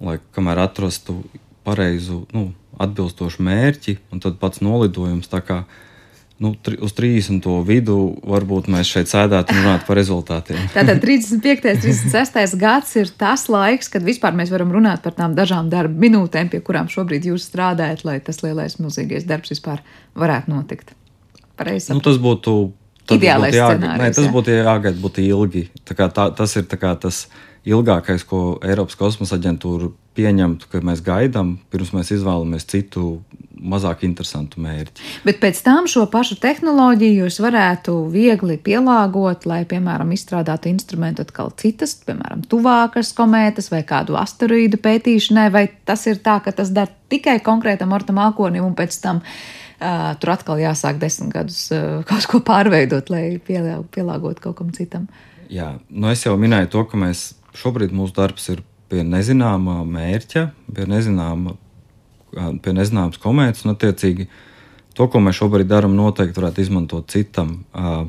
lai 0.00 0.20
kamēr 0.36 0.62
atrastu 0.62 1.18
pareizu, 1.66 2.22
nu, 2.32 2.50
atbilstošu 2.80 3.44
mērķi, 3.44 3.98
un 4.14 4.22
tad 4.22 4.38
pats 4.40 4.62
nolidojums. 4.64 5.28
Tā 5.28 5.42
kā 5.44 5.58
nu, 6.40 6.54
tri, 6.56 6.78
uz 6.80 6.94
30. 6.96 7.44
vidu 7.68 7.96
varbūt 8.24 8.70
mēs 8.72 8.88
šeit 8.88 9.10
sēdētu 9.10 9.52
un 9.52 9.60
runātu 9.60 9.86
par 9.88 9.98
rezultātiem. 10.00 10.62
Tātad 10.76 11.02
35. 11.02 11.68
un 11.74 11.82
36. 11.84 12.56
gads 12.60 12.96
ir 12.96 13.12
tas 13.20 13.44
laiks, 13.52 13.90
kad 13.92 14.06
vispār 14.06 14.36
mēs 14.38 14.52
varam 14.52 14.72
runāt 14.72 15.04
par 15.04 15.16
tām 15.18 15.36
dažām 15.36 15.68
darba 15.72 16.00
minūtēm, 16.00 16.48
pie 16.52 16.62
kurām 16.64 16.88
šobrīd 16.92 17.28
jūs 17.28 17.44
strādājat, 17.50 18.06
lai 18.08 18.16
tas 18.24 18.40
lielais, 18.44 18.78
milzīgais 18.80 19.28
darbs 19.28 19.52
vispār 19.52 19.84
varētu 20.16 20.54
notikt. 20.54 20.94
Pareizi. 21.60 21.92
Nu, 21.92 22.00
tas 22.04 22.16
būtu. 22.20 22.56
Ideālais 23.10 23.50
būtu 23.50 23.58
jāgaida, 23.58 23.94
nē, 23.98 24.08
tas 24.14 24.26
būtu 24.30 24.52
jāgaida, 24.54 24.98
būtu 25.02 25.22
ilgi. 25.24 25.64
Tā 25.88 26.06
tā, 26.14 26.28
tas 26.38 26.52
ir 26.56 26.68
tas 26.70 27.24
ilgākais, 27.68 28.24
ko 28.28 28.58
Eiropas 28.64 28.96
kosmosa 28.98 29.36
aģentūra 29.36 29.90
pieņemtu, 30.16 30.68
ka 30.70 30.80
mēs 30.84 31.02
gaidām, 31.04 31.58
pirms 31.72 31.92
mēs 31.94 32.12
izvēlamies 32.16 32.66
citu 32.68 33.20
mazāk 33.60 34.04
interesantu 34.06 34.62
mērķi. 34.64 35.04
Bet 35.26 35.40
pēc 35.42 35.60
tam 35.64 35.88
šo 35.90 36.06
pašu 36.10 36.38
tehnoloģiju 36.40 37.26
jūs 37.26 37.40
varētu 37.44 37.96
viegli 38.12 38.56
pielāgot, 38.62 39.44
lai, 39.48 39.62
piemēram, 39.68 40.14
izstrādātu 40.16 40.70
instrumentu 40.72 41.26
atkal 41.26 41.52
citas, 41.60 41.94
piemēram, 42.06 42.46
tuvākas 42.50 43.12
komētas 43.16 43.70
vai 43.72 43.82
kādu 43.86 44.16
asteroīdu 44.20 44.80
pētīšanai, 44.80 45.48
vai 45.52 45.66
tas 45.88 46.06
ir 46.08 46.22
tā, 46.24 46.38
ka 46.44 46.54
tas 46.56 46.72
der 46.74 46.88
tikai 47.12 47.38
konkrētam 47.44 47.92
ortam 47.96 48.20
mākonim 48.20 48.64
un 48.64 48.76
pēc 48.78 48.96
tam 49.04 49.20
uh, 49.20 50.14
tur 50.20 50.34
atkal 50.36 50.62
jāsāk 50.62 51.00
desmit 51.02 51.34
gadus 51.36 51.66
uh, 51.74 52.00
kaut 52.08 52.30
ko 52.30 52.40
pārveidot, 52.46 53.12
lai 53.12 53.36
pielāgotu 53.44 54.48
kaut 54.48 54.56
kam 54.62 54.72
citam. 54.76 55.10
Jā, 55.50 55.74
nu 55.90 56.12
es 56.12 56.22
jau 56.22 56.36
minēju 56.38 56.70
to, 56.70 56.86
ka 56.86 56.98
mēs 57.00 57.32
šobrīd 57.56 57.94
mūsu 57.96 58.14
darbs 58.16 58.48
ir 58.52 58.62
pie 58.90 59.02
nezināmā 59.06 59.80
mērķa, 59.86 60.48
pie 60.74 60.86
nezināma 60.90 61.56
pie 62.34 62.74
nezināmas 62.74 63.20
komētas, 63.20 63.64
un 63.64 63.74
attiecīgi 63.74 64.28
to, 64.96 65.06
ko 65.10 65.22
mēs 65.22 65.38
šobrīd 65.40 65.70
darām, 65.70 65.96
noteikti 65.98 66.38
varētu 66.38 66.64
izmantot 66.64 67.10
citam 67.12 67.60
uh, 67.72 68.04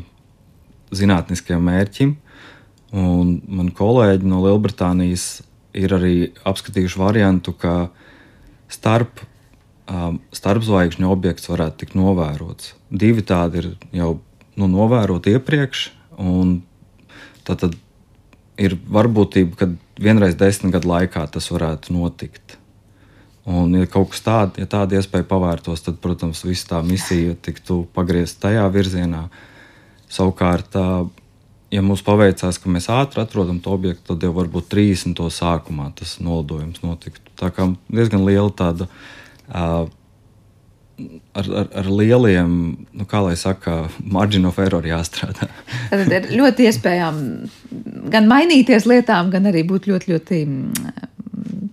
zinātniskajam 0.95 1.63
mērķim. 1.65 2.15
Un 3.01 3.37
man 3.47 3.71
kolēģi 3.75 4.27
no 4.27 4.41
Lielbritānijas 4.43 5.43
ir 5.77 5.93
arī 5.95 6.15
apskatījuši 6.47 6.99
variantu, 6.99 7.53
ka 7.55 7.75
starp, 8.71 9.23
um, 9.87 10.19
starpzvaigžņu 10.35 11.07
objekts 11.11 11.47
varētu 11.51 11.85
tikt 11.85 11.95
novērots. 11.99 12.73
Divi 12.91 13.23
tādi 13.23 13.61
ir 13.61 13.69
jau 13.95 14.11
nu, 14.59 14.67
novēroti 14.67 15.37
iepriekš, 15.37 15.85
un 16.19 16.59
tad 17.47 17.63
ir 18.59 18.75
varbūtība, 18.91 19.55
ka 19.57 19.69
vienreiz 20.01 20.35
desmit 20.39 20.73
gadu 20.75 20.91
laikā 20.91 21.23
tas 21.31 21.47
varētu 21.53 21.95
notikt. 21.95 22.57
Un, 23.49 23.73
ja 23.73 23.87
kaut 23.89 24.11
kas 24.11 24.21
tāds, 24.21 24.59
ja 24.61 24.67
tāda 24.69 24.99
iespēja 24.99 25.25
pavērtos, 25.29 25.81
tad, 25.85 25.97
protams, 26.03 26.43
visa 26.45 26.75
tā 26.75 26.81
misija 26.85 27.33
tiktu 27.41 27.81
pagriezta 27.95 28.47
tajā 28.47 28.67
virzienā. 28.73 29.23
Savukārt, 30.11 30.75
ja 31.73 31.81
mums 31.81 32.03
paveicās, 32.05 32.59
ka 32.61 32.69
mēs 32.69 32.89
ātri 32.93 33.23
atrodam 33.23 33.61
to 33.63 33.73
objektu, 33.73 34.11
tad 34.11 34.27
jau 34.27 34.33
varbūt 34.35 34.69
30. 34.75 35.23
sākumā 35.33 35.89
tas 35.97 36.19
nolidojums 36.21 36.83
notiktu. 36.85 37.33
Tā 37.39 37.49
kā 37.55 37.71
diezgan 37.89 38.27
liela 38.27 38.51
tāda. 38.53 38.87
Uh, 39.51 39.89
ar, 41.37 41.47
ar, 41.61 41.69
ar 41.81 41.89
lieliem, 41.91 42.51
nu, 42.91 43.07
kā 43.09 43.21
lai 43.25 43.35
saka, 43.39 43.85
margin 44.01 44.47
of 44.49 44.59
error 44.61 44.85
jāstrādā. 44.85 45.49
Tad 45.91 46.11
ir 46.17 46.29
ļoti 46.39 46.67
iespējams 46.69 47.57
gan 48.11 48.27
mainīties 48.29 48.87
lietām, 48.89 49.31
gan 49.33 49.49
arī 49.51 49.63
būt 49.67 49.89
ļoti, 49.91 50.13
ļoti 50.13 50.41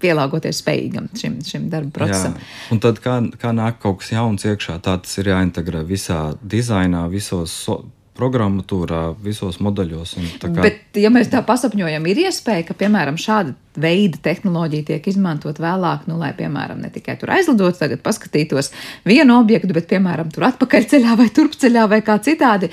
pielāgoties 0.02 0.62
spējīgam 0.62 1.08
šim, 1.18 1.38
šim 1.44 1.68
darba 1.72 2.00
procesam. 2.00 2.36
Jā. 2.38 2.48
Un 2.74 2.82
tad, 2.82 3.00
kā, 3.04 3.18
kā 3.40 3.52
nāk 3.56 3.80
kaut 3.82 4.02
kas 4.02 4.12
jauns 4.14 4.46
iekšā, 4.46 4.78
tā 4.84 4.96
tas 5.02 5.20
ir 5.20 5.32
jāintegrē 5.32 5.82
visā 5.88 6.20
dizainā, 6.42 7.04
visos 7.12 7.54
so, 7.66 7.80
programmatūrā, 8.18 9.02
visos 9.22 9.60
modeļos. 9.62 10.16
Kā... 10.42 10.50
Bet, 10.58 10.98
ja 10.98 11.10
mēs 11.14 11.30
tā 11.32 11.42
pasapņojam, 11.46 12.06
ir 12.10 12.24
iespēja, 12.26 12.66
ka, 12.68 12.76
piemēram, 12.78 13.18
šāda 13.20 13.54
veida 13.78 14.18
tehnoloģija 14.24 14.88
tiek 14.90 15.08
izmantot 15.12 15.60
vēlāk, 15.62 16.08
nu, 16.10 16.18
lai, 16.20 16.32
piemēram, 16.38 16.82
ne 16.82 16.90
tikai 16.94 17.14
tur 17.20 17.32
aizlidotu, 17.36 17.78
tagad 17.78 18.02
paskatītos 18.04 18.72
vienu 19.06 19.38
objektu, 19.38 19.70
bet, 19.76 19.86
piemēram, 19.90 20.32
tur 20.34 20.48
atpakaļceļā 20.50 21.18
vai 21.20 21.28
turpceļā 21.38 21.88
vai 21.90 22.02
kā 22.06 22.18
citādi 22.24 22.72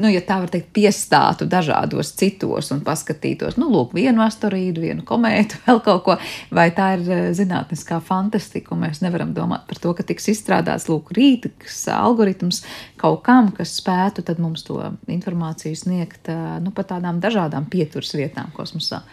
nu, 0.00 0.10
ja 0.10 0.20
tā 0.24 0.38
var 0.42 0.50
teikt, 0.50 0.72
piestātu 0.74 1.46
dažādos 1.50 2.10
citos 2.18 2.70
un 2.74 2.82
paskatītos, 2.86 3.58
nu, 3.60 3.68
lūk, 3.72 3.94
vienu 3.96 4.24
asteroīdu, 4.24 4.82
vienu 4.84 5.04
komētu, 5.06 5.60
vēl 5.66 5.80
kaut 5.84 6.04
ko, 6.06 6.16
vai 6.54 6.68
tā 6.74 6.94
ir 6.96 7.04
eh, 7.06 7.26
zinātniskā 7.36 8.00
fantastika, 8.04 8.74
un 8.74 8.84
mēs 8.86 9.02
nevaram 9.04 9.34
domāt 9.36 9.68
par 9.70 9.80
to, 9.82 9.94
ka 9.96 10.06
tiks 10.06 10.30
izstrādāts, 10.34 10.88
lūk, 10.90 11.14
rītīgs 11.16 11.84
algoritms 11.94 12.64
kaut 13.00 13.22
kam, 13.26 13.52
kas 13.54 13.76
spētu 13.80 14.24
tad 14.26 14.42
mums 14.42 14.66
to 14.66 14.80
informāciju 15.10 15.78
sniegt, 15.78 16.32
eh, 16.32 16.58
nu, 16.64 16.74
pa 16.74 16.86
tādām 16.94 17.22
dažādām 17.22 17.70
pieturas 17.70 18.14
vietām 18.18 18.50
kosmosā. 18.56 19.04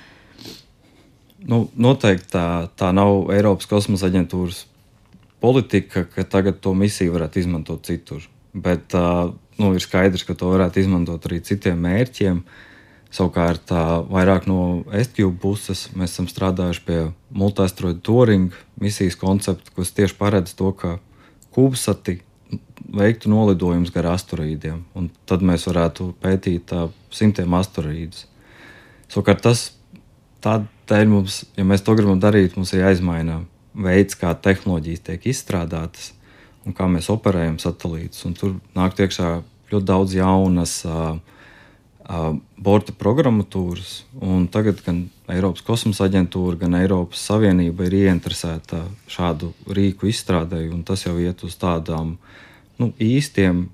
Nu, 1.41 1.65
noteikti 1.73 2.35
tā, 2.35 2.45
tā 2.77 2.91
nav 2.93 3.31
Eiropas 3.33 3.65
kosmosa 3.69 4.11
aģentūras 4.11 4.65
politika, 5.41 6.05
ka 6.05 6.25
tagad 6.29 6.59
to 6.61 6.75
misiju 6.77 7.15
varētu 7.15 7.41
izmantot 7.41 7.87
citur. 7.87 8.27
Bet 8.53 8.93
uh, 8.93 9.31
nu, 9.61 9.71
ir 9.77 9.83
skaidrs, 9.83 10.25
ka 10.27 10.35
to 10.37 10.51
varētu 10.51 10.81
izmantot 10.81 11.25
arī 11.29 11.41
citiem 11.45 11.79
mērķiem. 11.85 12.41
Savukārt, 13.11 13.71
vairāk 14.07 14.47
no 14.47 14.83
SQB 14.87 15.35
puses 15.43 15.89
mēs 15.99 16.13
esam 16.15 16.29
strādājuši 16.31 16.83
pie 16.87 16.99
multiasteroidu 17.35 17.99
touring 18.07 18.55
misijas 18.79 19.19
koncepta, 19.19 19.73
kas 19.75 19.91
tieši 19.97 20.15
paredz 20.19 20.55
to, 20.55 20.71
ka 20.71 20.95
kubsati 21.51 22.21
veiktu 22.91 23.31
nolidojumus 23.31 23.91
gar 23.93 24.07
asteroīdiem, 24.13 24.81
un 24.97 25.09
tad 25.27 25.43
mēs 25.45 25.67
varētu 25.67 26.11
pētīt 26.23 26.71
uh, 26.75 26.89
simtiem 27.13 27.53
asteroīdus. 27.55 28.25
Savukārt, 29.11 29.43
tas 29.43 29.65
tādēļ 30.43 31.11
mums, 31.11 31.43
ja 31.59 31.67
mēs 31.67 31.83
to 31.85 31.95
gribam 31.99 32.19
darīt, 32.23 32.57
mums 32.57 32.73
ir 32.73 32.85
jāizmaina 32.85 33.41
veids, 33.75 34.17
kā 34.19 34.33
tehnoloģijas 34.35 35.05
tiek 35.07 35.29
izstrādātas 35.31 36.11
un 36.65 36.75
kā 36.77 36.87
mēs 36.91 37.09
operējam 37.13 37.57
satelītus. 37.61 38.25
Tur 38.39 38.57
nāk 38.77 38.99
iekšā 38.99 39.31
ļoti 39.71 39.87
daudz 39.87 40.15
jaunas 40.17 40.75
uh, 40.87 41.15
uh, 42.07 42.31
borta 42.57 42.93
programmatūras. 42.97 43.93
Tagad 44.53 44.81
gan 44.85 45.03
Eiropas 45.31 45.63
kosmosa 45.65 46.07
aģentūra, 46.09 46.59
gan 46.65 46.77
Eiropas 46.81 47.23
Savienība 47.29 47.87
ir 47.87 47.97
ieinteresēta 48.03 48.83
šādu 49.11 49.53
rīku 49.71 50.11
izstrādē, 50.11 50.63
un 50.73 50.83
tas 50.87 51.05
jau 51.07 51.15
iet 51.21 51.43
uz 51.47 51.55
tādām 51.61 52.17
nu, 52.81 52.91
īstiem 52.99 53.69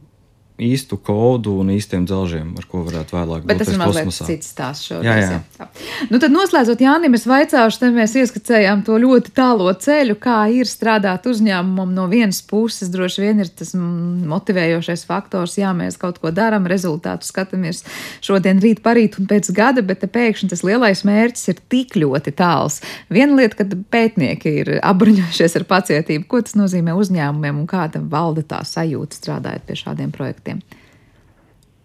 īstu 0.58 0.97
kodu 0.97 1.53
un 1.62 1.70
īstiem 1.70 2.08
dzelžiem, 2.10 2.55
ar 2.58 2.66
ko 2.70 2.82
varētu 2.88 3.14
vēlāk 3.14 3.43
būt. 3.43 3.49
Bet 3.51 3.60
tas 3.62 3.70
ir 3.70 3.78
mazliet 3.78 4.10
cits 4.16 4.49
stāsts 4.55 4.89
šodien. 4.89 5.05
Jā, 5.05 5.18
jā. 5.22 5.39
jā. 5.60 5.68
Nu, 6.10 6.18
tad 6.22 6.34
noslēdzot 6.34 6.82
Jānim, 6.82 7.14
es 7.14 7.28
vaicāšu, 7.30 7.82
te 7.84 7.89
mēs 7.93 8.16
ieskicējām 8.18 8.82
to 8.88 8.97
ļoti 9.03 9.34
tālo 9.38 9.70
ceļu, 9.70 10.16
kā 10.22 10.39
ir 10.53 10.70
strādāt 10.70 11.28
uzņēmumam 11.30 11.93
no 11.93 12.08
vienas 12.10 12.41
puses. 12.41 12.89
Droši 12.93 13.22
vien 13.22 13.43
ir 13.45 13.51
tas 13.53 13.76
motivējošais 13.78 15.05
faktors, 15.05 15.60
jā, 15.62 15.76
mēs 15.78 15.99
kaut 16.01 16.18
ko 16.24 16.34
darām, 16.34 16.66
rezultātu 16.70 17.30
skatāmies 17.30 17.84
šodien, 18.26 18.58
rīt, 18.64 18.82
parīt 18.86 19.20
un 19.22 19.30
pēc 19.30 19.51
gada, 19.53 19.86
bet 19.86 20.01
te 20.01 20.10
pēkšņi 20.10 20.49
tas 20.55 20.66
lielais 20.66 21.05
mērķis 21.05 21.53
ir 21.53 21.62
tik 21.70 21.99
ļoti 22.01 22.34
tāls. 22.41 22.80
Viena 23.14 23.38
lieta, 23.38 23.62
kad 23.62 23.78
pētnieki 23.93 24.58
ir 24.64 24.74
apbruņojušies 24.82 25.60
ar 25.62 25.70
pacietību, 25.70 26.26
ko 26.26 26.41
tas 26.41 26.58
nozīmē 26.58 26.97
uzņēmumiem 26.97 27.62
un 27.62 27.70
kāda 27.70 28.01
valda 28.01 28.41
tā 28.55 28.64
sajūta 28.66 29.22
strādājot 29.22 29.70
pie 29.70 29.82
šādiem 29.86 30.14
projektiem 30.16 30.47
projektiem? 30.48 30.60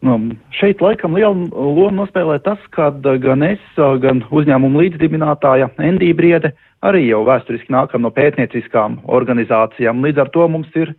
Nu, 0.03 0.35
šeit 0.51 0.81
laikam 0.83 1.15
lielu 1.15 1.47
lomu 1.55 2.03
nospēlē 2.03 2.41
tas, 2.43 2.59
ka 2.75 2.91
gan 3.23 3.43
es, 3.47 3.63
gan 3.77 4.25
uzņēmuma 4.35 4.83
līdzdibinātāja 4.83 5.71
Endija 5.79 6.17
Briede 6.19 6.53
arī 6.83 7.07
jau 7.07 7.23
vēsturiski 7.23 7.71
nākam 7.71 8.03
no 8.03 8.11
pētnieciskām 8.11 9.05
organizācijām. 9.07 10.03
Līdz 10.03 10.25
ar 10.25 10.33
to 10.35 10.49
mums 10.51 10.75
ir 10.75 10.97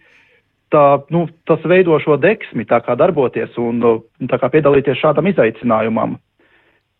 tā, 0.72 1.04
nu, 1.12 1.28
tas 1.44 1.60
veido 1.68 2.00
šo 2.00 2.16
deksmi, 2.16 2.64
tā 2.64 2.80
kā 2.80 2.96
darboties 2.96 3.52
un 3.60 3.84
tā 4.32 4.40
kā 4.40 4.48
piedalīties 4.56 5.04
šādam 5.04 5.28
izaicinājumam. 5.34 6.16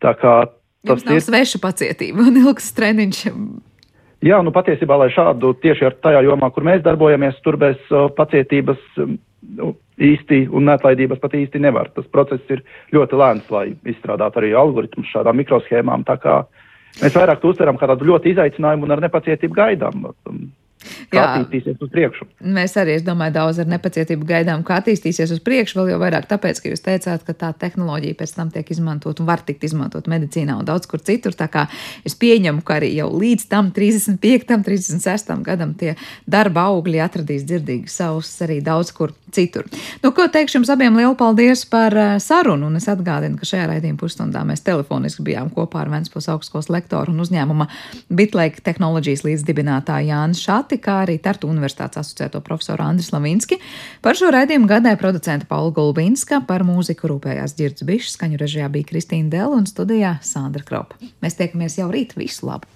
Tā 0.04 0.12
kā 0.20 0.36
tas 0.84 1.00
Jums 1.00 1.08
nav 1.08 1.22
ir 1.22 1.24
sveša 1.24 1.64
pacietība 1.64 2.28
un 2.28 2.44
ilgs 2.44 2.74
treniņš. 2.76 3.28
Jā, 4.24 4.44
nu 4.44 4.52
patiesībā, 4.56 5.00
lai 5.00 5.08
šādu 5.12 5.56
tieši 5.64 5.88
ar 5.88 5.96
tajā 6.04 6.20
jomā, 6.28 6.52
kur 6.52 6.68
mēs 6.68 6.84
darbojamies, 6.84 7.40
tur 7.48 7.56
bez 7.60 7.80
uh, 7.92 8.10
pacietības 8.12 8.84
nu, 9.58 9.74
īsti 10.02 10.48
un 10.52 10.68
neatlaidības 10.70 11.22
pat 11.22 11.36
īsti 11.38 11.62
nevar. 11.62 11.92
Tas 11.96 12.10
process 12.12 12.54
ir 12.54 12.64
ļoti 12.96 13.20
lēns, 13.20 13.50
lai 13.54 13.66
izstrādātu 13.94 14.42
arī 14.42 14.54
algoritmus 14.58 15.12
šādām 15.14 15.40
mikroshēmām. 15.42 16.06
Mēs 17.02 17.16
vairāk 17.18 17.42
to 17.42 17.54
uztveram 17.54 17.80
kā 17.80 17.90
tādu 17.90 18.06
ļoti 18.12 18.34
izaicinājumu 18.34 18.88
un 18.88 18.96
ar 18.96 19.02
nepacietību 19.02 19.58
gaidām 19.58 20.06
kā 21.12 21.24
attīstīsies 21.24 21.82
uz 21.84 21.92
priekšu. 21.94 22.28
Mēs 22.58 22.76
arī, 22.82 22.98
es 23.00 23.06
domāju, 23.06 23.36
daudz 23.38 23.62
ar 23.64 23.70
nepacietību 23.72 24.28
gaidām, 24.30 24.66
kā 24.68 24.80
attīstīsies 24.82 25.34
uz 25.36 25.42
priekšu, 25.44 25.80
vēl 25.80 25.94
jau 25.94 26.00
vairāk 26.02 26.28
tāpēc, 26.32 26.62
ka 26.64 26.74
jūs 26.74 26.86
teicāt, 26.86 27.26
ka 27.28 27.36
tā 27.38 27.52
tehnoloģija 27.66 28.20
pēc 28.20 28.36
tam 28.38 28.52
tiek 28.54 28.72
izmantot 28.74 29.22
un 29.22 29.30
var 29.30 29.44
tikt 29.46 29.66
izmantot 29.68 30.10
medicīnā 30.12 30.58
un 30.60 30.68
daudz 30.68 30.90
kur 30.90 31.04
citur. 31.04 31.36
Tā 31.38 31.50
kā 31.52 31.68
es 32.08 32.18
pieņemu, 32.20 32.64
ka 32.66 32.80
arī 32.80 32.94
jau 32.98 33.10
līdz 33.14 33.48
tam 33.52 33.72
35, 33.76 34.58
36 34.68 35.34
gadam 35.46 35.74
tie 35.80 35.96
darba 36.30 36.68
augļi 36.72 37.02
atradīs 37.04 37.46
dzirdīgas 37.48 38.00
savus 38.02 38.32
arī 38.46 38.60
daudz 38.64 38.94
kur 38.96 39.14
citur. 39.34 39.66
Nu, 40.04 40.12
ko 40.14 40.28
teikšu 40.30 40.60
jums 40.60 40.72
abiem 40.74 40.96
lielu 40.98 41.16
paldies 41.18 41.66
par 41.70 41.96
eh, 41.98 42.16
sarunu, 42.22 42.70
un 42.70 42.78
es 42.80 42.88
atgādinu, 42.92 43.40
ka 43.40 43.48
šajā 43.50 43.68
raidījuma 43.72 44.00
pusstundā 44.00 44.44
mēs 44.48 44.64
telefoniski 44.66 45.26
bijām 45.26 45.50
kopā 45.54 45.84
ar 45.84 45.92
Ventspils 45.94 46.30
augstskolas 46.34 46.70
lektoru 46.74 47.14
un 47.14 47.24
uzņēmuma 47.26 47.68
Bitlake 48.14 48.62
tehnoloģijas 48.66 49.26
līdzdibinātāju 49.28 50.12
Jānis 50.12 50.44
Šati 50.44 50.73
pati, 50.74 50.82
kā 50.82 51.04
arī 51.06 51.20
Tartu 51.22 51.48
Universitātes 51.48 52.02
asociēto 52.02 52.42
profesoru 52.42 52.84
Andris 52.84 53.12
Lavinski. 53.14 53.60
Par 54.02 54.16
šo 54.16 54.32
raidījumu 54.32 54.68
gadēja 54.68 54.98
producenta 54.98 55.46
Paula 55.46 55.72
Gulbinska, 55.72 56.42
par 56.48 56.64
mūziku 56.64 57.10
rūpējās 57.12 57.56
Girds 57.58 57.84
Bišs, 57.84 58.16
skaņu 58.18 58.38
režijā 58.38 58.70
bija 58.70 58.90
Kristīna 58.90 59.30
Dela 59.30 59.56
un 59.56 59.66
studijā 59.66 60.20
Sandra 60.22 60.64
Kropa. 60.64 60.98
Mēs 61.22 61.38
tiekamies 61.38 61.78
jau 61.78 61.92
rīt, 61.92 62.16
visu 62.18 62.48
labu! 62.48 62.68